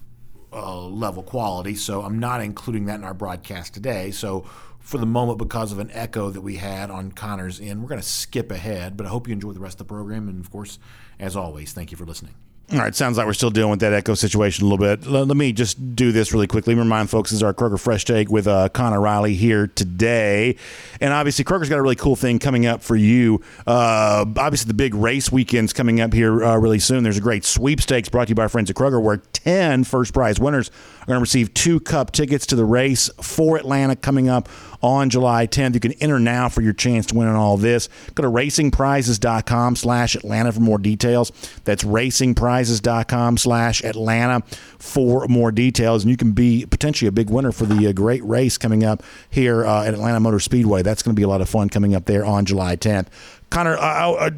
uh, 0.52 0.82
level 0.88 1.22
quality, 1.22 1.76
so 1.76 2.02
I'm 2.02 2.18
not 2.18 2.42
including 2.42 2.86
that 2.86 2.96
in 2.96 3.04
our 3.04 3.14
broadcast 3.14 3.76
today. 3.76 4.10
So 4.10 4.50
for 4.80 4.98
the 4.98 5.06
moment, 5.06 5.38
because 5.38 5.72
of 5.72 5.78
an 5.78 5.92
echo 5.92 6.32
that 6.32 6.42
we 6.42 6.56
had 6.56 6.90
on 6.90 7.12
Connor's 7.12 7.62
end, 7.62 7.84
we're 7.84 7.90
going 7.90 8.02
to 8.02 8.08
skip 8.08 8.50
ahead. 8.52 8.98
But 8.98 9.06
I 9.06 9.10
hope 9.10 9.28
you 9.28 9.34
enjoy 9.34 9.52
the 9.52 9.60
rest 9.60 9.76
of 9.76 9.88
the 9.88 9.94
program. 9.94 10.28
And 10.28 10.44
of 10.44 10.50
course, 10.50 10.80
as 11.20 11.36
always, 11.36 11.72
thank 11.72 11.92
you 11.92 11.98
for 11.98 12.06
listening. 12.06 12.34
All 12.70 12.80
right, 12.80 12.94
sounds 12.94 13.18
like 13.18 13.26
we're 13.26 13.32
still 13.32 13.50
dealing 13.50 13.72
with 13.72 13.80
that 13.80 13.94
echo 13.94 14.14
situation 14.14 14.66
a 14.66 14.70
little 14.70 14.86
bit. 14.86 15.10
Let, 15.10 15.26
let 15.26 15.38
me 15.38 15.54
just 15.54 15.96
do 15.96 16.12
this 16.12 16.34
really 16.34 16.48
quickly. 16.48 16.76
Remind 16.76 17.10
folks, 17.10 17.30
this 17.30 17.38
is 17.38 17.44
our 17.44 17.54
Kroger 17.54 17.80
Fresh 17.80 18.04
Take 18.04 18.30
with 18.30 18.46
uh, 18.46 18.68
Connor 18.68 19.00
Riley 19.00 19.36
here 19.36 19.68
today. 19.68 20.58
And 21.00 21.14
obviously, 21.14 21.46
Kroger's 21.46 21.70
got 21.70 21.80
a 21.80 21.82
really 21.82 21.96
cool 21.96 22.18
thing 22.18 22.40
coming 22.40 22.66
up 22.66 22.82
for 22.84 22.98
you. 22.98 23.42
Uh, 23.66 24.26
obviously, 24.36 24.68
the 24.68 24.74
big 24.74 24.96
race 24.96 25.32
weekend's 25.32 25.72
coming 25.72 26.02
up 26.02 26.12
here 26.12 26.44
uh, 26.44 26.58
really 26.58 26.80
soon. 26.80 27.04
There's 27.04 27.18
a 27.18 27.22
great 27.22 27.46
sweepstakes 27.46 28.10
brought 28.10 28.26
to 28.26 28.30
you 28.32 28.36
by 28.36 28.44
our 28.44 28.50
friends 28.50 28.70
at 28.70 28.76
Kroger 28.76 29.02
where 29.02 29.16
10 29.16 29.86
first 29.86 30.14
prize 30.14 30.38
winners 30.38 30.68
are 31.04 31.06
going 31.06 31.20
to 31.20 31.22
receive 31.22 31.54
two 31.54 31.80
cup 31.80 32.12
tickets 32.12 32.46
to 32.48 32.58
the 32.58 32.66
race 32.66 33.10
for 33.22 33.56
Atlanta 33.56 33.96
coming 33.96 34.28
up 34.28 34.50
on 34.84 35.10
July 35.10 35.48
10th. 35.48 35.74
You 35.74 35.80
can 35.80 35.94
enter 35.94 36.20
now 36.20 36.50
for 36.50 36.62
your 36.62 36.74
chance 36.74 37.06
to 37.08 37.16
win 37.16 37.30
on 37.30 37.36
all 37.36 37.56
this. 37.56 37.88
Go 38.14 38.24
to 38.24 38.30
racingprizes.com 38.30 39.78
slash 39.78 40.16
Atlanta 40.16 40.52
for 40.52 40.60
more 40.60 40.78
details. 40.78 41.32
That's 41.64 41.86
racingprizes.com 41.86 42.57
slash 42.64 43.84
Atlanta 43.84 44.42
for 44.80 45.28
more 45.28 45.52
details. 45.52 46.04
And 46.04 46.12
you 46.12 46.18
can 46.18 46.32
be 46.32 46.66
potentially 46.66 47.08
a 47.08 47.12
big 47.12 47.30
winner 47.30 47.52
for 47.52 47.66
the 47.66 47.88
uh, 47.88 47.92
great 47.92 48.24
race 48.24 48.58
coming 48.58 48.84
up 48.84 49.04
here 49.30 49.66
uh, 49.66 49.84
at 49.84 49.94
Atlanta 49.94 50.20
Motor 50.20 50.40
Speedway. 50.40 50.82
That's 50.82 51.02
going 51.04 51.16
to 51.16 51.20
be 51.20 51.24
a 51.24 51.28
lot 51.28 51.42
of 51.42 51.50
fun 51.50 51.70
coming 51.70 51.96
up 51.96 52.06
there 52.06 52.26
on 52.26 52.46
July 52.46 52.76
10th. 52.76 53.08
Connor, 53.50 53.78
I, 53.78 54.28
I, 54.28 54.32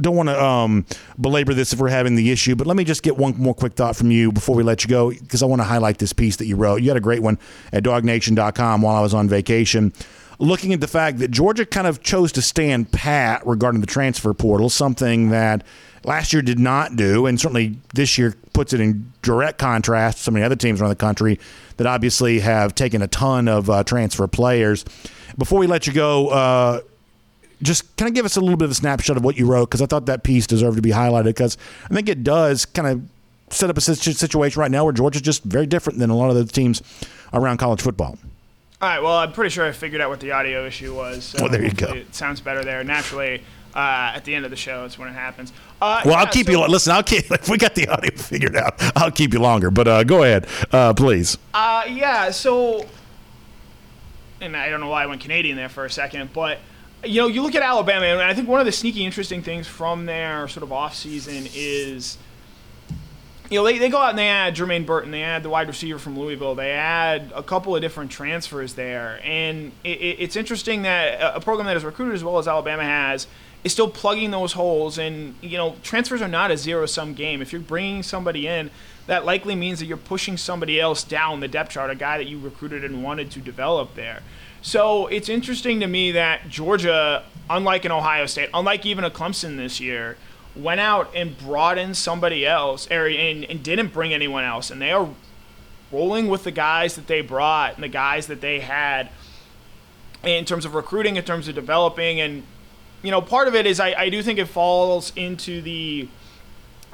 don't 0.00 0.16
want 0.16 0.28
to 0.28 0.42
um, 0.42 0.86
belabor 1.20 1.54
this 1.54 1.72
if 1.72 1.78
we're 1.78 1.88
having 1.88 2.16
the 2.16 2.30
issue, 2.30 2.56
but 2.56 2.66
let 2.66 2.76
me 2.76 2.84
just 2.84 3.02
get 3.02 3.16
one 3.16 3.36
more 3.36 3.54
quick 3.54 3.74
thought 3.74 3.96
from 3.96 4.10
you 4.10 4.32
before 4.32 4.56
we 4.56 4.62
let 4.62 4.82
you 4.82 4.90
go, 4.90 5.10
because 5.10 5.42
I 5.42 5.46
want 5.46 5.60
to 5.60 5.64
highlight 5.64 5.98
this 5.98 6.12
piece 6.12 6.36
that 6.36 6.46
you 6.46 6.56
wrote. 6.56 6.82
You 6.82 6.88
had 6.88 6.96
a 6.96 7.00
great 7.00 7.22
one 7.22 7.38
at 7.72 7.84
dognation.com 7.84 8.82
while 8.82 8.96
I 8.96 9.00
was 9.00 9.14
on 9.14 9.28
vacation, 9.28 9.92
looking 10.38 10.72
at 10.72 10.80
the 10.80 10.88
fact 10.88 11.18
that 11.18 11.30
Georgia 11.30 11.66
kind 11.66 11.86
of 11.86 12.02
chose 12.02 12.32
to 12.32 12.42
stand 12.42 12.92
pat 12.92 13.46
regarding 13.46 13.80
the 13.80 13.86
transfer 13.86 14.32
portal, 14.32 14.68
something 14.68 15.30
that 15.30 15.64
last 16.04 16.32
year 16.32 16.42
did 16.42 16.58
not 16.58 16.96
do, 16.96 17.26
and 17.26 17.40
certainly 17.40 17.76
this 17.94 18.18
year 18.18 18.34
puts 18.52 18.72
it 18.72 18.80
in 18.80 19.12
direct 19.22 19.58
contrast 19.58 20.18
to 20.18 20.24
so 20.24 20.30
many 20.30 20.44
other 20.44 20.56
teams 20.56 20.80
around 20.80 20.90
the 20.90 20.96
country 20.96 21.38
that 21.76 21.86
obviously 21.86 22.40
have 22.40 22.74
taken 22.74 23.02
a 23.02 23.08
ton 23.08 23.48
of 23.48 23.68
uh, 23.68 23.82
transfer 23.84 24.26
players. 24.26 24.84
Before 25.36 25.58
we 25.58 25.66
let 25.66 25.86
you 25.86 25.92
go, 25.92 26.28
uh, 26.28 26.80
just 27.62 27.96
kind 27.96 28.08
of 28.08 28.14
give 28.14 28.24
us 28.24 28.36
a 28.36 28.40
little 28.40 28.56
bit 28.56 28.66
of 28.66 28.70
a 28.70 28.74
snapshot 28.74 29.16
of 29.16 29.24
what 29.24 29.36
you 29.36 29.46
wrote 29.46 29.66
because 29.66 29.82
I 29.82 29.86
thought 29.86 30.06
that 30.06 30.22
piece 30.22 30.46
deserved 30.46 30.76
to 30.76 30.82
be 30.82 30.90
highlighted 30.90 31.24
because 31.24 31.56
I 31.90 31.94
think 31.94 32.08
it 32.08 32.22
does 32.22 32.64
kind 32.64 32.86
of 32.86 33.02
set 33.50 33.70
up 33.70 33.76
a 33.76 33.80
situation 33.80 34.60
right 34.60 34.70
now 34.70 34.84
where 34.84 34.92
Georgia's 34.92 35.22
just 35.22 35.42
very 35.42 35.66
different 35.66 35.98
than 35.98 36.10
a 36.10 36.16
lot 36.16 36.30
of 36.30 36.36
the 36.36 36.44
teams 36.44 36.82
around 37.32 37.56
college 37.56 37.80
football. 37.80 38.18
All 38.80 38.88
right. 38.88 39.02
Well, 39.02 39.18
I'm 39.18 39.32
pretty 39.32 39.50
sure 39.50 39.66
I 39.66 39.72
figured 39.72 40.00
out 40.00 40.08
what 40.08 40.20
the 40.20 40.30
audio 40.30 40.64
issue 40.64 40.94
was. 40.94 41.24
So 41.24 41.44
oh, 41.44 41.48
there 41.48 41.64
you 41.64 41.72
go. 41.72 41.92
It 41.92 42.14
sounds 42.14 42.40
better 42.40 42.62
there. 42.62 42.84
Naturally, 42.84 43.42
uh, 43.74 44.12
at 44.14 44.24
the 44.24 44.34
end 44.34 44.44
of 44.44 44.52
the 44.52 44.56
show, 44.56 44.84
it's 44.84 44.96
when 44.96 45.08
it 45.08 45.14
happens. 45.14 45.52
Uh, 45.82 46.02
well, 46.04 46.14
yeah, 46.14 46.20
I'll 46.20 46.26
keep 46.28 46.46
so, 46.46 46.52
you. 46.52 46.66
Listen, 46.66 46.92
I'll 46.92 47.02
keep. 47.02 47.28
If 47.30 47.48
we 47.48 47.58
got 47.58 47.74
the 47.74 47.88
audio 47.88 48.10
figured 48.16 48.54
out, 48.54 48.74
I'll 48.96 49.10
keep 49.10 49.32
you 49.32 49.40
longer. 49.40 49.72
But 49.72 49.88
uh, 49.88 50.04
go 50.04 50.22
ahead, 50.22 50.46
uh, 50.72 50.94
please. 50.94 51.36
Uh, 51.52 51.86
yeah. 51.88 52.30
So, 52.30 52.86
and 54.40 54.56
I 54.56 54.68
don't 54.70 54.78
know 54.78 54.88
why 54.88 55.02
I 55.02 55.06
went 55.06 55.22
Canadian 55.22 55.56
there 55.56 55.68
for 55.68 55.84
a 55.84 55.90
second, 55.90 56.32
but 56.32 56.58
you 57.04 57.20
know, 57.20 57.26
you 57.26 57.42
look 57.42 57.56
at 57.56 57.62
Alabama, 57.62 58.06
and 58.06 58.20
I 58.20 58.32
think 58.32 58.48
one 58.48 58.60
of 58.60 58.66
the 58.66 58.72
sneaky 58.72 59.04
interesting 59.04 59.42
things 59.42 59.66
from 59.66 60.06
their 60.06 60.46
sort 60.46 60.62
of 60.62 60.72
off 60.72 60.94
season 60.94 61.48
is, 61.52 62.16
you 63.50 63.58
know, 63.58 63.64
they, 63.64 63.78
they 63.78 63.88
go 63.88 63.98
out 63.98 64.10
and 64.10 64.18
they 64.18 64.28
add 64.28 64.54
Jermaine 64.54 64.84
Burton, 64.84 65.10
they 65.10 65.22
add 65.22 65.42
the 65.42 65.48
wide 65.48 65.68
receiver 65.68 65.98
from 65.98 66.18
Louisville, 66.18 66.54
they 66.54 66.72
add 66.72 67.32
a 67.34 67.42
couple 67.42 67.74
of 67.74 67.80
different 67.80 68.10
transfers 68.10 68.74
there. 68.74 69.20
And 69.24 69.72
it, 69.84 69.88
it's 70.18 70.36
interesting 70.36 70.82
that 70.82 71.18
a 71.36 71.40
program 71.40 71.66
that 71.66 71.76
is 71.76 71.84
recruited 71.84 72.14
as 72.14 72.22
well 72.22 72.38
as 72.38 72.46
Alabama 72.46 72.84
has 72.84 73.26
is 73.64 73.72
still 73.72 73.88
plugging 73.88 74.30
those 74.30 74.52
holes. 74.52 74.98
And, 74.98 75.34
you 75.40 75.56
know, 75.56 75.76
transfers 75.82 76.20
are 76.20 76.28
not 76.28 76.50
a 76.50 76.56
zero 76.56 76.84
sum 76.86 77.14
game. 77.14 77.40
If 77.40 77.52
you're 77.52 77.62
bringing 77.62 78.02
somebody 78.02 78.46
in, 78.46 78.70
that 79.06 79.24
likely 79.24 79.54
means 79.54 79.78
that 79.78 79.86
you're 79.86 79.96
pushing 79.96 80.36
somebody 80.36 80.78
else 80.78 81.02
down 81.02 81.40
the 81.40 81.48
depth 81.48 81.70
chart, 81.70 81.90
a 81.90 81.94
guy 81.94 82.18
that 82.18 82.26
you 82.26 82.38
recruited 82.38 82.84
and 82.84 83.02
wanted 83.02 83.30
to 83.30 83.40
develop 83.40 83.94
there. 83.94 84.20
So 84.60 85.06
it's 85.06 85.30
interesting 85.30 85.80
to 85.80 85.86
me 85.86 86.12
that 86.12 86.48
Georgia, 86.48 87.24
unlike 87.48 87.86
an 87.86 87.92
Ohio 87.92 88.26
State, 88.26 88.50
unlike 88.52 88.84
even 88.84 89.04
a 89.04 89.10
Clemson 89.10 89.56
this 89.56 89.80
year, 89.80 90.18
went 90.56 90.80
out 90.80 91.10
and 91.14 91.36
brought 91.38 91.78
in 91.78 91.94
somebody 91.94 92.46
else, 92.46 92.90
or, 92.90 93.06
and, 93.06 93.44
and 93.44 93.62
didn't 93.62 93.92
bring 93.92 94.12
anyone 94.12 94.44
else, 94.44 94.70
and 94.70 94.80
they 94.80 94.92
are 94.92 95.08
rolling 95.92 96.28
with 96.28 96.44
the 96.44 96.50
guys 96.50 96.96
that 96.96 97.06
they 97.06 97.20
brought 97.20 97.74
and 97.74 97.82
the 97.82 97.88
guys 97.88 98.26
that 98.26 98.40
they 98.40 98.60
had 98.60 99.08
in 100.22 100.44
terms 100.44 100.64
of 100.64 100.74
recruiting, 100.74 101.16
in 101.16 101.24
terms 101.24 101.48
of 101.48 101.54
developing, 101.54 102.20
and 102.20 102.42
you 103.02 103.10
know, 103.10 103.20
part 103.20 103.48
of 103.48 103.54
it 103.54 103.66
is 103.66 103.78
I, 103.78 103.94
I 103.94 104.08
do 104.08 104.22
think 104.22 104.38
it 104.38 104.46
falls 104.46 105.12
into 105.14 105.62
the 105.62 106.08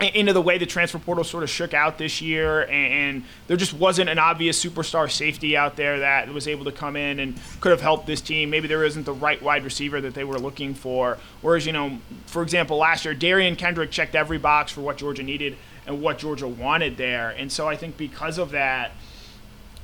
into 0.00 0.32
the 0.32 0.42
way 0.42 0.58
the 0.58 0.66
transfer 0.66 0.98
portal 0.98 1.22
sort 1.22 1.44
of 1.44 1.50
shook 1.50 1.72
out 1.72 1.98
this 1.98 2.20
year, 2.20 2.66
and, 2.68 3.24
there 3.46 3.56
just 3.56 3.74
wasn't 3.74 4.08
an 4.08 4.18
obvious 4.18 4.62
superstar 4.62 5.10
safety 5.10 5.56
out 5.56 5.76
there 5.76 6.00
that 6.00 6.28
was 6.28 6.48
able 6.48 6.64
to 6.64 6.72
come 6.72 6.96
in 6.96 7.20
and 7.20 7.38
could 7.60 7.70
have 7.70 7.80
helped 7.80 8.06
this 8.06 8.20
team. 8.22 8.50
Maybe 8.50 8.66
there 8.66 8.84
isn't 8.84 9.04
the 9.04 9.12
right 9.12 9.40
wide 9.40 9.64
receiver 9.64 10.00
that 10.00 10.14
they 10.14 10.24
were 10.24 10.38
looking 10.38 10.74
for. 10.74 11.18
Whereas, 11.42 11.66
you 11.66 11.72
know, 11.72 11.98
for 12.26 12.42
example, 12.42 12.78
last 12.78 13.04
year, 13.04 13.14
Derion 13.14 13.56
Kendrick 13.58 13.90
checked 13.90 14.14
every 14.14 14.38
box 14.38 14.72
for 14.72 14.80
what 14.80 14.96
Georgia 14.96 15.22
needed 15.22 15.56
and 15.86 16.00
what 16.00 16.18
Georgia 16.18 16.48
wanted 16.48 16.96
there. 16.96 17.30
And 17.30 17.52
so 17.52 17.68
I 17.68 17.76
think 17.76 17.98
because 17.98 18.38
of 18.38 18.52
that, 18.52 18.92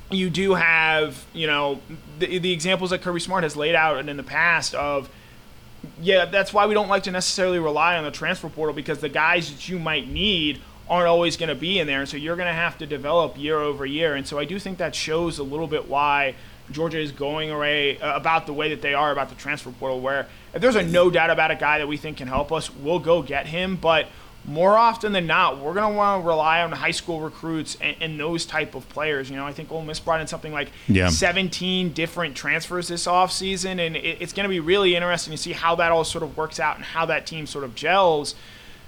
you 0.09 0.31
do 0.31 0.55
have, 0.55 1.23
you 1.33 1.45
know, 1.45 1.79
the, 2.17 2.39
the 2.39 2.51
examples 2.51 2.89
that 2.89 3.03
Kirby 3.03 3.19
Smart 3.19 3.43
has 3.43 3.55
laid 3.55 3.75
out 3.75 3.99
and 3.99 4.09
in 4.09 4.17
the 4.17 4.23
past 4.23 4.73
of– 4.73 5.09
yeah, 6.01 6.25
that's 6.25 6.53
why 6.53 6.65
we 6.65 6.73
don't 6.73 6.89
like 6.89 7.03
to 7.03 7.11
necessarily 7.11 7.59
rely 7.59 7.97
on 7.97 8.03
the 8.03 8.11
transfer 8.11 8.49
portal 8.49 8.73
because 8.73 8.99
the 8.99 9.09
guys 9.09 9.51
that 9.51 9.67
you 9.67 9.79
might 9.79 10.07
need 10.07 10.61
aren't 10.89 11.07
always 11.07 11.37
going 11.37 11.49
to 11.49 11.55
be 11.55 11.79
in 11.79 11.87
there. 11.87 12.01
And 12.01 12.09
so 12.09 12.17
you're 12.17 12.35
going 12.35 12.47
to 12.47 12.53
have 12.53 12.77
to 12.79 12.85
develop 12.85 13.37
year 13.37 13.57
over 13.57 13.85
year. 13.85 14.15
And 14.15 14.27
so 14.27 14.37
I 14.37 14.45
do 14.45 14.59
think 14.59 14.77
that 14.79 14.93
shows 14.93 15.39
a 15.39 15.43
little 15.43 15.67
bit 15.67 15.87
why 15.87 16.35
Georgia 16.71 16.99
is 16.99 17.11
going 17.11 17.49
away 17.49 17.99
uh, 17.99 18.15
about 18.15 18.45
the 18.45 18.53
way 18.53 18.69
that 18.69 18.81
they 18.81 18.93
are 18.93 19.11
about 19.11 19.29
the 19.29 19.35
transfer 19.35 19.71
portal, 19.71 20.01
where 20.01 20.27
if 20.53 20.61
there's 20.61 20.75
a 20.75 20.83
no 20.83 21.09
doubt 21.09 21.29
about 21.29 21.51
a 21.51 21.55
guy 21.55 21.79
that 21.79 21.87
we 21.87 21.97
think 21.97 22.17
can 22.17 22.27
help 22.27 22.51
us, 22.51 22.73
we'll 22.73 22.99
go 22.99 23.21
get 23.21 23.45
him. 23.45 23.75
But 23.75 24.07
more 24.45 24.75
often 24.75 25.11
than 25.11 25.27
not, 25.27 25.59
we're 25.59 25.73
going 25.73 25.91
to 25.91 25.95
want 25.95 26.23
to 26.23 26.27
rely 26.27 26.61
on 26.61 26.71
high 26.71 26.91
school 26.91 27.19
recruits 27.19 27.77
and, 27.79 27.95
and, 28.01 28.19
those 28.19 28.45
type 28.45 28.73
of 28.73 28.87
players. 28.89 29.29
You 29.29 29.35
know, 29.35 29.45
I 29.45 29.53
think 29.53 29.71
Ole 29.71 29.83
Miss 29.83 29.99
brought 29.99 30.19
in 30.19 30.27
something 30.27 30.51
like 30.51 30.71
yeah. 30.87 31.09
17 31.09 31.93
different 31.93 32.35
transfers 32.35 32.87
this 32.87 33.05
offseason, 33.05 33.85
and 33.85 33.95
it, 33.95 34.17
it's 34.19 34.33
going 34.33 34.45
to 34.45 34.49
be 34.49 34.59
really 34.59 34.95
interesting 34.95 35.31
to 35.31 35.37
see 35.37 35.51
how 35.51 35.75
that 35.75 35.91
all 35.91 36.03
sort 36.03 36.23
of 36.23 36.35
works 36.35 36.59
out 36.59 36.77
and 36.77 36.85
how 36.85 37.05
that 37.05 37.27
team 37.27 37.45
sort 37.45 37.63
of 37.63 37.75
gels. 37.75 38.33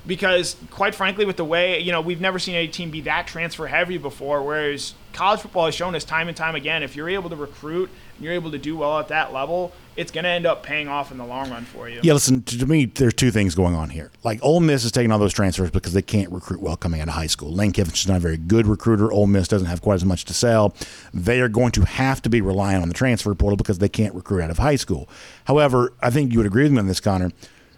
because 0.08 0.56
quite 0.72 0.96
frankly 0.96 1.24
with 1.24 1.38
the 1.38 1.46
way 1.46 1.80
you 1.80 1.92
know 1.92 2.02
we've 2.02 2.20
never 2.20 2.38
seen 2.40 2.56
any 2.56 2.68
team 2.68 2.90
be 2.92 3.02
that 3.02 3.26
transfer 3.26 3.68
heavy 3.68 3.98
before 3.98 4.44
whereas 4.44 4.96
college 5.14 5.40
football 5.40 5.66
has 5.66 5.74
shown 5.74 5.96
us 5.96 6.04
time 6.04 6.28
and 6.28 6.36
time 6.36 6.56
again 6.56 6.84
if 6.84 6.94
you're 6.94 7.08
able 7.08 7.30
to 7.30 7.38
recruit 7.38 7.90
and 8.16 8.24
you're 8.24 8.34
able 8.34 8.52
to 8.52 8.58
do 8.58 8.78
well 8.78 9.00
at 9.00 9.08
that 9.10 9.34
level 9.34 9.72
it's 9.96 10.12
going 10.12 10.24
to 10.24 10.30
end 10.30 10.46
up 10.46 10.64
paying 10.64 10.88
off 10.88 11.12
in 11.12 11.18
the 11.18 11.26
long 11.26 11.50
run 11.52 11.64
for 11.66 11.88
you 11.88 12.00
Yeah, 12.04 12.14
listen, 12.14 12.42
to 12.44 12.66
me, 12.66 12.86
there's 12.86 13.14
two 13.14 13.32
things 13.32 13.54
going 13.54 13.76
on 13.76 13.90
here. 13.90 14.12
Like, 14.24 14.40
Ole 14.42 14.60
Miss 14.60 14.84
is 14.84 14.92
taking 14.92 15.12
all 15.12 15.20
those 15.20 15.34
transfers 15.34 15.70
because 15.70 15.94
they 15.94 16.02
can't 16.02 16.32
recruit 16.32 16.62
well 16.62 16.76
coming 16.76 17.02
out 17.02 17.08
of 17.08 17.14
high 17.14 17.28
school. 17.28 17.52
Lane 17.52 17.72
Kiffin's 17.72 18.08
not 18.08 18.18
a 18.18 18.20
very 18.20 18.38
good 18.38 18.66
recruiter. 18.66 19.12
Ole 19.12 19.28
Miss 19.28 19.48
doesn't 19.48 19.68
have 19.68 19.82
quite 19.82 19.96
as 19.96 20.06
much 20.06 20.26
to 20.26 20.34
sell. 20.34 20.76
They 21.14 21.42
are 21.42 21.50
going 21.50 21.72
to 21.74 21.86
have 21.86 22.22
to 22.24 22.30
be 22.30 22.42
relying 22.42 22.82
on 22.82 22.88
the 22.88 22.94
transfer 22.94 23.34
portal 23.36 23.58
because 23.58 23.80
they 23.80 23.90
can't 23.90 24.16
recruit 24.16 24.42
out 24.42 24.50
of 24.50 24.58
high 24.58 24.78
school. 24.78 25.08
However, 25.46 25.94
I 26.02 26.10
think 26.10 26.32
you 26.32 26.40
would 26.40 26.48
agree 26.48 26.64
with 26.64 26.72
me 26.72 26.80
on 26.80 26.88
this, 26.88 27.00
Connor. 27.00 27.32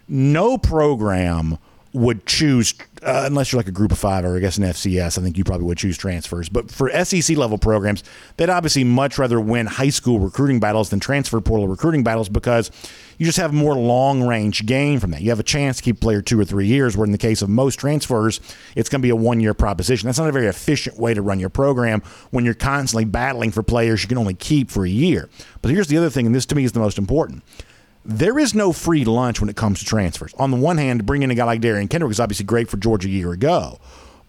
No 0.08 0.56
program 0.56 1.58
would 1.96 2.26
choose, 2.26 2.74
uh, 3.02 3.22
unless 3.24 3.50
you're 3.50 3.58
like 3.58 3.68
a 3.68 3.72
group 3.72 3.90
of 3.90 3.98
five 3.98 4.22
or 4.24 4.36
I 4.36 4.40
guess 4.40 4.58
an 4.58 4.64
FCS, 4.64 5.18
I 5.18 5.22
think 5.22 5.38
you 5.38 5.44
probably 5.44 5.66
would 5.66 5.78
choose 5.78 5.96
transfers. 5.96 6.50
But 6.50 6.70
for 6.70 6.90
SEC 7.04 7.38
level 7.38 7.56
programs, 7.56 8.04
they'd 8.36 8.50
obviously 8.50 8.84
much 8.84 9.18
rather 9.18 9.40
win 9.40 9.66
high 9.66 9.88
school 9.88 10.18
recruiting 10.18 10.60
battles 10.60 10.90
than 10.90 11.00
transfer 11.00 11.40
portal 11.40 11.68
recruiting 11.68 12.04
battles 12.04 12.28
because 12.28 12.70
you 13.16 13.24
just 13.24 13.38
have 13.38 13.54
more 13.54 13.74
long 13.74 14.26
range 14.26 14.66
gain 14.66 15.00
from 15.00 15.10
that. 15.12 15.22
You 15.22 15.30
have 15.30 15.40
a 15.40 15.44
chance 15.44 15.78
to 15.78 15.82
keep 15.82 15.96
a 15.96 16.00
player 16.00 16.20
two 16.20 16.38
or 16.38 16.44
three 16.44 16.66
years, 16.66 16.98
where 16.98 17.06
in 17.06 17.12
the 17.12 17.18
case 17.18 17.40
of 17.40 17.48
most 17.48 17.76
transfers, 17.76 18.40
it's 18.74 18.90
going 18.90 19.00
to 19.00 19.02
be 19.02 19.10
a 19.10 19.16
one 19.16 19.40
year 19.40 19.54
proposition. 19.54 20.06
That's 20.06 20.18
not 20.18 20.28
a 20.28 20.32
very 20.32 20.48
efficient 20.48 20.98
way 20.98 21.14
to 21.14 21.22
run 21.22 21.40
your 21.40 21.48
program 21.48 22.02
when 22.30 22.44
you're 22.44 22.52
constantly 22.52 23.06
battling 23.06 23.52
for 23.52 23.62
players 23.62 24.02
you 24.02 24.08
can 24.08 24.18
only 24.18 24.34
keep 24.34 24.70
for 24.70 24.84
a 24.84 24.90
year. 24.90 25.30
But 25.62 25.70
here's 25.70 25.88
the 25.88 25.96
other 25.96 26.10
thing, 26.10 26.26
and 26.26 26.34
this 26.34 26.44
to 26.46 26.54
me 26.54 26.64
is 26.64 26.72
the 26.72 26.80
most 26.80 26.98
important 26.98 27.42
there 28.06 28.38
is 28.38 28.54
no 28.54 28.72
free 28.72 29.04
lunch 29.04 29.40
when 29.40 29.50
it 29.50 29.56
comes 29.56 29.80
to 29.80 29.84
transfers. 29.84 30.32
On 30.38 30.52
the 30.52 30.56
one 30.56 30.78
hand, 30.78 31.04
bringing 31.04 31.24
in 31.24 31.30
a 31.32 31.34
guy 31.34 31.44
like 31.44 31.60
Derion 31.60 31.90
Kendrick 31.90 32.08
was 32.08 32.20
obviously 32.20 32.44
great 32.44 32.68
for 32.68 32.76
Georgia 32.76 33.08
a 33.08 33.10
year 33.10 33.32
ago. 33.32 33.78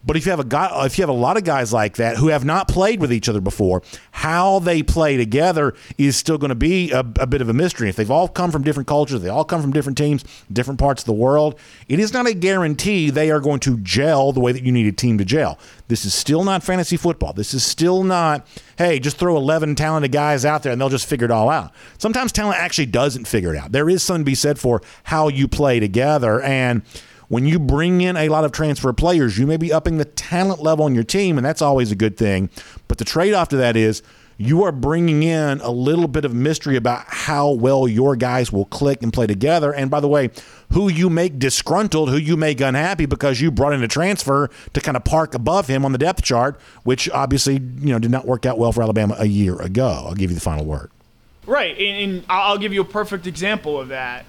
But 0.07 0.15
if 0.15 0.25
you 0.25 0.31
have 0.31 0.39
a 0.39 0.45
guy, 0.45 0.85
if 0.85 0.97
you 0.97 1.01
have 1.01 1.09
a 1.09 1.11
lot 1.11 1.35
of 1.35 1.43
guys 1.43 1.73
like 1.73 1.97
that 1.97 2.15
who 2.15 2.29
have 2.29 2.45
not 2.45 2.69
played 2.69 3.01
with 3.01 3.11
each 3.11 3.27
other 3.27 3.41
before, 3.41 3.83
how 4.11 4.59
they 4.59 4.81
play 4.81 5.17
together 5.17 5.75
is 5.97 6.15
still 6.15 6.37
going 6.37 6.49
to 6.49 6.55
be 6.55 6.91
a, 6.91 6.99
a 6.99 7.27
bit 7.27 7.41
of 7.41 7.49
a 7.49 7.53
mystery. 7.53 7.89
If 7.89 7.97
they've 7.97 8.09
all 8.09 8.29
come 8.29 8.49
from 8.49 8.63
different 8.63 8.87
cultures, 8.87 9.21
they 9.21 9.27
all 9.27 9.43
come 9.43 9.61
from 9.61 9.73
different 9.73 9.97
teams, 9.97 10.23
different 10.51 10.79
parts 10.79 11.01
of 11.01 11.07
the 11.07 11.13
world, 11.13 11.59
it 11.89 11.99
is 11.99 12.13
not 12.13 12.25
a 12.25 12.33
guarantee 12.33 13.09
they 13.09 13.29
are 13.31 13.41
going 13.41 13.59
to 13.59 13.77
gel 13.79 14.31
the 14.31 14.39
way 14.39 14.53
that 14.53 14.63
you 14.63 14.71
need 14.71 14.87
a 14.87 14.93
team 14.93 15.17
to 15.17 15.25
gel. 15.25 15.59
This 15.89 16.05
is 16.05 16.13
still 16.13 16.45
not 16.45 16.63
fantasy 16.63 16.95
football. 16.95 17.33
This 17.33 17.53
is 17.53 17.65
still 17.65 18.03
not, 18.03 18.47
hey, 18.77 18.99
just 18.99 19.17
throw 19.17 19.35
11 19.35 19.75
talented 19.75 20.13
guys 20.13 20.45
out 20.45 20.63
there 20.63 20.71
and 20.71 20.79
they'll 20.79 20.87
just 20.87 21.05
figure 21.05 21.25
it 21.25 21.31
all 21.31 21.49
out. 21.49 21.71
Sometimes 21.97 22.31
talent 22.31 22.57
actually 22.59 22.85
doesn't 22.85 23.25
figure 23.25 23.53
it 23.53 23.57
out. 23.57 23.73
There 23.73 23.89
is 23.89 24.03
something 24.03 24.23
to 24.23 24.25
be 24.25 24.35
said 24.35 24.57
for 24.57 24.81
how 25.03 25.27
you 25.27 25.49
play 25.49 25.81
together. 25.81 26.41
And 26.41 26.81
when 27.29 27.45
you 27.45 27.59
bring 27.59 28.01
in 28.01 28.15
a 28.15 28.29
lot 28.29 28.45
of 28.45 28.51
transfer 28.51 28.93
players, 28.93 29.37
you 29.37 29.45
may 29.45 29.57
be 29.57 29.73
upping 29.73 29.97
the 29.97 30.05
talent 30.05 30.61
level 30.61 30.85
on 30.85 30.95
your 30.95 31.03
team, 31.03 31.37
and 31.37 31.45
that's 31.45 31.61
always 31.61 31.91
a 31.91 31.95
good 31.95 32.17
thing. 32.17 32.49
But 32.87 32.97
the 32.97 33.05
trade 33.05 33.33
off 33.33 33.49
to 33.49 33.57
that 33.57 33.75
is 33.75 34.01
you 34.37 34.63
are 34.63 34.71
bringing 34.71 35.23
in 35.23 35.59
a 35.61 35.71
little 35.71 36.07
bit 36.07 36.23
of 36.23 36.33
mystery 36.33 36.75
about 36.75 37.05
how 37.07 37.49
well 37.49 37.87
your 37.87 38.15
guys 38.15 38.51
will 38.51 38.65
click 38.65 39.01
and 39.01 39.11
play 39.11 39.25
together. 39.25 39.73
And 39.73 39.89
by 39.89 39.99
the 39.99 40.07
way, 40.07 40.29
who 40.73 40.89
you 40.89 41.09
make 41.09 41.39
disgruntled, 41.39 42.09
who 42.09 42.17
you 42.17 42.37
make 42.37 42.61
unhappy 42.61 43.07
because 43.07 43.41
you 43.41 43.49
brought 43.49 43.73
in 43.73 43.83
a 43.83 43.87
transfer 43.87 44.49
to 44.73 44.81
kind 44.81 44.95
of 44.95 45.03
park 45.03 45.33
above 45.33 45.67
him 45.67 45.83
on 45.83 45.91
the 45.91 45.97
depth 45.97 46.23
chart, 46.23 46.59
which 46.83 47.09
obviously 47.09 47.53
you 47.55 47.91
know 47.91 47.99
did 47.99 48.11
not 48.11 48.25
work 48.25 48.45
out 48.45 48.57
well 48.59 48.71
for 48.71 48.83
Alabama 48.83 49.15
a 49.17 49.25
year 49.25 49.59
ago. 49.59 50.03
I'll 50.05 50.15
give 50.15 50.29
you 50.29 50.35
the 50.35 50.41
final 50.41 50.65
word. 50.65 50.91
Right, 51.47 51.77
and, 51.77 52.25
I'll 52.29 52.57
give 52.57 52.73
you 52.73 52.81
a 52.81 52.85
perfect 52.85 53.25
example 53.25 53.79
of 53.79 53.87
that. 53.87 54.25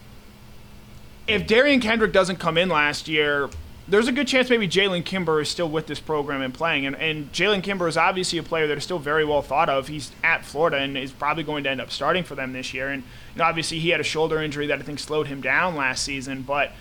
If 1.29 1.47
Derion 1.47 1.83
Kendrick 1.83 2.13
doesn't 2.13 2.37
come 2.37 2.57
in 2.57 2.71
last 2.71 3.07
year, 3.07 3.51
there's 3.87 4.09
a 4.09 4.13
good 4.13 4.29
chance 4.29 4.51
maybe 4.51 4.69
Jalen 4.69 5.05
Kimber 5.05 5.41
is 5.41 5.49
still 5.49 5.69
with 5.69 5.87
this 5.87 6.01
program 6.01 6.43
and 6.43 6.53
playing. 6.53 6.87
And, 6.87 6.97
and 6.97 7.33
Jalen 7.33 7.63
Kimber 7.63 7.89
is 7.89 7.97
obviously 7.97 8.39
a 8.39 8.43
player 8.43 8.67
that 8.67 8.77
is 8.77 8.85
still 8.85 8.99
very 8.99 9.25
well 9.25 9.41
thought 9.41 9.69
of. 9.69 9.89
He's 9.89 10.11
at 10.23 10.45
Florida 10.45 10.79
and 10.79 10.97
is 10.97 11.13
probably 11.13 11.43
going 11.43 11.65
to 11.65 11.71
end 11.71 11.81
up 11.81 11.91
starting 11.91 12.25
for 12.25 12.35
them 12.35 12.53
this 12.53 12.75
year. 12.75 12.89
And 12.89 13.03
you 13.35 13.39
know, 13.39 13.45
obviously, 13.45 13.79
he 13.79 13.91
had 13.91 14.01
a 14.01 14.05
shoulder 14.05 14.43
injury 14.43 14.67
that 14.67 14.79
I 14.79 14.83
think 14.83 14.99
slowed 14.99 15.27
him 15.27 15.41
down 15.41 15.77
last 15.77 16.05
season. 16.05 16.43
But, 16.43 16.73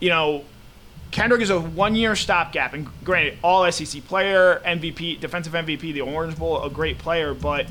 you 0.00 0.08
know, 0.08 0.44
Kendrick 1.10 1.42
is 1.42 1.50
a 1.50 1.60
one 1.60 1.94
year 1.94 2.16
stopgap. 2.16 2.72
And 2.72 2.88
granted, 3.04 3.38
all 3.42 3.70
SEC 3.70 4.04
player, 4.04 4.62
MVP, 4.64 5.20
defensive 5.20 5.52
MVP, 5.52 5.92
the 5.92 6.00
Orange 6.00 6.38
Bowl, 6.38 6.62
a 6.62 6.70
great 6.70 6.98
player. 6.98 7.34
But 7.34 7.66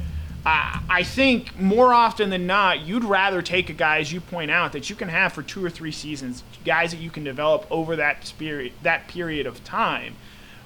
I 0.45 1.03
think 1.03 1.57
more 1.57 1.93
often 1.93 2.29
than 2.29 2.45
not, 2.45 2.81
you'd 2.81 3.05
rather 3.05 3.41
take 3.41 3.69
a 3.69 3.73
guy, 3.73 3.99
as 3.99 4.11
you 4.11 4.19
point 4.19 4.51
out, 4.51 4.73
that 4.73 4.89
you 4.89 4.95
can 4.95 5.07
have 5.07 5.31
for 5.31 5.41
two 5.41 5.63
or 5.63 5.69
three 5.69 5.91
seasons, 5.91 6.43
guys 6.65 6.91
that 6.91 6.99
you 6.99 7.09
can 7.09 7.23
develop 7.23 7.65
over 7.71 7.95
that 7.95 8.25
spirit, 8.25 8.73
that 8.83 9.07
period 9.07 9.47
of 9.47 9.63
time. 9.63 10.15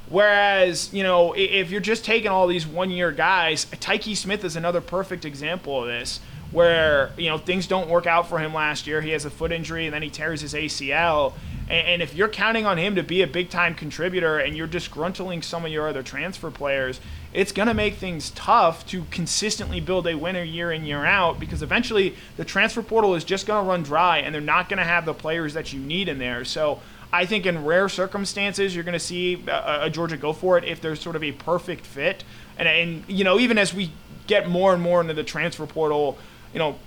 Whereas, 0.09 0.91
you 0.93 1.03
know, 1.03 1.33
if 1.33 1.69
you're 1.69 1.81
just 1.81 2.05
taking 2.05 2.29
all 2.29 2.47
these 2.47 2.65
one 2.65 2.89
year 2.89 3.11
guys, 3.11 3.65
Tykee 3.65 4.15
Smith 4.15 4.43
is 4.43 4.55
another 4.55 4.81
perfect 4.81 5.25
example 5.25 5.81
of 5.81 5.87
this, 5.87 6.21
where, 6.51 7.11
you 7.17 7.29
know, 7.29 7.37
things 7.37 7.67
don't 7.67 7.89
work 7.89 8.07
out 8.07 8.29
for 8.29 8.39
him 8.39 8.53
last 8.53 8.87
year. 8.87 9.01
He 9.01 9.11
has 9.11 9.25
a 9.25 9.29
foot 9.29 9.51
injury 9.51 9.85
and 9.85 9.93
then 9.93 10.01
he 10.01 10.09
tears 10.09 10.41
his 10.41 10.53
ACL. 10.53 11.33
And, 11.69 11.87
and 11.87 12.01
if 12.01 12.13
you're 12.13 12.27
counting 12.27 12.65
on 12.65 12.77
him 12.77 12.95
to 12.95 13.03
be 13.03 13.21
a 13.21 13.27
big 13.27 13.49
time 13.49 13.75
contributor 13.75 14.39
and 14.39 14.55
you're 14.55 14.67
disgruntling 14.67 15.43
some 15.43 15.65
of 15.65 15.71
your 15.71 15.87
other 15.87 16.03
transfer 16.03 16.51
players, 16.51 16.99
it's 17.33 17.51
going 17.51 17.67
to 17.67 17.73
make 17.73 17.95
things 17.95 18.31
tough 18.31 18.85
to 18.87 19.03
consistently 19.11 19.79
build 19.79 20.07
a 20.07 20.15
winner 20.15 20.43
year 20.43 20.71
in, 20.71 20.85
year 20.85 21.05
out 21.05 21.39
because 21.39 21.61
eventually 21.61 22.15
the 22.37 22.45
transfer 22.45 22.81
portal 22.81 23.15
is 23.15 23.23
just 23.23 23.45
going 23.45 23.63
to 23.63 23.69
run 23.69 23.83
dry 23.83 24.19
and 24.19 24.33
they're 24.33 24.41
not 24.41 24.69
going 24.69 24.79
to 24.79 24.85
have 24.85 25.05
the 25.05 25.13
players 25.13 25.53
that 25.53 25.73
you 25.73 25.79
need 25.79 26.07
in 26.07 26.17
there. 26.17 26.45
So 26.45 26.79
I 27.11 27.25
think 27.25 27.45
in 27.45 27.63
rare 27.63 27.89
circumstances, 27.89 28.75
you're 28.75 28.83
going 28.83 28.93
to 28.93 28.99
see 28.99 29.43
a, 29.47 29.85
a 29.85 29.89
Georgia 29.89 30.17
go 30.17 30.33
for 30.33 30.57
it 30.57 30.63
if 30.63 30.81
there's 30.81 30.99
sort 30.99 31.15
of 31.15 31.23
a 31.23 31.31
perfect 31.31 31.85
fit. 31.85 32.23
And, 32.57 32.67
and, 32.67 33.03
you 33.07 33.23
know, 33.23 33.39
even 33.39 33.57
as 33.57 33.73
we 33.73 33.91
get 34.25 34.49
more 34.49 34.73
and 34.73 34.81
more 34.81 34.99
into 34.99 35.13
the 35.13 35.23
transfer 35.23 35.65
portal, 35.65 36.17
you 36.53 36.59
know, 36.59 36.77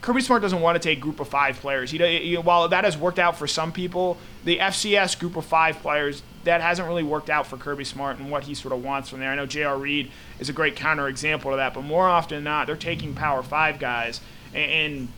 Kirby 0.00 0.22
Smart 0.22 0.40
doesn't 0.40 0.60
want 0.60 0.80
to 0.80 0.88
take 0.88 1.00
group 1.00 1.20
of 1.20 1.28
five 1.28 1.60
players. 1.60 1.90
He, 1.90 1.98
he, 1.98 2.36
while 2.36 2.68
that 2.68 2.84
has 2.84 2.96
worked 2.96 3.18
out 3.18 3.36
for 3.36 3.46
some 3.46 3.70
people, 3.70 4.16
the 4.44 4.58
FCS 4.58 5.18
group 5.18 5.36
of 5.36 5.44
five 5.44 5.78
players 5.80 6.22
that 6.44 6.62
hasn't 6.62 6.88
really 6.88 7.02
worked 7.02 7.28
out 7.28 7.46
for 7.46 7.58
Kirby 7.58 7.84
Smart 7.84 8.18
and 8.18 8.30
what 8.30 8.44
he 8.44 8.54
sort 8.54 8.72
of 8.72 8.82
wants 8.82 9.10
from 9.10 9.20
there. 9.20 9.30
I 9.30 9.34
know 9.34 9.44
J.R. 9.44 9.76
Reed 9.76 10.10
is 10.38 10.48
a 10.48 10.54
great 10.54 10.74
counter 10.74 11.06
example 11.06 11.50
of 11.50 11.58
that, 11.58 11.74
but 11.74 11.82
more 11.82 12.08
often 12.08 12.36
than 12.36 12.44
not, 12.44 12.66
they're 12.66 12.76
taking 12.76 13.14
Power 13.14 13.42
Five 13.42 13.78
guys, 13.78 14.20
and, 14.54 14.70
and 14.70 15.08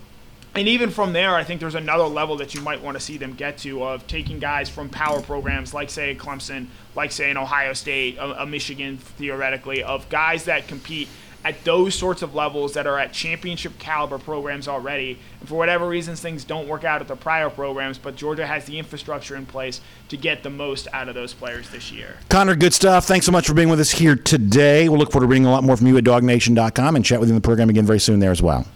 and 0.55 0.69
even 0.69 0.91
from 0.91 1.15
there, 1.15 1.35
I 1.35 1.45
think 1.45 1.61
there's 1.61 1.75
another 1.75 2.05
level 2.05 2.37
that 2.37 2.55
you 2.55 2.61
might 2.61 2.83
want 2.83 2.97
to 2.97 3.03
see 3.03 3.17
them 3.17 3.33
get 3.33 3.57
to 3.59 3.83
of 3.85 4.07
taking 4.07 4.39
guys 4.39 4.69
from 4.69 4.91
power 4.91 5.23
programs 5.23 5.73
like, 5.73 5.89
say, 5.89 6.15
Clemson, 6.15 6.67
like, 6.95 7.11
say, 7.11 7.31
an 7.31 7.39
Ohio 7.39 7.73
State, 7.73 8.19
a, 8.19 8.43
a 8.43 8.47
Michigan, 8.47 8.99
theoretically, 8.99 9.83
of 9.83 10.07
guys 10.11 10.45
that 10.45 10.69
compete 10.69 11.09
at 11.45 11.65
those 11.65 11.95
sorts 11.95 12.23
of 12.23 12.35
levels 12.35 12.75
that 12.75 12.87
are 12.87 12.99
at 12.99 13.13
championship 13.13 13.79
caliber 13.79 14.19
programs 14.19 14.69
already. 14.69 15.19
And 15.41 15.49
for 15.49 15.57
whatever 15.57 15.89
reasons, 15.89 16.21
things 16.21 16.45
don't 16.45 16.69
work 16.69 16.85
out 16.85 17.01
at 17.01 17.09
the 17.09 17.17
prior 17.17 17.51
programs, 17.51 17.99
but 17.99 18.17
Georgia 18.17 18.47
has 18.47 18.65
the 18.65 18.79
infrastructure 18.79 19.37
in 19.37 19.47
place 19.47 19.81
to 20.09 20.17
get 20.17 20.43
the 20.43 20.51
most 20.51 20.89
out 20.93 21.09
of 21.09 21.15
those 21.15 21.35
players 21.35 21.69
this 21.71 21.91
year. 21.91 22.17
Connor, 22.29 22.55
good 22.55 22.75
stuff. 22.75 23.07
Thanks 23.07 23.27
so 23.27 23.33
much 23.33 23.47
for 23.47 23.55
being 23.55 23.69
with 23.69 23.81
us 23.81 23.91
here 23.91 24.17
today. 24.17 24.89
We'll 24.89 24.99
look 24.99 25.13
forward 25.13 25.27
to 25.27 25.31
reading 25.31 25.47
a 25.47 25.51
lot 25.51 25.65
more 25.65 25.77
from 25.77 25.87
you 25.87 25.97
at 25.97 26.05
dognation.com 26.05 26.97
and 26.97 27.05
chat 27.05 27.21
with 27.21 27.29
you 27.29 27.35
in 27.35 27.41
the 27.41 27.45
program 27.45 27.71
again 27.71 27.87
very 27.87 28.01
soon 28.01 28.21
there 28.21 28.31
as 28.31 28.43
well. 28.43 28.67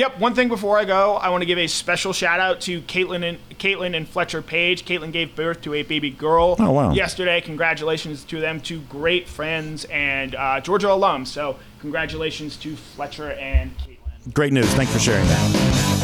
Yep. 0.00 0.18
One 0.18 0.34
thing 0.34 0.48
before 0.48 0.78
I 0.78 0.86
go, 0.86 1.16
I 1.16 1.28
want 1.28 1.42
to 1.42 1.46
give 1.46 1.58
a 1.58 1.66
special 1.66 2.14
shout 2.14 2.40
out 2.40 2.62
to 2.62 2.80
Caitlin 2.80 3.22
and 3.22 3.38
Caitlin 3.58 3.94
and 3.94 4.08
Fletcher 4.08 4.40
Page. 4.40 4.86
Caitlin 4.86 5.12
gave 5.12 5.36
birth 5.36 5.60
to 5.60 5.74
a 5.74 5.82
baby 5.82 6.08
girl 6.08 6.56
Oh, 6.58 6.70
wow. 6.70 6.92
yesterday. 6.94 7.42
Congratulations 7.42 8.24
to 8.24 8.40
them, 8.40 8.62
two 8.62 8.80
great 8.88 9.28
friends 9.28 9.84
and 9.90 10.34
uh, 10.34 10.58
Georgia 10.62 10.86
alums. 10.86 11.26
So 11.26 11.58
congratulations 11.82 12.56
to 12.60 12.76
Fletcher 12.76 13.32
and 13.32 13.76
Caitlin. 13.76 14.32
Great 14.32 14.54
news. 14.54 14.72
Thanks 14.72 14.90
for 14.90 14.98
sharing 15.00 15.26
that. 15.28 15.99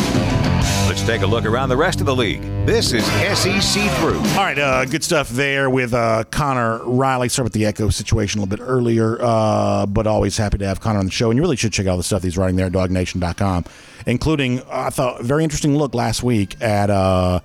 Let's 0.96 1.06
take 1.06 1.20
a 1.20 1.26
look 1.26 1.44
around 1.44 1.68
the 1.68 1.76
rest 1.76 2.00
of 2.00 2.06
the 2.06 2.16
league. 2.16 2.40
This 2.64 2.94
is 2.94 3.04
SEC 3.04 3.90
Through. 3.98 4.16
All 4.16 4.36
right, 4.36 4.58
uh, 4.58 4.86
good 4.86 5.04
stuff 5.04 5.28
there 5.28 5.68
with 5.68 5.92
uh, 5.92 6.24
Connor 6.30 6.82
Riley. 6.84 7.28
Start 7.28 7.44
with 7.44 7.52
the 7.52 7.66
Echo 7.66 7.90
situation 7.90 8.40
a 8.40 8.42
little 8.42 8.56
bit 8.56 8.66
earlier, 8.66 9.18
uh, 9.20 9.84
but 9.84 10.06
always 10.06 10.38
happy 10.38 10.56
to 10.56 10.66
have 10.66 10.80
Connor 10.80 11.00
on 11.00 11.04
the 11.04 11.10
show. 11.10 11.30
And 11.30 11.36
you 11.36 11.42
really 11.42 11.56
should 11.56 11.74
check 11.74 11.86
out 11.86 11.98
the 11.98 12.02
stuff 12.02 12.22
he's 12.22 12.38
writing 12.38 12.56
there 12.56 12.64
at 12.64 12.72
dognation.com, 12.72 13.66
including, 14.06 14.60
uh, 14.60 14.64
I 14.70 14.88
thought, 14.88 15.20
a 15.20 15.22
very 15.22 15.44
interesting 15.44 15.76
look 15.76 15.94
last 15.94 16.22
week 16.22 16.58
at 16.62 16.88
uh, 16.88 17.40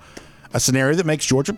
a 0.54 0.58
scenario 0.58 0.96
that 0.96 1.04
makes 1.04 1.26
Georgia 1.26 1.54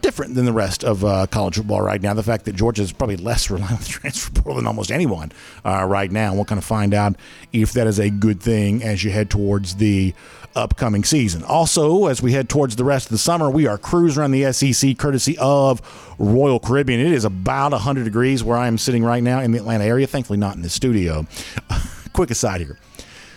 different 0.00 0.34
than 0.34 0.46
the 0.46 0.52
rest 0.52 0.82
of 0.82 1.04
uh, 1.04 1.26
college 1.26 1.56
football 1.56 1.82
right 1.82 2.00
now. 2.00 2.14
The 2.14 2.22
fact 2.22 2.46
that 2.46 2.56
Georgia 2.56 2.80
is 2.80 2.90
probably 2.90 3.16
less 3.16 3.50
reliant 3.50 3.72
on 3.72 3.80
the 3.80 3.84
transfer 3.84 4.32
portal 4.32 4.54
than 4.54 4.66
almost 4.66 4.90
anyone 4.90 5.30
uh, 5.62 5.84
right 5.84 6.10
now. 6.10 6.34
We'll 6.34 6.46
kind 6.46 6.58
of 6.58 6.64
find 6.64 6.94
out 6.94 7.16
if 7.52 7.72
that 7.72 7.86
is 7.86 7.98
a 7.98 8.08
good 8.08 8.40
thing 8.40 8.82
as 8.82 9.04
you 9.04 9.10
head 9.10 9.28
towards 9.28 9.76
the 9.76 10.14
upcoming 10.54 11.04
season. 11.04 11.42
Also, 11.44 12.06
as 12.06 12.22
we 12.22 12.32
head 12.32 12.48
towards 12.48 12.76
the 12.76 12.84
rest 12.84 13.06
of 13.06 13.10
the 13.10 13.18
summer, 13.18 13.50
we 13.50 13.66
are 13.66 13.78
cruising 13.78 14.20
around 14.20 14.30
the 14.32 14.52
SEC 14.52 14.96
courtesy 14.98 15.36
of 15.38 16.14
Royal 16.18 16.58
Caribbean. 16.58 17.00
It 17.00 17.12
is 17.12 17.24
about 17.24 17.72
100 17.72 18.04
degrees 18.04 18.42
where 18.44 18.56
I 18.56 18.66
am 18.66 18.78
sitting 18.78 19.04
right 19.04 19.22
now 19.22 19.40
in 19.40 19.52
the 19.52 19.58
Atlanta 19.58 19.84
area. 19.84 20.06
Thankfully, 20.06 20.38
not 20.38 20.56
in 20.56 20.62
the 20.62 20.70
studio. 20.70 21.26
Quick 22.12 22.30
aside 22.30 22.60
here. 22.60 22.78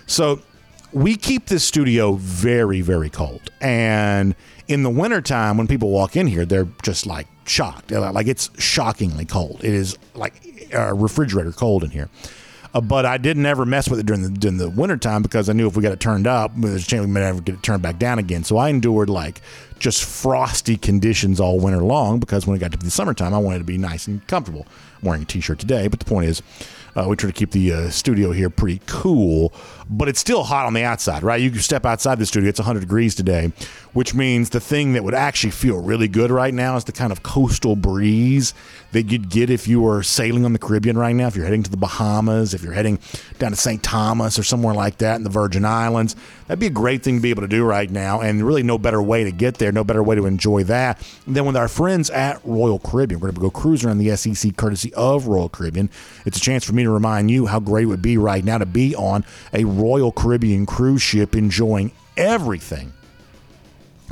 So, 0.06 0.41
we 0.93 1.15
keep 1.17 1.47
this 1.47 1.63
studio 1.63 2.13
very, 2.13 2.82
very 2.82 3.10
cold. 3.10 3.51
And 3.60 4.36
in 4.67 4.84
the 4.84 4.89
wintertime, 4.89 5.58
when 5.58 5.67
people 5.67 5.89
walk 5.89 6.15
in 6.15 6.27
here, 6.27 6.45
they're 6.45 6.67
just 6.82 7.06
like 7.06 7.27
shocked. 7.45 7.91
Like 7.91 8.27
it's 8.27 8.49
shockingly 8.62 9.25
cold. 9.25 9.63
It 9.63 9.73
is 9.73 9.97
like 10.13 10.34
a 10.73 10.93
refrigerator 10.93 11.51
cold 11.51 11.84
in 11.84 11.89
here. 11.89 12.10
Uh, 12.78 12.82
but 12.82 13.08
I 13.08 13.18
didn't 13.18 13.48
ever 13.48 13.66
mess 13.66 13.90
with 13.90 14.00
it 14.00 14.06
during 14.06 14.22
the 14.22 14.30
during 14.30 14.58
the 14.58 14.70
wintertime 14.70 15.24
because 15.24 15.50
I 15.50 15.54
knew 15.54 15.68
if 15.68 15.76
we 15.76 15.82
got 15.82 15.94
it 15.94 16.00
turned 16.00 16.28
up, 16.28 16.52
there's 16.56 16.84
a 16.84 16.88
chance 16.88 17.02
we 17.02 17.12
might 17.12 17.22
never 17.22 17.42
get 17.42 17.56
it 17.56 17.63
turned 17.63 17.82
back 17.82 17.98
down 17.98 18.19
again. 18.19 18.44
So 18.44 18.58
I 18.58 18.69
endured 18.69 19.10
like 19.10 19.42
just 19.80 20.06
frosty 20.06 20.78
conditions 20.78 21.40
all 21.40 21.60
winter 21.60 21.82
long 21.82 22.19
because 22.19 22.46
when 22.46 22.56
it 22.56 22.60
got 22.60 22.71
to 22.73 22.78
the 22.78 22.92
summertime, 22.92 23.34
I 23.34 23.40
wanted 23.40 23.60
to 23.60 23.63
be 23.63 23.80
nice 23.80 24.06
and 24.06 24.25
comfortable. 24.28 24.67
I'm 25.02 25.08
wearing 25.08 25.23
a 25.23 25.25
t-shirt 25.25 25.58
today, 25.58 25.88
but 25.88 25.98
the 25.98 26.06
point 26.06 26.30
is, 26.30 26.44
uh, 26.96 27.08
we 27.10 27.15
try 27.15 27.32
to 27.32 27.36
keep 27.36 27.50
the 27.50 27.73
uh, 27.73 27.90
studio 27.90 28.32
here 28.32 28.52
pretty 28.52 28.82
cool, 28.86 29.54
but 29.90 30.08
it's 30.08 30.19
still 30.19 30.44
hot 30.44 30.65
on 30.65 30.73
the 30.73 30.83
outside, 30.83 31.23
right? 31.23 31.40
You 31.40 31.54
step 31.60 31.85
outside 31.85 32.19
the 32.19 32.25
studio; 32.25 32.50
it's 32.50 32.60
100 32.60 32.81
degrees 32.81 33.15
today, 33.15 33.52
which 33.94 34.13
means 34.13 34.50
the 34.50 34.60
thing 34.60 34.94
that 34.94 35.04
would 35.04 35.13
actually 35.13 35.52
feel 35.52 35.81
really 35.81 36.08
good 36.08 36.31
right 36.31 36.54
now 36.54 36.75
is 36.75 36.83
the 36.83 36.92
kind 36.92 37.12
of 37.12 37.23
coastal 37.23 37.75
breeze 37.75 38.54
that 38.92 39.12
you'd 39.12 39.29
get 39.29 39.50
if 39.50 39.67
you 39.67 39.81
were 39.81 40.04
sailing 40.04 40.46
on 40.46 40.54
the 40.54 40.60
Caribbean 40.60 40.98
right 40.98 41.15
now. 41.15 41.27
If 41.27 41.35
you're 41.35 41.46
heading 41.46 41.63
to 41.63 41.71
the 41.71 41.77
Bahamas, 41.77 42.54
if 42.54 42.63
you're 42.63 42.73
heading 42.73 43.00
down 43.40 43.52
to 43.52 43.58
St. 43.58 43.81
Thomas 43.83 44.40
or 44.40 44.44
somewhere 44.44 44.73
like 44.73 44.98
that 44.98 45.15
in 45.15 45.23
the 45.23 45.29
Virgin 45.29 45.65
Islands, 45.65 46.15
that'd 46.48 46.60
be 46.60 46.67
a 46.67 46.71
great 46.71 47.04
thing 47.04 47.17
to 47.17 47.21
be 47.21 47.29
able 47.29 47.44
to 47.44 47.48
do 47.48 47.63
right 47.63 47.90
now, 47.90 48.21
and 48.21 48.46
really 48.46 48.63
no 48.63 48.77
better 48.77 49.02
way 49.02 49.23
to 49.23 49.31
get 49.31 49.56
there, 49.58 49.71
no 49.71 49.83
better 49.83 50.04
way 50.04 50.15
to 50.15 50.25
enjoy 50.25 50.63
that 50.63 51.06
than 51.25 51.46
with 51.46 51.58
our 51.58 51.67
friends 51.67 52.10
at 52.10 52.40
Royal 52.44 52.79
Caribbean. 52.79 53.19
We're 53.19 53.31
going 53.31 53.35
to 53.35 53.42
go 53.42 53.50
cruising 53.50 53.90
on 53.90 53.98
the 53.98 54.15
SEC 54.15 54.56
courtesy 54.56 54.94
of 54.94 55.27
Royal 55.27 55.50
Caribbean. 55.50 55.90
It's 56.25 56.38
a 56.38 56.42
chance 56.42 56.63
for 56.63 56.73
me 56.73 56.83
to 56.83 56.90
remind 56.90 57.31
you 57.31 57.46
how 57.46 57.60
great 57.60 57.83
it 57.83 57.88
would 57.88 58.02
be 58.02 58.17
right 58.17 58.44
now 58.44 58.58
to 58.58 58.65
be 58.65 58.96
on 58.96 59.25
a 59.54 59.63
Royal 59.78 60.12
Caribbean 60.12 60.65
cruise 60.65 61.02
ship 61.04 61.36
enjoying 61.36 61.92
everything 62.17 62.92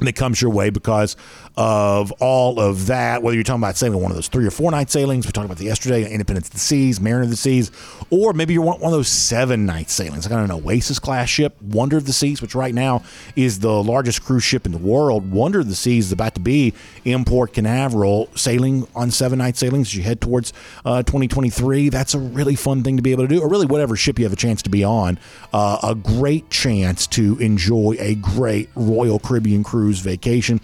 that 0.02 0.16
comes 0.16 0.42
your 0.42 0.52
way 0.52 0.70
because 0.70 1.16
of 1.58 2.12
all 2.14 2.60
of 2.60 2.88
that. 2.88 3.24
Whether 3.24 3.36
you're 3.36 3.44
talking 3.44 3.62
about 3.62 3.78
sailing 3.78 4.02
one 4.02 4.12
of 4.12 4.18
those 4.18 4.28
three 4.28 4.46
or 4.46 4.52
four 4.52 4.72
night 4.72 4.90
sailings, 4.90 5.26
we 5.26 5.32
talked 5.32 5.46
about 5.46 5.58
the 5.58 5.66
yesterday, 5.66 6.10
Independence 6.12 6.48
of 6.48 6.54
the 6.54 6.60
Seas, 6.60 7.00
Mariner 7.00 7.24
of 7.24 7.30
the 7.30 7.38
Seas, 7.38 7.72
or 8.10 8.34
maybe 8.34 8.54
you're 8.54 8.64
one 8.64 8.82
of 8.82 8.92
those 8.92 9.08
seven 9.08 9.66
night 9.66 9.90
sailings, 9.90 10.26
like 10.26 10.38
on 10.38 10.44
an 10.44 10.52
Oasis 10.52 11.00
class 11.00 11.30
ship, 11.30 11.60
Wonder 11.62 11.98
of 11.98 12.06
the 12.06 12.14
Seas, 12.14 12.42
which 12.42 12.56
right 12.56 12.74
now 12.74 13.04
is 13.36 13.60
the 13.60 13.84
largest 13.84 14.24
cruise 14.24 14.44
ship 14.44 14.66
in 14.66 14.72
the 14.72 14.78
world. 14.78 15.32
Wonder 15.32 15.60
of 15.60 15.70
the 15.70 15.76
Seas 15.76 16.08
is 16.08 16.12
about 16.12 16.36
to 16.36 16.42
be 16.42 16.74
in 17.06 17.24
Port 17.24 17.54
Canaveral, 17.54 18.30
sailing 18.36 18.88
on 18.94 19.12
seven 19.12 19.40
night 19.40 19.56
sailings 19.56 19.88
as 19.88 19.96
you 19.96 20.04
head 20.04 20.20
towards 20.20 20.52
uh, 20.84 21.04
2023. 21.04 21.90
That's 21.90 22.14
a 22.14 22.20
really 22.20 22.56
fun 22.56 22.84
thing 22.84 22.98
to 22.98 23.02
be 23.02 23.12
able 23.12 23.28
to 23.28 23.34
do, 23.34 23.42
or 23.42 23.48
really 23.48 23.66
whatever 23.66 23.96
ship 23.96 24.20
you 24.20 24.26
have 24.26 24.34
a 24.34 24.38
chance 24.38 24.62
to 24.64 24.70
be 24.70 24.84
on. 24.84 25.18
Uh, 25.54 25.78
a 25.84 25.96
great 25.96 26.50
chance 26.50 27.08
to 27.08 27.38
enjoy 27.40 27.96
a 28.00 28.16
great 28.16 28.70
Royal 28.76 29.20
Caribbean 29.20 29.64
cruise 29.64 29.85
vacation. 29.94 30.60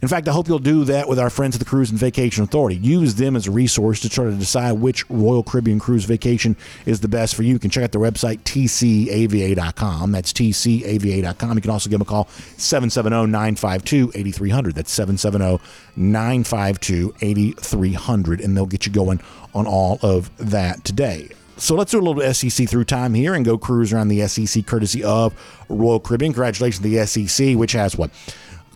In 0.00 0.08
fact, 0.08 0.28
I 0.28 0.32
hope 0.32 0.48
you'll 0.48 0.58
do 0.58 0.84
that 0.84 1.08
with 1.08 1.18
our 1.18 1.30
friends 1.30 1.54
at 1.54 1.58
the 1.58 1.64
Cruise 1.64 1.90
and 1.90 1.98
Vacation 1.98 2.44
Authority. 2.44 2.76
Use 2.76 3.14
them 3.14 3.36
as 3.36 3.46
a 3.46 3.50
resource 3.50 4.00
to 4.00 4.08
try 4.08 4.24
to 4.24 4.32
decide 4.32 4.72
which 4.72 5.08
Royal 5.10 5.42
Caribbean 5.42 5.78
cruise 5.78 6.04
vacation 6.04 6.56
is 6.86 7.00
the 7.00 7.08
best 7.08 7.34
for 7.34 7.42
you. 7.42 7.52
You 7.52 7.58
can 7.58 7.70
check 7.70 7.84
out 7.84 7.92
their 7.92 8.00
website, 8.00 8.40
tcava.com. 8.40 10.12
That's 10.12 10.32
tcava.com. 10.32 11.56
You 11.56 11.62
can 11.62 11.70
also 11.70 11.90
give 11.90 11.98
them 11.98 12.06
a 12.06 12.10
call, 12.10 12.28
770 12.56 13.30
952 13.30 14.12
8300. 14.14 14.74
That's 14.74 14.90
770 14.90 15.62
952 15.96 17.14
8300, 17.20 18.40
and 18.40 18.56
they'll 18.56 18.66
get 18.66 18.86
you 18.86 18.92
going 18.92 19.20
on 19.54 19.66
all 19.66 19.98
of 20.02 20.34
that 20.38 20.84
today. 20.84 21.28
So 21.58 21.76
let's 21.76 21.92
do 21.92 22.00
a 22.00 22.02
little 22.02 22.34
SEC 22.34 22.68
through 22.68 22.84
time 22.84 23.14
here 23.14 23.34
and 23.34 23.44
go 23.44 23.56
cruise 23.58 23.92
around 23.92 24.08
the 24.08 24.26
SEC 24.26 24.66
courtesy 24.66 25.04
of 25.04 25.32
Royal 25.68 26.00
Caribbean. 26.00 26.32
Congratulations 26.32 26.82
to 26.82 26.88
the 26.88 27.06
SEC, 27.06 27.56
which 27.56 27.72
has 27.72 27.96
what? 27.96 28.10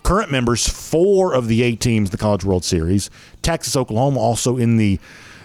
Current 0.06 0.30
members, 0.30 0.68
four 0.68 1.34
of 1.34 1.48
the 1.48 1.64
eight 1.64 1.80
teams 1.80 2.10
in 2.10 2.12
the 2.12 2.16
College 2.16 2.44
World 2.44 2.64
Series. 2.64 3.10
Texas, 3.42 3.74
Oklahoma 3.74 4.20
also 4.20 4.56
in 4.56 4.76
the 4.76 5.00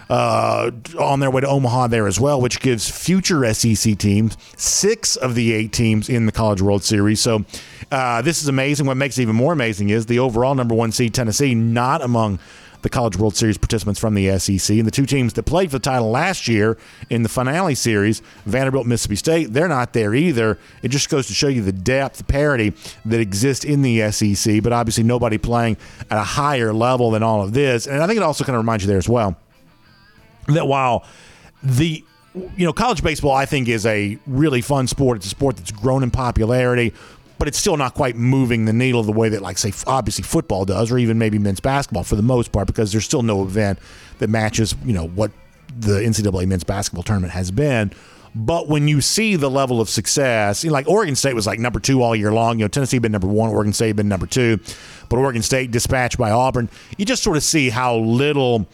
uh, 0.08 0.70
on 1.00 1.18
their 1.18 1.32
way 1.32 1.40
to 1.40 1.48
Omaha 1.48 1.88
there 1.88 2.06
as 2.06 2.20
well, 2.20 2.40
which 2.40 2.60
gives 2.60 2.88
future 2.88 3.52
SEC 3.54 3.98
teams 3.98 4.36
six 4.56 5.16
of 5.16 5.34
the 5.34 5.52
eight 5.52 5.72
teams 5.72 6.08
in 6.08 6.26
the 6.26 6.32
College 6.32 6.62
World 6.62 6.84
Series. 6.84 7.20
So 7.20 7.44
uh, 7.90 8.22
this 8.22 8.40
is 8.40 8.46
amazing. 8.46 8.86
What 8.86 8.96
makes 8.96 9.18
it 9.18 9.22
even 9.22 9.34
more 9.34 9.52
amazing 9.52 9.88
is 9.88 10.06
the 10.06 10.20
overall 10.20 10.54
number 10.54 10.76
one 10.76 10.92
seed 10.92 11.12
Tennessee 11.12 11.56
not 11.56 12.00
among 12.00 12.38
the 12.82 12.90
College 12.90 13.16
World 13.16 13.36
Series 13.36 13.56
participants 13.58 13.98
from 13.98 14.14
the 14.14 14.38
SEC. 14.38 14.76
And 14.76 14.86
the 14.86 14.90
two 14.90 15.06
teams 15.06 15.32
that 15.34 15.44
played 15.44 15.70
for 15.70 15.78
the 15.78 15.82
title 15.82 16.10
last 16.10 16.48
year 16.48 16.76
in 17.10 17.22
the 17.22 17.28
finale 17.28 17.74
series, 17.74 18.20
Vanderbilt, 18.44 18.86
Mississippi 18.86 19.16
State, 19.16 19.52
they're 19.52 19.68
not 19.68 19.92
there 19.92 20.14
either. 20.14 20.58
It 20.82 20.88
just 20.88 21.08
goes 21.08 21.26
to 21.28 21.34
show 21.34 21.48
you 21.48 21.62
the 21.62 21.72
depth, 21.72 22.18
the 22.18 22.24
parity 22.24 22.74
that 23.04 23.20
exists 23.20 23.64
in 23.64 23.82
the 23.82 24.10
SEC, 24.10 24.62
but 24.62 24.72
obviously 24.72 25.04
nobody 25.04 25.38
playing 25.38 25.76
at 26.10 26.18
a 26.18 26.24
higher 26.24 26.72
level 26.72 27.10
than 27.10 27.22
all 27.22 27.42
of 27.42 27.52
this. 27.52 27.86
And 27.86 28.02
I 28.02 28.06
think 28.06 28.16
it 28.16 28.22
also 28.22 28.44
kind 28.44 28.56
of 28.56 28.62
reminds 28.62 28.84
you 28.84 28.88
there 28.88 28.98
as 28.98 29.08
well 29.08 29.36
that 30.48 30.66
while 30.66 31.04
the 31.62 32.04
you 32.34 32.64
know, 32.64 32.72
college 32.72 33.02
baseball, 33.02 33.32
I 33.32 33.44
think, 33.44 33.68
is 33.68 33.84
a 33.84 34.18
really 34.26 34.62
fun 34.62 34.86
sport. 34.86 35.18
It's 35.18 35.26
a 35.26 35.30
sport 35.30 35.56
that's 35.56 35.70
grown 35.70 36.02
in 36.02 36.10
popularity 36.10 36.94
but 37.42 37.48
it's 37.48 37.58
still 37.58 37.76
not 37.76 37.94
quite 37.94 38.14
moving 38.14 38.66
the 38.66 38.72
needle 38.72 39.02
the 39.02 39.10
way 39.10 39.28
that, 39.28 39.42
like, 39.42 39.58
say, 39.58 39.72
obviously 39.88 40.22
football 40.22 40.64
does, 40.64 40.92
or 40.92 40.98
even 40.98 41.18
maybe 41.18 41.40
men's 41.40 41.58
basketball 41.58 42.04
for 42.04 42.14
the 42.14 42.22
most 42.22 42.52
part, 42.52 42.68
because 42.68 42.92
there's 42.92 43.04
still 43.04 43.24
no 43.24 43.42
event 43.42 43.80
that 44.20 44.30
matches, 44.30 44.76
you 44.84 44.92
know, 44.92 45.08
what 45.08 45.32
the 45.76 45.94
NCAA 45.94 46.46
men's 46.46 46.62
basketball 46.62 47.02
tournament 47.02 47.32
has 47.32 47.50
been. 47.50 47.90
But 48.32 48.68
when 48.68 48.86
you 48.86 49.00
see 49.00 49.34
the 49.34 49.50
level 49.50 49.80
of 49.80 49.88
success, 49.88 50.62
you 50.62 50.70
know, 50.70 50.74
like 50.74 50.88
Oregon 50.88 51.16
State 51.16 51.34
was 51.34 51.44
like 51.44 51.58
number 51.58 51.80
two 51.80 52.00
all 52.00 52.14
year 52.14 52.32
long. 52.32 52.60
You 52.60 52.66
know, 52.66 52.68
Tennessee 52.68 53.00
been 53.00 53.10
number 53.10 53.26
one, 53.26 53.50
Oregon 53.50 53.72
State 53.72 53.96
been 53.96 54.06
number 54.06 54.28
two, 54.28 54.60
but 55.08 55.16
Oregon 55.16 55.42
State 55.42 55.72
dispatched 55.72 56.18
by 56.18 56.30
Auburn. 56.30 56.70
You 56.96 57.04
just 57.04 57.24
sort 57.24 57.36
of 57.36 57.42
see 57.42 57.70
how 57.70 57.96
little, 57.96 58.68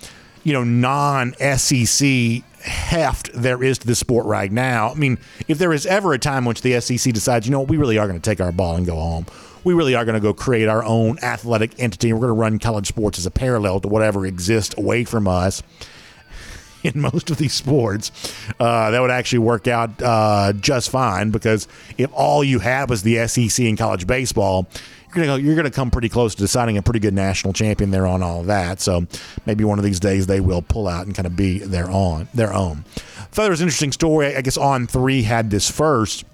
you 0.45 0.53
know, 0.53 0.63
non 0.63 1.33
SEC 1.57 2.43
heft 2.61 3.31
there 3.33 3.63
is 3.63 3.79
to 3.79 3.87
this 3.87 3.99
sport 3.99 4.27
right 4.27 4.51
now. 4.51 4.91
I 4.91 4.95
mean, 4.95 5.19
if 5.47 5.59
there 5.59 5.73
is 5.73 5.87
ever 5.87 6.13
a 6.13 6.19
time 6.19 6.45
which 6.45 6.63
the 6.63 6.81
SEC 6.81 7.13
decides, 7.13 7.47
you 7.47 7.53
know, 7.53 7.63
we 7.63 7.77
really 7.77 7.99
are 7.99 8.07
going 8.07 8.21
to 8.21 8.31
take 8.31 8.41
our 8.41 8.53
ball 8.53 8.77
and 8.77 8.87
go 8.87 8.97
home. 8.97 9.27
We 9.65 9.75
really 9.75 9.95
are 9.95 10.05
going 10.05 10.15
to 10.15 10.21
go 10.21 10.33
create 10.33 10.69
our 10.69 10.85
own 10.85 11.19
athletic 11.21 11.79
entity. 11.79 12.13
We're 12.13 12.21
going 12.21 12.29
to 12.29 12.41
run 12.41 12.59
college 12.59 12.87
sports 12.87 13.19
as 13.19 13.27
a 13.27 13.31
parallel 13.31 13.81
to 13.81 13.89
whatever 13.89 14.27
exists 14.27 14.75
away 14.79 15.05
from 15.05 15.29
us. 15.29 15.63
In 16.85 17.01
most 17.01 17.29
of 17.31 17.39
these 17.39 17.55
sports, 17.55 18.13
uh, 18.61 18.93
that 18.93 19.01
would 19.01 19.11
actually 19.11 19.41
work 19.41 19.67
out 19.67 20.01
uh, 20.01 20.53
just 20.53 20.91
fine 20.91 21.33
because 21.33 21.67
if 21.99 22.09
all 22.13 22.45
you 22.45 22.61
had 22.61 22.89
was 22.89 23.03
the 23.03 23.27
SEC 23.27 23.67
in 23.67 23.77
college 23.77 24.07
baseball, 24.07 24.69
you're 25.15 25.27
gonna 25.27 25.39
you're 25.39 25.57
gonna 25.57 25.71
come 25.71 25.91
pretty 25.91 26.09
close 26.09 26.35
to 26.35 26.41
deciding 26.41 26.77
a 26.77 26.83
pretty 26.83 27.01
good 27.01 27.15
national 27.15 27.53
champion 27.53 27.91
there 27.91 28.07
on 28.07 28.23
all 28.23 28.41
of 28.41 28.47
that. 28.47 28.81
So 28.81 29.07
maybe 29.47 29.65
one 29.65 29.79
of 29.79 29.85
these 29.85 30.01
days 30.01 30.27
they 30.27 30.41
will 30.41 30.63
pull 30.63 30.89
out 30.89 31.07
and 31.07 31.15
kind 31.15 31.27
of 31.27 31.37
be 31.37 31.59
their 31.59 31.91
own 31.91 32.29
their 32.35 32.53
own. 32.53 32.85
Thought 33.31 33.51
was 33.51 33.61
an 33.61 33.67
interesting 33.67 33.93
story. 33.93 34.37
I 34.37 34.41
guess 34.41 34.59
On3 34.59 35.25
had 35.25 35.51
this 35.51 35.71
first 35.71 36.25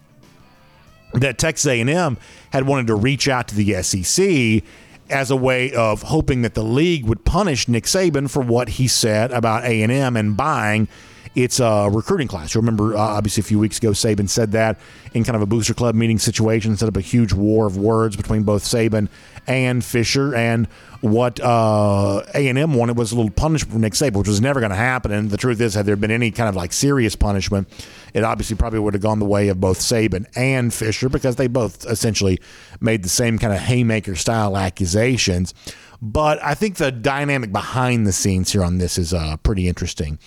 that 1.12 1.39
Texas 1.39 1.66
A&M 1.66 2.18
had 2.51 2.66
wanted 2.66 2.89
to 2.89 2.95
reach 2.95 3.29
out 3.29 3.49
to 3.49 3.55
the 3.55 3.83
SEC 3.83 4.62
as 5.11 5.31
a 5.31 5.37
way 5.37 5.72
of 5.72 6.03
hoping 6.03 6.43
that 6.43 6.55
the 6.55 6.64
league 6.64 7.05
would 7.05 7.25
punish 7.25 7.68
Nick 7.68 7.85
Saban 7.85 8.29
for 8.29 8.41
what 8.41 8.70
he 8.70 8.89
said 8.89 9.31
about 9.31 9.64
A&M 9.64 10.16
and 10.16 10.37
buying 10.37 10.89
it's 11.35 11.59
a 11.59 11.89
recruiting 11.91 12.28
class. 12.28 12.55
You 12.55 12.61
remember, 12.61 12.95
uh, 12.95 13.01
obviously, 13.01 13.41
a 13.41 13.45
few 13.45 13.59
weeks 13.59 13.78
ago, 13.78 13.91
Saban 13.91 14.28
said 14.28 14.53
that 14.53 14.78
in 15.14 15.24
kind 15.24 15.35
of 15.35 15.43
a 15.43 15.47
booster 15.47 15.74
club 15.74 15.95
meeting 15.95 16.18
situation, 16.18 16.76
set 16.76 16.89
up 16.89 16.97
a 16.97 17.01
huge 17.01 17.32
war 17.32 17.66
of 17.66 17.76
words 17.76 18.16
between 18.16 18.45
both 18.45 18.62
Saban 18.62 19.09
and 19.47 19.85
Fisher. 19.85 20.35
And 20.35 20.66
what 21.01 21.41
uh, 21.41 22.22
A&M 22.35 22.74
wanted 22.74 22.97
was 22.97 23.11
a 23.11 23.16
little 23.16 23.32
punishment 23.32 23.72
for 23.72 23.78
Nick 23.78 23.95
Saban, 23.95 24.16
which 24.16 24.28
was 24.28 24.41
never 24.41 24.61
going 24.61 24.70
to 24.70 24.76
happen. 24.76 25.11
And 25.11 25.30
the 25.30 25.37
truth 25.37 25.61
is, 25.61 25.74
had 25.74 25.87
there 25.87 25.97
been 25.97 26.12
any 26.12 26.30
kind 26.30 26.49
of 26.49 26.55
like 26.55 26.72
serious 26.72 27.16
punishment, 27.16 27.68
it 28.14 28.22
obviously 28.22 28.57
probably 28.57 28.78
would 28.78 28.95
have 28.95 29.03
gone 29.03 29.18
the 29.18 29.26
way 29.26 29.49
of 29.49 29.61
both 29.61 29.80
Saban 29.80 30.26
and 30.37 30.72
Fisher 30.72 31.09
because 31.09 31.35
they 31.35 31.49
both 31.49 31.85
essentially 31.87 32.41
made 32.80 33.03
the 33.03 33.09
same 33.09 33.39
kind 33.39 33.53
of 33.53 33.59
haymaker 33.59 34.14
style 34.14 34.57
accusations. 34.57 35.53
But 36.01 36.43
I 36.45 36.55
think 36.55 36.76
the 36.76 36.93
dynamic 36.93 37.51
behind 37.51 38.07
the 38.07 38.12
scenes 38.12 38.53
here 38.53 38.62
on 38.62 38.78
this 38.78 38.99
is 38.99 39.12
uh, 39.12 39.37
pretty 39.39 39.68
interesting 39.68 40.18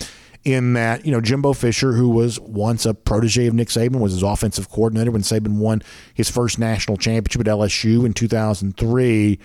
in 0.47 0.71
that, 0.73 1.05
you 1.05 1.11
know, 1.11 1.19
Jimbo 1.19 1.51
Fisher, 1.51 1.91
who 1.91 2.07
was 2.07 2.39
once 2.39 2.85
a 2.85 2.93
protege 2.93 3.47
of 3.47 3.53
Nick 3.53 3.67
Saban, 3.67 3.99
was 3.99 4.13
his 4.13 4.23
offensive 4.23 4.69
coordinator 4.69 5.11
when 5.11 5.21
Saban 5.21 5.57
won 5.57 5.83
his 6.13 6.29
first 6.29 6.57
national 6.57 6.95
championship 6.95 7.41
at 7.41 7.47
LSU 7.47 8.05
in 8.05 8.13
2003. 8.13 9.39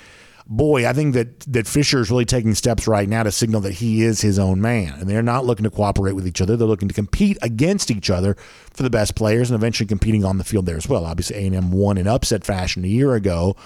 Boy, 0.47 0.89
I 0.89 0.93
think 0.93 1.15
that, 1.15 1.41
that 1.41 1.67
Fisher 1.67 1.99
is 1.99 2.09
really 2.09 2.25
taking 2.25 2.55
steps 2.55 2.87
right 2.87 3.09
now 3.09 3.25
to 3.25 3.33
signal 3.33 3.61
that 3.63 3.75
he 3.75 4.03
is 4.03 4.21
his 4.21 4.39
own 4.39 4.61
man. 4.61 4.93
And 5.01 5.11
they're 5.11 5.23
not 5.23 5.45
looking 5.45 5.65
to 5.65 5.71
cooperate 5.71 6.13
with 6.13 6.27
each 6.27 6.41
other. 6.41 6.57
They're 6.57 6.69
looking 6.69 6.89
to 6.89 6.95
compete 6.95 7.37
against 7.43 7.91
each 7.91 8.09
other 8.09 8.37
for 8.73 8.85
the 8.85 8.91
best 8.91 9.17
players 9.17 9.51
and 9.51 9.57
eventually 9.57 9.89
competing 9.89 10.25
on 10.25 10.39
the 10.39 10.45
field 10.45 10.67
there 10.67 10.77
as 10.77 10.89
well. 10.89 11.05
Obviously, 11.05 11.37
A&M 11.37 11.73
won 11.73 11.99
in 11.99 12.07
upset 12.07 12.45
fashion 12.45 12.85
a 12.85 12.89
year 12.89 13.15
ago. 13.15 13.57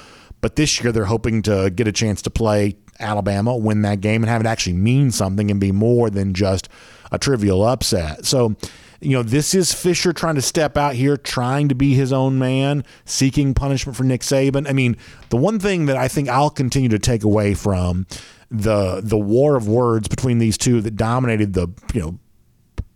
But 0.41 0.57
this 0.57 0.82
year, 0.82 0.91
they're 0.91 1.05
hoping 1.05 1.43
to 1.43 1.68
get 1.68 1.87
a 1.87 1.93
chance 1.93 2.22
to 2.22 2.30
play 2.30 2.78
Alabama, 2.99 3.55
win 3.55 3.82
that 3.82 4.01
game, 4.01 4.22
and 4.22 4.30
have 4.30 4.41
it 4.41 4.47
actually 4.47 4.74
mean 4.74 5.11
something 5.11 5.51
and 5.51 5.61
be 5.61 5.70
more 5.70 6.09
than 6.09 6.32
just– 6.32 6.70
a 7.11 7.18
trivial 7.18 7.64
upset. 7.64 8.24
So 8.24 8.57
you 9.00 9.12
know, 9.12 9.22
this 9.22 9.54
is 9.54 9.72
Fisher 9.72 10.12
trying 10.12 10.36
to 10.36 10.42
step 10.42 10.76
out 10.76 10.94
here, 10.94 11.16
trying 11.16 11.68
to 11.68 11.74
be 11.74 11.94
his 11.94 12.12
own 12.12 12.38
man, 12.38 12.84
seeking 13.04 13.54
punishment 13.54 13.96
for 13.96 14.04
Nick 14.04 14.22
Saban. 14.22 14.68
I 14.68 14.72
mean, 14.72 14.96
the 15.28 15.36
one 15.36 15.59
thing 15.59 15.86
that 15.86 15.96
I 15.96 16.09
think 16.09 16.28
I'll 16.28 16.50
continue 16.50 16.88
to 16.88 16.98
take 16.98 17.22
away 17.22 17.54
from 17.54 18.07
the 18.50 19.00
the 19.02 19.18
war 19.18 19.57
of 19.57 19.68
words 19.68 20.09
between 20.09 20.38
these 20.38 20.57
two 20.57 20.80
that 20.80 20.96
dominated 20.96 21.52
the 21.52 21.68
you 21.92 22.00
know 22.00 22.18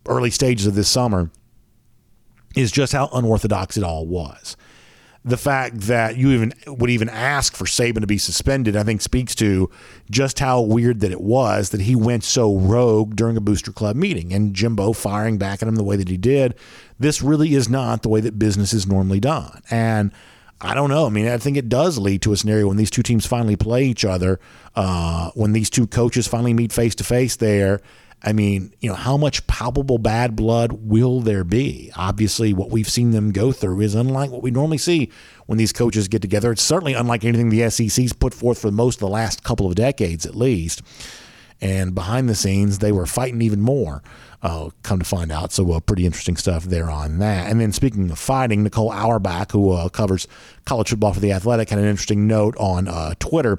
early 0.09 0.31
stages 0.31 0.67
of 0.67 0.75
this 0.75 0.89
summer 0.89 1.31
is 2.57 2.73
just 2.73 2.93
how 2.93 3.09
unorthodox 3.13 3.77
it 3.77 3.83
all 3.83 4.07
was 4.07 4.57
the 5.25 5.37
fact 5.37 5.81
that 5.81 6.17
you 6.17 6.31
even 6.31 6.55
would 6.67 6.89
even 6.89 7.09
ask 7.09 7.55
for 7.55 7.67
Saban 7.67 8.01
to 8.01 8.07
be 8.07 8.17
suspended, 8.17 8.75
I 8.75 8.85
think 8.85 9.03
speaks 9.03 9.35
to 9.37 9.69
just 10.11 10.39
how 10.39 10.63
weird 10.63 11.01
that 11.01 11.11
it 11.11 11.21
was 11.21 11.71
that 11.71 11.83
he 11.83 11.95
went 11.95 12.25
so 12.25 12.57
rogue 12.57 13.17
during 13.17 13.37
a 13.37 13.41
booster 13.41 13.71
club 13.71 13.97
meeting 13.97 14.33
and 14.33 14.55
Jimbo 14.55 14.95
firing 14.95 15.37
back 15.37 15.63
at 15.63 15.69
him 15.69 15.77
the 15.77 15.85
way 15.85 15.97
that 15.97 16.09
he 16.09 16.17
did. 16.17 16.55
This 16.99 17.21
really 17.21 17.55
is 17.55 17.69
not 17.69 18.03
the 18.03 18.09
way 18.09 18.21
that 18.21 18.39
business 18.39 18.73
is 18.73 18.87
normally 18.87 19.21
done. 19.21 19.61
And 19.71 20.11
I 20.63 20.75
don't 20.75 20.91
know. 20.91 21.07
I 21.07 21.11
mean, 21.11 21.29
I 21.29 21.37
think 21.37 21.57
it 21.57 21.69
does 21.69 21.99
lead 21.99 22.23
to 22.23 22.33
a 22.33 22.37
scenario 22.37 22.69
when 22.69 22.77
these 22.79 22.91
two 22.91 23.03
teams 23.03 23.27
finally 23.27 23.57
play 23.57 23.85
each 23.85 24.05
other, 24.07 24.41
uh, 24.75 25.31
when 25.35 25.53
these 25.53 25.69
two 25.69 25.87
coaches 25.87 26.27
finally 26.27 26.55
meet 26.55 26.73
face 26.73 26.95
to 26.95 27.05
face 27.05 27.37
there 27.37 27.81
I 28.23 28.33
mean, 28.33 28.75
you 28.81 28.91
know, 28.91 28.95
how 28.95 29.17
much 29.17 29.47
palpable 29.47 29.97
bad 29.97 30.37
blood 30.37 30.73
will 30.73 31.21
there 31.21 31.45
be? 31.45 31.91
Obviously, 31.97 32.53
what 32.53 32.71
we've 32.71 32.89
seen 32.89 33.13
them 33.13 33.33
go 33.33 33.51
through 33.51 33.81
is 33.81 33.95
unlike 33.95 34.31
what 34.31 34.43
we 34.43 34.51
normally 34.51 34.79
see 34.79 35.11
when 35.47 35.57
these 35.57 35.73
coaches 35.73 36.07
get 36.07 36.21
together. 36.21 36.53
It's 36.53 36.63
certainly 36.63 36.93
unlike 36.93 37.25
anything 37.25 37.49
the 37.49 37.71
SEC's 37.71 38.13
put 38.13 38.35
forth 38.35 38.61
for 38.61 38.71
most 38.71 38.97
of 38.97 39.01
the 39.01 39.09
last 39.09 39.43
couple 39.43 39.67
of 39.67 39.75
decades, 39.75 40.27
at 40.27 40.35
least. 40.35 40.83
And 41.63 41.95
behind 41.95 42.29
the 42.29 42.35
scenes, 42.35 42.79
they 42.79 42.93
were 42.93 43.07
fighting 43.07 43.43
even 43.43 43.61
more. 43.61 44.03
Uh, 44.43 44.71
come 44.83 44.99
to 44.99 45.05
find 45.05 45.31
out, 45.31 45.53
so 45.53 45.71
uh, 45.73 45.81
pretty 45.81 46.07
interesting 46.07 46.35
stuff 46.35 46.65
there 46.65 46.91
on 46.91 47.19
that. 47.19 47.51
And 47.51 47.61
then 47.61 47.73
speaking 47.73 48.11
of 48.11 48.19
fighting, 48.19 48.63
Nicole 48.63 48.91
Auerbach, 48.91 49.53
who 49.53 49.73
uh, 49.73 49.91
covers 49.91 50.27
college 50.65 50.89
football 50.89 51.13
for 51.13 51.21
the 51.21 51.33
Athletic, 51.33 51.69
had 51.69 51.79
an 51.79 51.85
interesting 51.85 52.27
note 52.27 52.57
on 52.57 52.89
uh, 52.89 53.13
Twitter 53.19 53.59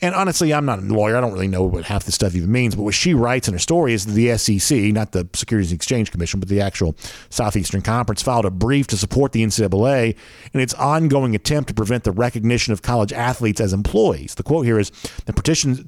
and 0.00 0.14
honestly, 0.14 0.54
I'm 0.54 0.64
not 0.64 0.78
a 0.78 0.82
lawyer. 0.82 1.16
I 1.16 1.20
don't 1.20 1.32
really 1.32 1.48
know 1.48 1.64
what 1.64 1.84
half 1.84 2.04
the 2.04 2.12
stuff 2.12 2.34
even 2.36 2.52
means. 2.52 2.76
But 2.76 2.82
what 2.82 2.94
she 2.94 3.14
writes 3.14 3.48
in 3.48 3.54
her 3.54 3.58
story 3.58 3.94
is 3.94 4.06
the 4.06 4.36
SEC, 4.38 4.78
not 4.92 5.10
the 5.10 5.28
Securities 5.34 5.72
and 5.72 5.78
Exchange 5.78 6.12
Commission, 6.12 6.38
but 6.38 6.48
the 6.48 6.60
actual 6.60 6.94
Southeastern 7.30 7.82
Conference, 7.82 8.22
filed 8.22 8.44
a 8.44 8.50
brief 8.50 8.86
to 8.88 8.96
support 8.96 9.32
the 9.32 9.42
NCAA 9.42 10.16
in 10.52 10.60
its 10.60 10.72
ongoing 10.74 11.34
attempt 11.34 11.68
to 11.68 11.74
prevent 11.74 12.04
the 12.04 12.12
recognition 12.12 12.72
of 12.72 12.80
college 12.80 13.12
athletes 13.12 13.60
as 13.60 13.72
employees. 13.72 14.36
The 14.36 14.44
quote 14.44 14.66
here 14.66 14.78
is 14.78 14.90
the 15.26 15.32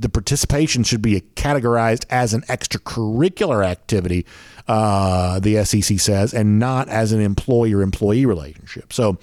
the 0.01 0.09
participation 0.09 0.83
should 0.83 1.03
be 1.03 1.21
categorized 1.37 2.05
as 2.11 2.35
an 2.35 2.43
extracurricular 2.43 3.65
activity, 3.65 4.27
uh, 4.69 5.41
the 5.41 5.65
SEC 5.65 5.99
says, 5.99 6.33
and 6.35 6.59
not 6.59 6.89
as 6.89 7.13
an 7.13 7.21
employer 7.21 7.83
employee 7.83 8.27
relationship. 8.27 8.93
So, 8.93 9.19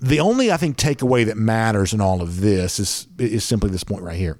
the 0.00 0.18
only 0.18 0.50
I 0.50 0.56
think 0.56 0.76
takeaway 0.76 1.24
that 1.26 1.36
matters 1.36 1.92
in 1.92 2.00
all 2.00 2.22
of 2.22 2.40
this 2.40 2.80
is 2.80 3.06
is 3.18 3.44
simply 3.44 3.70
this 3.70 3.84
point 3.84 4.02
right 4.02 4.16
here. 4.16 4.38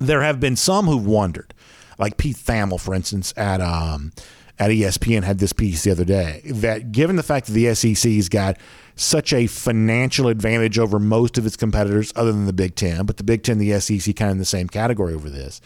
There 0.00 0.22
have 0.22 0.40
been 0.40 0.56
some 0.56 0.86
who've 0.86 1.06
wondered, 1.06 1.52
like 1.98 2.16
Pete 2.16 2.36
Thamel, 2.36 2.80
for 2.80 2.94
instance, 2.94 3.34
at 3.36 3.60
um, 3.60 4.12
at 4.58 4.70
ESPN 4.70 5.24
had 5.24 5.38
this 5.38 5.52
piece 5.52 5.82
the 5.82 5.90
other 5.90 6.04
day 6.04 6.40
that 6.46 6.92
given 6.92 7.16
the 7.16 7.22
fact 7.22 7.46
that 7.46 7.52
the 7.52 7.74
SEC's 7.74 8.28
got 8.28 8.56
such 8.96 9.32
a 9.32 9.46
financial 9.46 10.28
advantage 10.28 10.78
over 10.78 10.98
most 10.98 11.36
of 11.36 11.44
its 11.44 11.56
competitors, 11.56 12.12
other 12.14 12.32
than 12.32 12.46
the 12.46 12.52
Big 12.52 12.76
Ten, 12.76 13.04
but 13.06 13.16
the 13.16 13.24
Big 13.24 13.42
Ten, 13.42 13.58
the 13.58 13.78
SEC, 13.80 14.14
kind 14.14 14.30
of 14.30 14.34
in 14.34 14.38
the 14.38 14.44
same 14.44 14.68
category 14.68 15.14
over 15.14 15.28
this, 15.28 15.60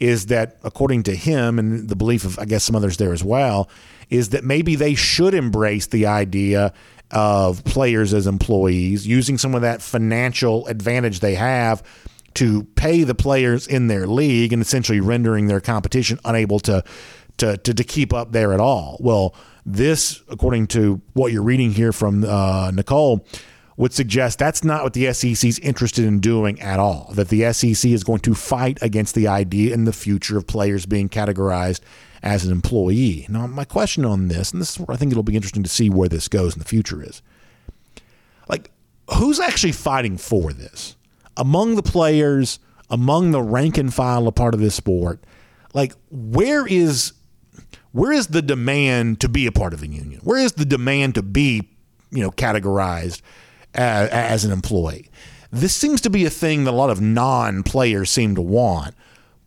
is 0.00 0.26
that 0.26 0.56
according 0.64 1.04
to 1.04 1.14
him 1.14 1.58
and 1.58 1.88
the 1.88 1.96
belief 1.96 2.24
of 2.24 2.38
I 2.38 2.46
guess 2.46 2.64
some 2.64 2.74
others 2.74 2.96
there 2.96 3.12
as 3.12 3.22
well, 3.22 3.68
is 4.08 4.30
that 4.30 4.42
maybe 4.42 4.74
they 4.74 4.94
should 4.94 5.34
embrace 5.34 5.86
the 5.86 6.06
idea 6.06 6.72
of 7.10 7.64
players 7.64 8.14
as 8.14 8.26
employees, 8.26 9.06
using 9.06 9.36
some 9.36 9.54
of 9.54 9.62
that 9.62 9.82
financial 9.82 10.66
advantage 10.66 11.20
they 11.20 11.34
have 11.34 11.82
to 12.34 12.62
pay 12.76 13.02
the 13.02 13.14
players 13.14 13.66
in 13.66 13.88
their 13.88 14.06
league 14.06 14.52
and 14.52 14.62
essentially 14.62 15.00
rendering 15.00 15.46
their 15.46 15.60
competition 15.60 16.18
unable 16.24 16.60
to 16.60 16.82
to 17.38 17.56
to, 17.58 17.74
to 17.74 17.84
keep 17.84 18.12
up 18.12 18.32
there 18.32 18.52
at 18.52 18.60
all. 18.60 18.96
Well, 19.00 19.34
this, 19.66 20.22
according 20.28 20.68
to 20.68 21.00
what 21.12 21.32
you're 21.32 21.42
reading 21.42 21.72
here 21.72 21.92
from 21.92 22.24
uh, 22.24 22.70
Nicole, 22.70 23.26
would 23.80 23.94
suggest 23.94 24.38
that's 24.38 24.62
not 24.62 24.84
what 24.84 24.92
the 24.92 25.10
SEC 25.10 25.42
is 25.42 25.58
interested 25.60 26.04
in 26.04 26.20
doing 26.20 26.60
at 26.60 26.78
all. 26.78 27.10
That 27.14 27.30
the 27.30 27.50
SEC 27.50 27.90
is 27.90 28.04
going 28.04 28.20
to 28.20 28.34
fight 28.34 28.78
against 28.82 29.14
the 29.14 29.26
idea 29.26 29.72
in 29.72 29.86
the 29.86 29.92
future 29.94 30.36
of 30.36 30.46
players 30.46 30.84
being 30.84 31.08
categorized 31.08 31.80
as 32.22 32.44
an 32.44 32.52
employee. 32.52 33.24
Now, 33.30 33.46
my 33.46 33.64
question 33.64 34.04
on 34.04 34.28
this, 34.28 34.52
and 34.52 34.60
this 34.60 34.72
is 34.72 34.80
where 34.80 34.94
I 34.94 34.98
think 34.98 35.12
it'll 35.12 35.22
be 35.22 35.34
interesting 35.34 35.62
to 35.62 35.70
see 35.70 35.88
where 35.88 36.10
this 36.10 36.28
goes 36.28 36.52
in 36.52 36.58
the 36.58 36.66
future, 36.66 37.02
is 37.02 37.22
like, 38.50 38.70
who's 39.16 39.40
actually 39.40 39.72
fighting 39.72 40.18
for 40.18 40.52
this? 40.52 40.94
Among 41.38 41.76
the 41.76 41.82
players, 41.82 42.58
among 42.90 43.30
the 43.30 43.40
rank 43.40 43.78
and 43.78 43.94
file 43.94 44.28
a 44.28 44.32
part 44.32 44.52
of 44.52 44.60
this 44.60 44.74
sport, 44.74 45.24
like, 45.72 45.94
where 46.10 46.66
is 46.66 47.14
where 47.92 48.12
is 48.12 48.26
the 48.26 48.42
demand 48.42 49.22
to 49.22 49.28
be 49.30 49.46
a 49.46 49.52
part 49.52 49.72
of 49.72 49.82
a 49.82 49.86
union? 49.86 50.20
Where 50.22 50.38
is 50.38 50.52
the 50.52 50.66
demand 50.66 51.14
to 51.14 51.22
be, 51.22 51.70
you 52.10 52.22
know, 52.22 52.30
categorized 52.30 53.22
as, 53.74 54.08
as 54.10 54.44
an 54.44 54.52
employee? 54.52 55.10
This 55.50 55.74
seems 55.74 56.00
to 56.02 56.10
be 56.10 56.24
a 56.24 56.30
thing 56.30 56.64
that 56.64 56.70
a 56.70 56.76
lot 56.76 56.90
of 56.90 57.00
non-players 57.00 58.10
seem 58.10 58.34
to 58.36 58.42
want. 58.42 58.94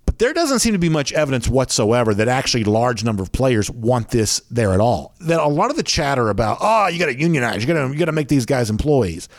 But 0.05 0.19
there 0.19 0.33
doesn't 0.33 0.59
seem 0.59 0.73
to 0.73 0.79
be 0.79 0.89
much 0.89 1.13
evidence 1.13 1.47
whatsoever 1.47 2.13
that 2.13 2.27
actually 2.27 2.65
large 2.65 3.03
number 3.03 3.23
of 3.23 3.31
players 3.31 3.71
want 3.71 4.09
this 4.09 4.41
there 4.51 4.73
at 4.73 4.81
all. 4.81 5.15
That 5.21 5.39
a 5.39 5.47
lot 5.47 5.71
of 5.71 5.77
the 5.77 5.83
chatter 5.83 6.29
about, 6.29 6.57
oh, 6.59 6.87
you 6.87 6.99
got 6.99 7.05
to 7.05 7.17
unionize, 7.17 7.63
you 7.63 7.73
got 7.73 7.87
to 7.87 7.93
you 7.93 7.97
got 7.97 8.05
to 8.05 8.11
make 8.11 8.27
these 8.27 8.45
guys 8.45 8.69
employees. 8.69 9.29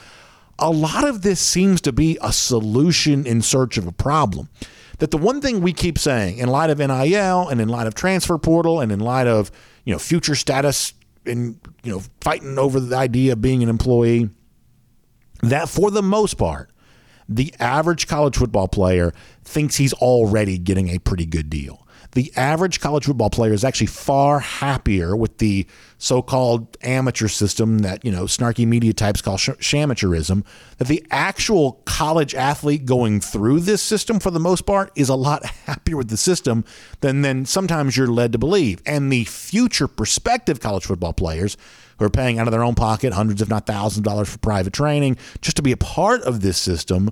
A 0.59 0.71
lot 0.71 1.07
of 1.07 1.23
this 1.23 1.41
seems 1.41 1.81
to 1.83 1.93
be 1.93 2.17
a 2.23 2.33
solution 2.33 3.27
in 3.27 3.43
search 3.43 3.77
of 3.77 3.87
a 3.87 3.93
problem. 3.93 4.49
That 4.99 5.11
the 5.11 5.19
one 5.19 5.41
thing 5.41 5.61
we 5.61 5.73
keep 5.73 5.99
saying 5.99 6.39
in 6.39 6.49
light 6.49 6.71
of 6.71 6.79
NIL 6.79 7.49
and 7.49 7.61
in 7.61 7.69
light 7.69 7.87
of 7.87 7.95
transfer 7.95 8.39
portal 8.39 8.81
and 8.81 8.91
in 8.93 9.01
light 9.01 9.27
of, 9.27 9.51
you 9.85 9.93
know, 9.93 9.99
future 9.99 10.37
status 10.37 10.95
and, 11.27 11.59
you 11.83 11.93
know, 11.93 12.03
fighting 12.21 12.59
over 12.59 12.79
the 12.79 12.97
idea 12.97 13.33
of 13.33 13.43
being 13.43 13.63
an 13.63 13.69
employee, 13.69 14.31
that 15.51 15.69
for 15.69 15.91
the 15.91 16.03
most 16.03 16.35
part, 16.35 16.71
the 17.29 17.55
average 17.59 18.07
college 18.07 18.37
football 18.37 18.69
player 18.69 19.13
thinks 19.45 19.77
he's 19.77 19.93
already 19.95 20.59
getting 20.59 20.91
a 20.91 20.99
pretty 20.99 21.27
good 21.27 21.49
deal. 21.49 21.85
The 22.13 22.33
average 22.37 22.81
college 22.81 23.07
football 23.07 23.31
player 23.31 23.53
is 23.53 23.65
actually 23.65 23.89
far 23.89 24.39
happier 24.39 25.17
with 25.17 25.39
the 25.39 25.67
so-called 25.99 26.77
amateur 26.83 27.27
system 27.27 27.79
that 27.81 28.05
you 28.05 28.13
know 28.13 28.25
snarky 28.25 28.67
media 28.67 28.93
types 28.93 29.21
call 29.21 29.37
sh- 29.37 29.51
shamateurism. 29.51 30.45
That 30.79 30.87
the 30.87 31.05
actual 31.11 31.83
college 31.87 32.35
athlete 32.35 32.85
going 32.85 33.21
through 33.21 33.61
this 33.61 33.83
system, 33.83 34.21
for 34.21 34.31
the 34.31 34.39
most 34.39 34.65
part, 34.65 34.93
is 34.95 35.09
a 35.09 35.17
lot 35.17 35.45
happier 35.67 35.97
with 35.97 36.09
the 36.09 36.17
system 36.17 36.65
than 37.01 37.23
than 37.23 37.47
sometimes 37.47 37.97
you're 37.97 38.07
led 38.07 38.31
to 38.31 38.39
believe. 38.39 38.81
And 38.87 39.11
the 39.11 39.25
future 39.25 39.89
prospective 39.89 40.61
college 40.61 40.85
football 40.85 41.15
players 41.15 41.57
who 41.99 42.05
are 42.05 42.11
paying 42.11 42.39
out 42.39 42.47
of 42.47 42.53
their 42.53 42.65
own 42.65 42.75
pocket 42.75 43.13
hundreds, 43.13 43.43
if 43.43 43.49
not 43.49 43.67
thousands 43.67 43.99
of 43.99 44.05
dollars 44.05 44.31
for 44.31 44.39
private 44.39 44.73
training 44.73 45.17
just 45.41 45.57
to 45.57 45.63
be 45.63 45.73
a 45.73 45.77
part 45.77 46.23
of 46.23 46.41
this 46.41 46.59
system. 46.59 47.11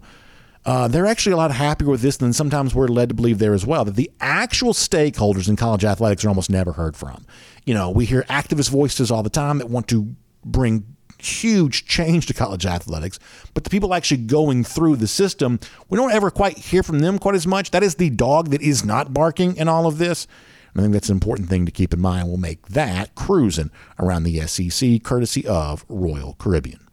Uh, 0.65 0.87
they're 0.87 1.07
actually 1.07 1.33
a 1.33 1.37
lot 1.37 1.51
happier 1.51 1.89
with 1.89 2.03
this 2.03 2.17
than 2.19 2.33
sometimes 2.33 2.75
we're 2.75 2.87
led 2.87 3.09
to 3.09 3.15
believe 3.15 3.39
there 3.39 3.55
as 3.55 3.67
well. 3.67 3.85
That 3.85 3.97
the 3.97 4.11
actual 4.21 4.73
stakeholders 4.73 5.49
in 5.49 5.57
college 5.57 5.85
athletics 5.85 6.25
are 6.25 6.29
almost 6.29 6.51
never 6.51 6.73
heard 6.73 6.97
from. 6.97 7.27
You 7.65 7.75
know, 7.75 7.91
we 7.91 8.05
hear 8.05 8.23
activist 8.25 8.71
voices 8.71 9.11
all 9.11 9.23
the 9.23 9.31
time 9.31 9.59
that 9.59 9.69
want 9.69 9.89
to 9.89 10.15
bring 10.45 10.85
huge 11.19 11.87
change 11.87 12.27
to 12.27 12.35
college 12.35 12.67
athletics, 12.67 13.19
but 13.55 13.65
the 13.65 13.71
people 13.71 13.95
actually 13.95 14.19
going 14.19 14.65
through 14.65 14.97
the 14.97 15.07
system, 15.07 15.61
we 15.89 15.97
don't 15.97 16.13
ever 16.13 16.31
quite 16.31 16.59
hear 16.59 16.83
from 16.83 16.99
them 16.99 17.19
quite 17.19 17.35
as 17.35 17.47
much. 17.47 17.71
That 17.71 17.83
is 17.83 17.97
the 17.97 18.11
dog 18.11 18.51
that 18.51 18.63
is 18.63 18.85
not 18.85 19.15
barking 19.15 19.57
in 19.57 19.69
all 19.69 19.87
of 19.87 19.99
this. 19.99 20.27
I 20.75 20.81
think 20.81 20.93
that's 20.95 21.11
an 21.11 21.17
important 21.17 21.49
thing 21.49 21.67
to 21.67 21.73
keep 21.73 21.93
in 21.93 22.01
mind. 22.01 22.29
We'll 22.29 22.39
make 22.39 22.69
that 22.69 23.15
cruising 23.15 23.71
around 23.99 24.23
the 24.23 24.41
SEC 24.47 25.03
courtesy 25.03 25.47
of 25.47 25.85
Royal 25.89 26.35
Caribbean. 26.39 26.89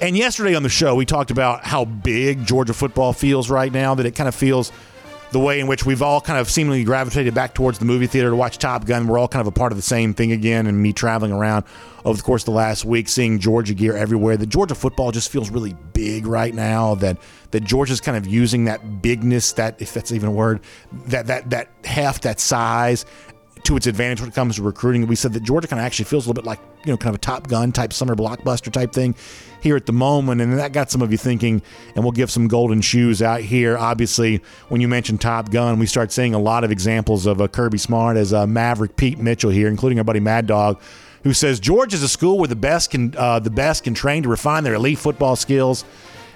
And 0.00 0.16
yesterday 0.16 0.56
on 0.56 0.64
the 0.64 0.68
show, 0.68 0.96
we 0.96 1.06
talked 1.06 1.30
about 1.30 1.64
how 1.64 1.84
big 1.84 2.44
Georgia 2.44 2.74
football 2.74 3.12
feels 3.12 3.48
right 3.48 3.72
now, 3.72 3.94
that 3.94 4.04
it 4.04 4.16
kind 4.16 4.26
of 4.26 4.34
feels 4.34 4.72
the 5.32 5.40
way 5.40 5.60
in 5.60 5.66
which 5.66 5.84
we've 5.84 6.02
all 6.02 6.20
kind 6.20 6.38
of 6.38 6.48
seemingly 6.48 6.84
gravitated 6.84 7.34
back 7.34 7.54
towards 7.54 7.78
the 7.78 7.84
movie 7.84 8.06
theater 8.06 8.30
to 8.30 8.36
watch 8.36 8.58
Top 8.58 8.84
Gun. 8.84 9.06
We're 9.08 9.18
all 9.18 9.28
kind 9.28 9.40
of 9.40 9.46
a 9.46 9.52
part 9.52 9.72
of 9.72 9.76
the 9.76 9.82
same 9.82 10.14
thing 10.14 10.32
again. 10.32 10.66
And 10.66 10.80
me 10.82 10.92
traveling 10.92 11.32
around 11.32 11.64
over 12.04 12.16
the 12.16 12.22
course 12.22 12.42
of 12.42 12.46
the 12.46 12.52
last 12.52 12.84
week, 12.84 13.08
seeing 13.08 13.38
Georgia 13.38 13.74
gear 13.74 13.96
everywhere. 13.96 14.36
The 14.36 14.46
Georgia 14.46 14.74
football 14.74 15.10
just 15.10 15.30
feels 15.30 15.50
really 15.50 15.74
big 15.92 16.26
right 16.26 16.54
now. 16.54 16.94
That 16.96 17.18
that 17.50 17.64
Georgia's 17.64 18.00
kind 18.00 18.16
of 18.16 18.26
using 18.26 18.64
that 18.64 19.02
bigness, 19.02 19.52
that 19.52 19.80
if 19.80 19.94
that's 19.94 20.12
even 20.12 20.28
a 20.28 20.32
word, 20.32 20.60
that 21.06 21.26
that 21.26 21.50
that 21.50 21.70
heft, 21.84 22.22
that 22.22 22.38
size, 22.38 23.06
to 23.64 23.76
its 23.76 23.86
advantage 23.86 24.20
when 24.20 24.28
it 24.28 24.34
comes 24.34 24.56
to 24.56 24.62
recruiting. 24.62 25.06
We 25.06 25.16
said 25.16 25.32
that 25.34 25.42
Georgia 25.42 25.68
kind 25.68 25.78
of 25.78 25.86
actually 25.86 26.06
feels 26.06 26.26
a 26.26 26.28
little 26.28 26.42
bit 26.42 26.46
like, 26.46 26.58
you 26.84 26.92
know, 26.92 26.96
kind 26.96 27.10
of 27.10 27.16
a 27.16 27.18
Top 27.18 27.46
Gun 27.46 27.70
type 27.70 27.92
summer 27.92 28.16
blockbuster 28.16 28.72
type 28.72 28.92
thing 28.92 29.14
here 29.60 29.76
at 29.76 29.86
the 29.86 29.92
moment. 29.92 30.40
And 30.40 30.58
that 30.58 30.72
got 30.72 30.90
some 30.90 31.00
of 31.00 31.12
you 31.12 31.18
thinking, 31.18 31.62
and 31.94 32.04
we'll 32.04 32.12
give 32.12 32.30
some 32.30 32.48
golden 32.48 32.80
shoes 32.80 33.22
out 33.22 33.40
here. 33.40 33.78
Obviously, 33.78 34.42
when 34.68 34.80
you 34.80 34.88
mention 34.88 35.16
Top 35.16 35.50
Gun, 35.50 35.78
we 35.78 35.86
start 35.86 36.10
seeing 36.10 36.34
a 36.34 36.38
lot 36.40 36.64
of 36.64 36.72
examples 36.72 37.26
of 37.26 37.40
uh, 37.40 37.48
Kirby 37.48 37.78
Smart 37.78 38.16
as 38.16 38.32
uh, 38.32 38.46
Maverick 38.46 38.96
Pete 38.96 39.18
Mitchell 39.18 39.50
here, 39.50 39.68
including 39.68 39.98
our 39.98 40.04
buddy 40.04 40.20
Mad 40.20 40.46
Dog, 40.46 40.80
who 41.22 41.32
says 41.32 41.60
Georgia 41.60 41.94
is 41.96 42.02
a 42.02 42.08
school 42.08 42.38
where 42.38 42.48
the 42.48 42.56
best 42.56 42.90
can 42.90 43.14
uh, 43.16 43.38
the 43.38 43.50
best 43.50 43.84
can 43.84 43.94
train 43.94 44.24
to 44.24 44.28
refine 44.28 44.64
their 44.64 44.74
elite 44.74 44.98
football 44.98 45.36
skills 45.36 45.84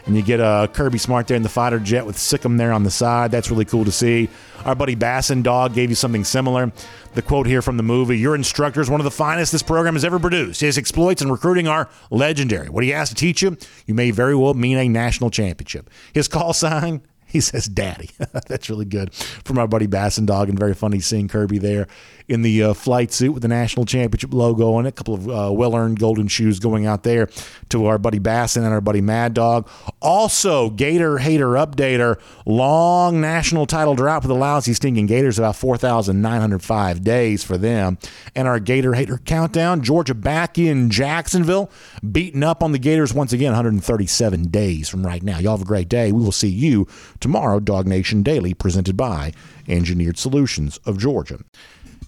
and 0.06 0.16
you 0.16 0.22
get 0.22 0.40
a 0.40 0.44
uh, 0.44 0.66
Kirby 0.68 0.98
Smart 0.98 1.26
there 1.26 1.36
in 1.36 1.42
the 1.42 1.48
fighter 1.48 1.80
jet 1.80 2.06
with 2.06 2.16
Sikkim 2.16 2.56
there 2.56 2.72
on 2.72 2.84
the 2.84 2.90
side. 2.90 3.32
That's 3.32 3.50
really 3.50 3.64
cool 3.64 3.84
to 3.84 3.92
see. 3.92 4.28
Our 4.64 4.74
buddy 4.74 4.94
Bassin 4.94 5.42
Dog 5.42 5.74
gave 5.74 5.90
you 5.90 5.96
something 5.96 6.24
similar. 6.24 6.72
The 7.14 7.22
quote 7.22 7.46
here 7.46 7.60
from 7.60 7.76
the 7.76 7.82
movie 7.82 8.18
Your 8.18 8.34
instructor 8.34 8.80
is 8.80 8.88
one 8.88 9.00
of 9.00 9.04
the 9.04 9.10
finest 9.10 9.52
this 9.52 9.62
program 9.62 9.94
has 9.94 10.04
ever 10.04 10.18
produced. 10.18 10.60
His 10.60 10.78
exploits 10.78 11.22
in 11.22 11.30
recruiting 11.30 11.66
are 11.66 11.88
legendary. 12.10 12.68
What 12.68 12.84
he 12.84 12.90
has 12.90 13.08
to 13.08 13.14
teach 13.14 13.42
you, 13.42 13.56
you 13.86 13.94
may 13.94 14.10
very 14.12 14.36
well 14.36 14.54
mean 14.54 14.78
a 14.78 14.88
national 14.88 15.30
championship. 15.30 15.90
His 16.12 16.28
call 16.28 16.52
sign, 16.52 17.02
he 17.26 17.40
says 17.40 17.66
daddy. 17.66 18.10
That's 18.46 18.70
really 18.70 18.84
good 18.84 19.12
from 19.12 19.58
our 19.58 19.66
buddy 19.66 19.86
Bassin 19.86 20.24
Dog 20.24 20.48
and 20.48 20.58
very 20.58 20.74
funny 20.74 21.00
seeing 21.00 21.26
Kirby 21.26 21.58
there 21.58 21.88
in 22.28 22.42
the 22.42 22.62
uh, 22.62 22.74
flight 22.74 23.12
suit 23.12 23.32
with 23.32 23.42
the 23.42 23.48
national 23.48 23.86
championship 23.86 24.32
logo 24.32 24.74
on 24.74 24.86
it. 24.86 24.90
A 24.90 24.92
couple 24.92 25.14
of 25.14 25.28
uh, 25.28 25.52
well 25.52 25.76
earned 25.76 25.98
golden 25.98 26.28
shoes 26.28 26.58
going 26.58 26.86
out 26.86 27.02
there 27.02 27.28
to 27.68 27.86
our 27.86 27.98
buddy 27.98 28.18
Bassin 28.18 28.64
and 28.64 28.72
our 28.72 28.80
buddy 28.80 29.00
Mad 29.00 29.34
Dog. 29.34 29.68
Also, 30.00 30.70
Gator 30.70 31.18
Hater 31.18 31.48
Updater, 31.50 32.20
long 32.44 33.20
national 33.20 33.66
title 33.66 33.94
drought 33.94 34.22
for 34.22 34.28
the 34.28 34.34
lousy 34.34 34.74
stinking 34.74 35.06
Gators, 35.06 35.38
about 35.38 35.56
4,905 35.56 37.02
days 37.02 37.44
for 37.44 37.56
them. 37.56 37.98
And 38.34 38.48
our 38.48 38.58
Gator 38.58 38.94
Hater 38.94 39.18
Countdown, 39.18 39.82
Georgia 39.82 40.14
back 40.14 40.58
in 40.58 40.90
Jacksonville, 40.90 41.70
beating 42.10 42.42
up 42.42 42.62
on 42.62 42.72
the 42.72 42.78
Gators 42.78 43.14
once 43.14 43.32
again, 43.32 43.52
137 43.52 44.48
days 44.48 44.88
from 44.88 45.06
right 45.06 45.22
now. 45.22 45.38
Y'all 45.38 45.56
have 45.56 45.62
a 45.62 45.64
great 45.64 45.88
day. 45.88 46.12
We 46.12 46.22
will 46.22 46.32
see 46.32 46.48
you 46.48 46.86
tomorrow, 47.20 47.60
Dog 47.60 47.86
Nation 47.86 48.22
Daily, 48.22 48.54
presented 48.54 48.96
by 48.96 49.32
Engineered 49.68 50.18
Solutions 50.18 50.78
of 50.84 50.98
Georgia. 50.98 51.38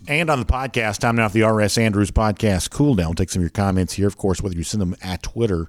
And 0.08 0.30
on 0.30 0.40
the 0.40 0.46
podcast, 0.46 1.00
time 1.00 1.16
now 1.16 1.28
for 1.28 1.34
the 1.34 1.42
R.S. 1.42 1.76
Andrews 1.76 2.10
podcast 2.10 2.70
cool 2.70 2.94
down. 2.94 3.14
Take 3.14 3.28
some 3.28 3.40
of 3.40 3.44
your 3.44 3.50
comments 3.50 3.92
here, 3.92 4.06
of 4.06 4.16
course, 4.16 4.40
whether 4.40 4.56
you 4.56 4.64
send 4.64 4.80
them 4.80 4.96
at 5.02 5.22
Twitter, 5.22 5.68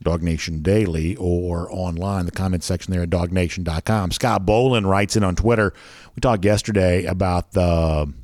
Dog 0.00 0.22
Nation 0.22 0.62
Daily, 0.62 1.16
or 1.16 1.68
online, 1.72 2.24
the 2.24 2.30
comment 2.30 2.62
section 2.62 2.92
there 2.92 3.02
at 3.02 3.10
dognation.com. 3.10 4.12
Scott 4.12 4.46
Bolin 4.46 4.86
writes 4.86 5.16
in 5.16 5.24
on 5.24 5.34
Twitter. 5.34 5.74
We 6.14 6.20
talked 6.20 6.44
yesterday 6.44 7.04
about 7.04 7.50
the, 7.50 8.14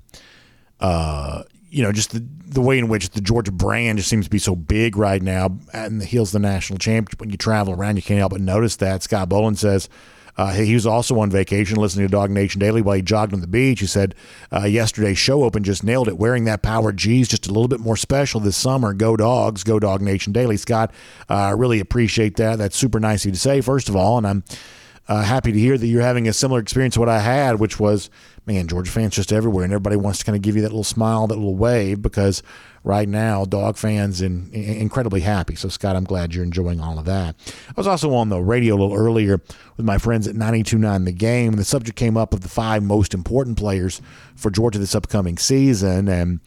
uh, 0.79 1.43
you 1.69 1.83
know, 1.83 1.91
just 1.91 2.13
the, 2.13 2.25
the 2.45 2.61
way 2.61 2.79
in 2.79 2.87
which 2.87 3.11
the 3.11 3.21
Georgia 3.21 3.51
brand 3.51 3.99
just 3.99 4.09
seems 4.09 4.27
to 4.27 4.31
be 4.31 4.39
so 4.39 4.55
big 4.55 4.97
right 4.97 5.21
now 5.21 5.59
and 5.73 6.01
the 6.01 6.05
heels 6.05 6.31
the 6.31 6.39
national 6.39 6.79
championship. 6.79 7.19
When 7.19 7.31
you 7.31 7.37
travel 7.37 7.75
around, 7.75 7.97
you 7.97 8.03
can't 8.03 8.21
help 8.21 8.31
but 8.31 8.41
notice 8.41 8.77
that. 8.77 9.03
Scott 9.03 9.29
Bolin 9.29 9.57
says, 9.57 9.89
uh, 10.37 10.53
he 10.53 10.75
was 10.75 10.87
also 10.87 11.19
on 11.21 11.31
vacation 11.31 11.77
listening 11.77 12.07
to 12.07 12.11
Dog 12.11 12.31
Nation 12.31 12.59
Daily 12.59 12.83
while 12.83 12.97
he 12.97 13.03
jogged 13.03 13.33
on 13.33 13.41
the 13.41 13.47
beach. 13.47 13.81
He 13.81 13.87
said 13.87 14.15
uh, 14.53 14.65
yesterday's 14.65 15.19
show 15.19 15.45
open 15.45 15.65
just 15.65 15.83
nailed 15.83 16.09
it. 16.09 16.19
Wearing 16.19 16.45
that 16.45 16.63
power 16.63 16.93
G 16.93 17.21
is 17.21 17.29
just 17.29 17.47
a 17.47 17.53
little 17.53 17.69
bit 17.69 17.81
more 17.81 17.97
special 17.97 18.41
this 18.41 18.57
summer. 18.57 18.93
Go 18.93 19.17
Dogs, 19.17 19.65
go 19.65 19.79
Dog 19.79 20.03
Nation 20.03 20.33
Daily. 20.33 20.57
Scott, 20.57 20.93
I 21.29 21.51
uh, 21.51 21.57
really 21.57 21.81
appreciate 21.81 22.37
that. 22.37 22.59
That's 22.59 22.77
super 22.77 23.01
nice 23.01 23.23
of 23.23 23.27
you 23.27 23.33
to 23.33 23.39
say, 23.39 23.61
first 23.61 23.89
of 23.89 23.97
all. 23.97 24.19
And 24.19 24.27
I'm 24.27 24.45
uh, 25.09 25.23
happy 25.23 25.53
to 25.53 25.59
hear 25.59 25.79
that 25.79 25.87
you're 25.87 26.03
having 26.03 26.27
a 26.27 26.33
similar 26.33 26.61
experience 26.61 26.95
to 26.95 27.01
what 27.01 27.09
I 27.09 27.21
had, 27.21 27.61
which 27.61 27.79
was, 27.79 28.11
man, 28.45 28.67
Georgia 28.67 28.91
fans 28.91 29.15
just 29.15 29.33
everywhere, 29.33 29.63
and 29.63 29.73
everybody 29.73 29.97
wants 29.97 30.19
to 30.19 30.25
kind 30.25 30.35
of 30.35 30.43
give 30.43 30.57
you 30.57 30.63
that 30.63 30.69
little 30.69 30.85
smile, 30.85 31.29
that 31.29 31.37
little 31.37 31.55
wave, 31.55 32.03
because 32.03 32.43
right 32.83 33.09
now, 33.09 33.45
dog 33.45 33.77
fans 33.77 34.21
and 34.21 34.53
incredibly 34.53 35.21
happy. 35.21 35.55
So, 35.55 35.69
Scott, 35.69 35.95
I'm 35.95 36.05
glad 36.05 36.35
you're 36.35 36.43
enjoying 36.43 36.81
all 36.81 36.99
of 36.99 37.05
that. 37.05 37.37
I 37.69 37.73
was 37.77 37.87
also 37.87 38.15
on 38.15 38.31
the 38.31 38.41
radio 38.41 38.75
a 38.75 38.79
little 38.79 38.97
earlier 38.97 39.41
with 39.77 39.87
my 39.87 39.99
friends 39.99 40.27
at 40.27 40.35
92.9 40.35 41.05
The 41.05 41.13
Game, 41.13 41.53
and 41.53 41.59
the 41.59 41.65
subject 41.65 41.97
came 41.97 42.17
up 42.17 42.35
of 42.35 42.41
the 42.41 42.49
five 42.49 42.83
most 42.83 43.15
important 43.15 43.59
players 43.59 44.03
for 44.35 44.51
Georgia 44.51 44.81
this 44.81 44.95
upcoming 44.95 45.39
season, 45.39 46.09
and 46.09 46.41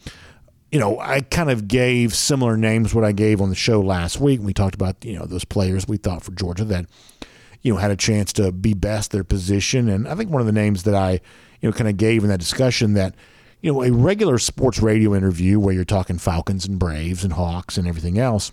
you 0.70 0.78
know, 0.78 1.00
I 1.00 1.20
kind 1.20 1.50
of 1.50 1.66
gave 1.66 2.14
similar 2.14 2.56
names 2.56 2.94
what 2.94 3.04
I 3.04 3.12
gave 3.12 3.40
on 3.40 3.48
the 3.48 3.56
show 3.56 3.80
last 3.80 4.20
week. 4.20 4.40
We 4.40 4.54
talked 4.54 4.76
about, 4.76 5.04
you 5.04 5.18
know, 5.18 5.24
those 5.24 5.44
players 5.44 5.88
we 5.88 5.96
thought 5.96 6.22
for 6.22 6.30
Georgia 6.30 6.64
that 6.64 6.86
you 7.62 7.72
know, 7.72 7.78
had 7.78 7.90
a 7.90 7.96
chance 7.96 8.32
to 8.34 8.52
be 8.52 8.74
best 8.74 9.10
their 9.10 9.24
position. 9.24 9.88
And 9.88 10.08
I 10.08 10.14
think 10.14 10.30
one 10.30 10.40
of 10.40 10.46
the 10.46 10.52
names 10.52 10.84
that 10.84 10.94
I, 10.94 11.20
you 11.60 11.68
know, 11.68 11.72
kind 11.72 11.90
of 11.90 11.96
gave 11.96 12.22
in 12.22 12.30
that 12.30 12.40
discussion 12.40 12.94
that, 12.94 13.14
you 13.60 13.72
know, 13.72 13.82
a 13.82 13.92
regular 13.92 14.38
sports 14.38 14.80
radio 14.80 15.14
interview 15.14 15.60
where 15.60 15.74
you're 15.74 15.84
talking 15.84 16.18
Falcons 16.18 16.66
and 16.66 16.78
Braves 16.78 17.24
and 17.24 17.34
Hawks 17.34 17.76
and 17.76 17.86
everything 17.86 18.18
else 18.18 18.52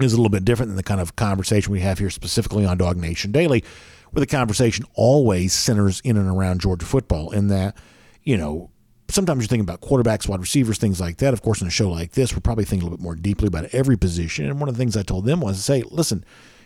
is 0.00 0.14
a 0.14 0.16
little 0.16 0.30
bit 0.30 0.44
different 0.44 0.70
than 0.70 0.76
the 0.76 0.82
kind 0.82 1.00
of 1.00 1.16
conversation 1.16 1.70
we 1.70 1.80
have 1.80 1.98
here 1.98 2.08
specifically 2.08 2.64
on 2.64 2.78
Dog 2.78 2.96
Nation 2.96 3.30
Daily, 3.30 3.62
where 4.10 4.20
the 4.20 4.26
conversation 4.26 4.86
always 4.94 5.52
centers 5.52 6.00
in 6.00 6.16
and 6.16 6.28
around 6.28 6.62
Georgia 6.62 6.86
football. 6.86 7.30
In 7.30 7.48
that, 7.48 7.76
you 8.22 8.38
know, 8.38 8.70
sometimes 9.10 9.42
you're 9.42 9.48
thinking 9.48 9.68
about 9.68 9.82
quarterbacks, 9.82 10.26
wide 10.26 10.40
receivers, 10.40 10.78
things 10.78 10.98
like 10.98 11.18
that. 11.18 11.34
Of 11.34 11.42
course, 11.42 11.60
in 11.60 11.66
a 11.66 11.70
show 11.70 11.90
like 11.90 12.12
this, 12.12 12.32
we're 12.32 12.40
probably 12.40 12.64
thinking 12.64 12.86
a 12.86 12.90
little 12.90 12.96
bit 12.96 13.04
more 13.04 13.14
deeply 13.14 13.48
about 13.48 13.66
every 13.74 13.98
position. 13.98 14.46
And 14.46 14.58
one 14.58 14.70
of 14.70 14.74
the 14.74 14.78
things 14.78 14.96
I 14.96 15.02
told 15.02 15.26
them 15.26 15.40
was 15.40 15.58
to 15.58 15.62
say, 15.62 15.82
listen, 15.90 16.24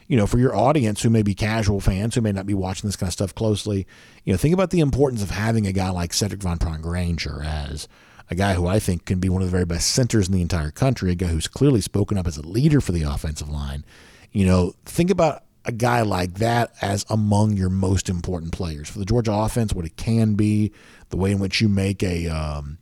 you 0.09 0.17
know, 0.17 0.27
for 0.27 0.39
your 0.39 0.55
audience 0.55 1.03
who 1.03 1.11
may 1.11 1.23
be 1.23 1.35
casual 1.35 1.81
fans 1.81 2.15
who 2.15 2.21
may 2.21 2.33
not 2.33 2.47
be 2.47 2.55
watching 2.55 2.89
this 2.89 2.97
kind 2.97 3.09
of 3.09 3.13
stuff 3.13 3.35
closely, 3.35 3.87
you 4.25 4.33
know, 4.33 4.37
think 4.37 4.55
about 4.55 4.71
the 4.71 4.81
importance 4.81 5.23
of 5.23 5.31
having 5.31 5.67
a 5.67 5.73
guy 5.73 5.91
like 5.91 6.13
Sedrick 6.13 6.43
Van 6.43 6.59
Pran-Granger 6.59 7.43
as 7.43 7.89
a 8.31 8.35
guy 8.35 8.55
who 8.55 8.67
I 8.67 8.79
think 8.79 9.05
can 9.05 9.21
be 9.21 9.29
one 9.29 9.43
of 9.43 9.49
the 9.49 9.53
very 9.53 9.65
best 9.65 9.91
centers 9.91 10.29
in 10.29 10.35
the 10.35 10.43
entire 10.43 10.71
country, 10.71 11.13
a 11.13 11.15
guy 11.15 11.27
who's 11.27 11.49
clearly 11.49 11.81
spoken 11.81 12.19
up 12.19 12.27
as 12.27 12.37
a 12.37 12.47
leader 12.47 12.81
for 12.81 12.93
the 12.93 13.03
offensive 13.03 13.49
line. 13.49 13.85
You 14.33 14.47
know, 14.47 14.75
think 14.85 15.11
about 15.11 15.45
a 15.65 15.73
guy 15.73 16.03
like 16.03 16.35
that 16.35 16.73
as 16.81 17.05
among 17.11 17.57
your 17.57 17.71
most 17.71 18.09
important 18.09 18.53
players 18.53 18.89
for 18.89 18.99
the 18.99 19.05
Georgia 19.05 19.33
offense, 19.33 19.73
what 19.73 19.85
it 19.85 19.97
can 19.97 20.35
be, 20.35 20.73
the 21.11 21.17
way 21.17 21.33
in 21.33 21.39
which 21.39 21.61
you 21.61 21.69
make 21.69 22.03
a, 22.03 22.29
um, 22.29 22.79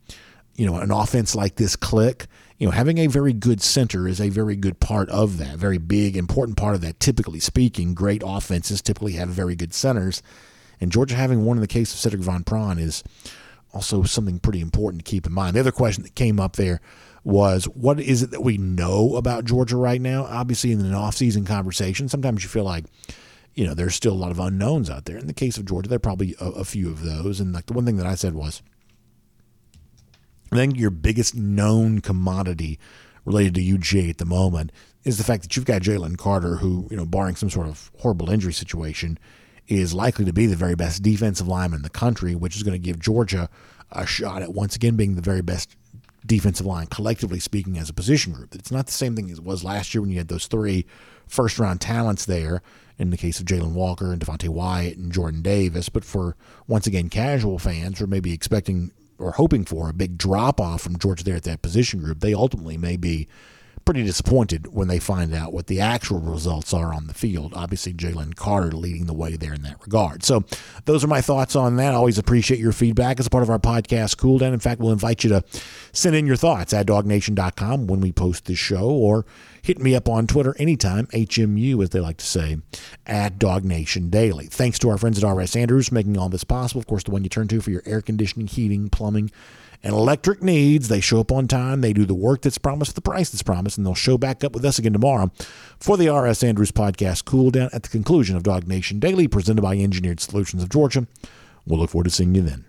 you 0.56 0.66
know, 0.66 0.76
an 0.76 0.90
offense 0.90 1.34
like 1.34 1.56
this 1.56 1.76
click 1.76 2.26
you 2.58 2.66
know, 2.66 2.70
having 2.70 2.98
a 2.98 3.08
very 3.08 3.32
good 3.32 3.60
center 3.60 4.06
is 4.06 4.20
a 4.20 4.28
very 4.28 4.56
good 4.56 4.78
part 4.80 5.08
of 5.10 5.38
that, 5.38 5.56
very 5.56 5.78
big, 5.78 6.16
important 6.16 6.56
part 6.56 6.74
of 6.74 6.80
that. 6.82 7.00
Typically 7.00 7.40
speaking, 7.40 7.94
great 7.94 8.22
offenses 8.24 8.80
typically 8.80 9.12
have 9.12 9.28
very 9.28 9.56
good 9.56 9.74
centers. 9.74 10.22
And 10.80 10.92
Georgia 10.92 11.16
having 11.16 11.44
one 11.44 11.56
in 11.56 11.62
the 11.62 11.66
case 11.66 11.92
of 11.92 12.12
Sedrick 12.12 12.22
Van 12.22 12.44
Pran 12.44 12.78
is 12.78 13.02
also 13.72 14.04
something 14.04 14.38
pretty 14.38 14.60
important 14.60 15.04
to 15.04 15.10
keep 15.10 15.26
in 15.26 15.32
mind. 15.32 15.56
The 15.56 15.60
other 15.60 15.72
question 15.72 16.04
that 16.04 16.14
came 16.14 16.38
up 16.38 16.56
there 16.56 16.80
was 17.24 17.64
what 17.64 17.98
is 17.98 18.22
it 18.22 18.30
that 18.30 18.42
we 18.42 18.58
know 18.58 19.16
about 19.16 19.44
Georgia 19.44 19.76
right 19.76 20.00
now? 20.00 20.24
Obviously, 20.24 20.70
in 20.70 20.80
an 20.80 20.92
offseason 20.92 21.46
conversation, 21.46 22.08
sometimes 22.08 22.44
you 22.44 22.48
feel 22.48 22.64
like, 22.64 22.84
you 23.54 23.66
know, 23.66 23.74
there's 23.74 23.94
still 23.94 24.12
a 24.12 24.14
lot 24.14 24.30
of 24.30 24.38
unknowns 24.38 24.90
out 24.90 25.06
there. 25.06 25.16
In 25.16 25.26
the 25.26 25.32
case 25.32 25.56
of 25.56 25.64
Georgia, 25.64 25.88
there 25.88 25.96
are 25.96 26.00
probably 26.00 26.36
a, 26.40 26.46
a 26.50 26.64
few 26.64 26.88
of 26.88 27.02
those. 27.02 27.40
And 27.40 27.52
like 27.52 27.66
the 27.66 27.72
one 27.72 27.84
thing 27.84 27.96
that 27.96 28.06
I 28.06 28.14
said 28.14 28.34
was, 28.34 28.62
I 30.52 30.56
think 30.56 30.78
your 30.78 30.90
biggest 30.90 31.34
known 31.34 32.00
commodity 32.00 32.78
related 33.24 33.54
to 33.54 33.60
UGA 33.60 34.10
at 34.10 34.18
the 34.18 34.26
moment 34.26 34.70
is 35.04 35.18
the 35.18 35.24
fact 35.24 35.42
that 35.42 35.56
you've 35.56 35.64
got 35.64 35.82
Jalen 35.82 36.16
Carter, 36.16 36.56
who, 36.56 36.86
you 36.90 36.96
know, 36.96 37.06
barring 37.06 37.36
some 37.36 37.50
sort 37.50 37.66
of 37.66 37.90
horrible 37.98 38.30
injury 38.30 38.52
situation, 38.52 39.18
is 39.66 39.94
likely 39.94 40.24
to 40.24 40.32
be 40.32 40.46
the 40.46 40.56
very 40.56 40.74
best 40.74 41.02
defensive 41.02 41.48
lineman 41.48 41.78
in 41.78 41.82
the 41.82 41.90
country, 41.90 42.34
which 42.34 42.56
is 42.56 42.62
going 42.62 42.74
to 42.74 42.78
give 42.78 42.98
Georgia 42.98 43.48
a 43.92 44.06
shot 44.06 44.42
at 44.42 44.52
once 44.52 44.76
again 44.76 44.96
being 44.96 45.14
the 45.14 45.22
very 45.22 45.42
best 45.42 45.76
defensive 46.26 46.66
line, 46.66 46.86
collectively 46.86 47.38
speaking, 47.38 47.78
as 47.78 47.88
a 47.88 47.94
position 47.94 48.32
group. 48.32 48.54
It's 48.54 48.70
not 48.70 48.86
the 48.86 48.92
same 48.92 49.14
thing 49.14 49.30
as 49.30 49.38
it 49.38 49.44
was 49.44 49.64
last 49.64 49.94
year 49.94 50.00
when 50.00 50.10
you 50.10 50.18
had 50.18 50.28
those 50.28 50.46
three 50.46 50.86
first 51.26 51.58
round 51.58 51.80
talents 51.80 52.24
there 52.24 52.62
in 52.98 53.10
the 53.10 53.16
case 53.16 53.40
of 53.40 53.46
Jalen 53.46 53.72
Walker 53.72 54.12
and 54.12 54.20
Devonte 54.20 54.48
Wyatt 54.48 54.96
and 54.96 55.12
Jordan 55.12 55.42
Davis. 55.42 55.88
But 55.88 56.04
for, 56.04 56.36
once 56.66 56.86
again, 56.86 57.08
casual 57.08 57.58
fans 57.58 57.98
who 57.98 58.04
or 58.04 58.06
maybe 58.06 58.32
expecting 58.32 58.92
or 59.18 59.32
hoping 59.32 59.64
for 59.64 59.88
a 59.88 59.92
big 59.92 60.18
drop 60.18 60.60
off 60.60 60.82
from 60.82 60.98
Georgia 60.98 61.24
there 61.24 61.36
at 61.36 61.44
that 61.44 61.62
position 61.62 62.00
group, 62.00 62.20
they 62.20 62.34
ultimately 62.34 62.76
may 62.76 62.96
be 62.96 63.28
pretty 63.84 64.02
disappointed 64.02 64.72
when 64.72 64.88
they 64.88 64.98
find 64.98 65.34
out 65.34 65.52
what 65.52 65.66
the 65.66 65.80
actual 65.80 66.18
results 66.18 66.72
are 66.72 66.94
on 66.94 67.06
the 67.06 67.14
field. 67.14 67.52
Obviously, 67.54 67.92
Jalen 67.92 68.34
Carter 68.34 68.72
leading 68.72 69.06
the 69.06 69.12
way 69.12 69.36
there 69.36 69.52
in 69.52 69.62
that 69.62 69.80
regard. 69.82 70.24
So, 70.24 70.44
those 70.86 71.04
are 71.04 71.08
my 71.08 71.20
thoughts 71.20 71.54
on 71.54 71.76
that. 71.76 71.94
Always 71.94 72.18
appreciate 72.18 72.60
your 72.60 72.72
feedback 72.72 73.20
as 73.20 73.26
a 73.26 73.30
part 73.30 73.42
of 73.42 73.50
our 73.50 73.58
podcast, 73.58 74.16
Cool 74.16 74.38
Down. 74.38 74.54
In 74.54 74.60
fact, 74.60 74.80
we'll 74.80 74.92
invite 74.92 75.22
you 75.22 75.30
to 75.30 75.44
send 75.92 76.16
in 76.16 76.26
your 76.26 76.36
thoughts 76.36 76.72
at 76.72 76.86
dognation.com 76.86 77.86
when 77.86 78.00
we 78.00 78.12
post 78.12 78.46
this 78.46 78.58
show 78.58 78.88
or 78.88 79.26
hit 79.64 79.80
me 79.80 79.94
up 79.94 80.10
on 80.10 80.26
Twitter 80.26 80.54
anytime, 80.58 81.06
HMU, 81.06 81.82
as 81.82 81.88
they 81.88 81.98
like 81.98 82.18
to 82.18 82.26
say, 82.26 82.58
at 83.06 83.38
Dog 83.38 83.64
Nation 83.64 84.10
Daily. 84.10 84.44
Thanks 84.44 84.78
to 84.80 84.90
our 84.90 84.98
friends 84.98 85.24
at 85.24 85.26
RS 85.26 85.56
Andrews 85.56 85.90
making 85.90 86.18
all 86.18 86.28
this 86.28 86.44
possible. 86.44 86.80
Of 86.80 86.86
course, 86.86 87.02
the 87.02 87.10
one 87.10 87.24
you 87.24 87.30
turn 87.30 87.48
to 87.48 87.62
for 87.62 87.70
your 87.70 87.82
air 87.86 88.02
conditioning, 88.02 88.46
heating, 88.46 88.90
plumbing, 88.90 89.30
and 89.82 89.94
electric 89.94 90.42
needs. 90.42 90.88
They 90.88 91.00
show 91.00 91.20
up 91.20 91.32
on 91.32 91.48
time. 91.48 91.80
They 91.80 91.94
do 91.94 92.04
the 92.04 92.12
work 92.12 92.42
that's 92.42 92.58
promised 92.58 92.94
the 92.94 93.00
price 93.00 93.30
that's 93.30 93.42
promised, 93.42 93.78
and 93.78 93.86
they'll 93.86 93.94
show 93.94 94.18
back 94.18 94.44
up 94.44 94.52
with 94.52 94.66
us 94.66 94.78
again 94.78 94.92
tomorrow 94.92 95.32
for 95.80 95.96
the 95.96 96.10
R.S. 96.10 96.44
Andrews 96.44 96.70
podcast 96.70 97.24
cool 97.24 97.50
down 97.50 97.70
at 97.72 97.84
the 97.84 97.88
conclusion 97.88 98.36
of 98.36 98.42
Dog 98.42 98.68
Nation 98.68 98.98
Daily, 98.98 99.28
presented 99.28 99.62
by 99.62 99.78
Engineered 99.78 100.20
Solutions 100.20 100.62
of 100.62 100.68
Georgia. 100.68 101.06
We'll 101.64 101.78
look 101.78 101.88
forward 101.88 102.04
to 102.04 102.10
seeing 102.10 102.34
you 102.34 102.42
then. 102.42 102.66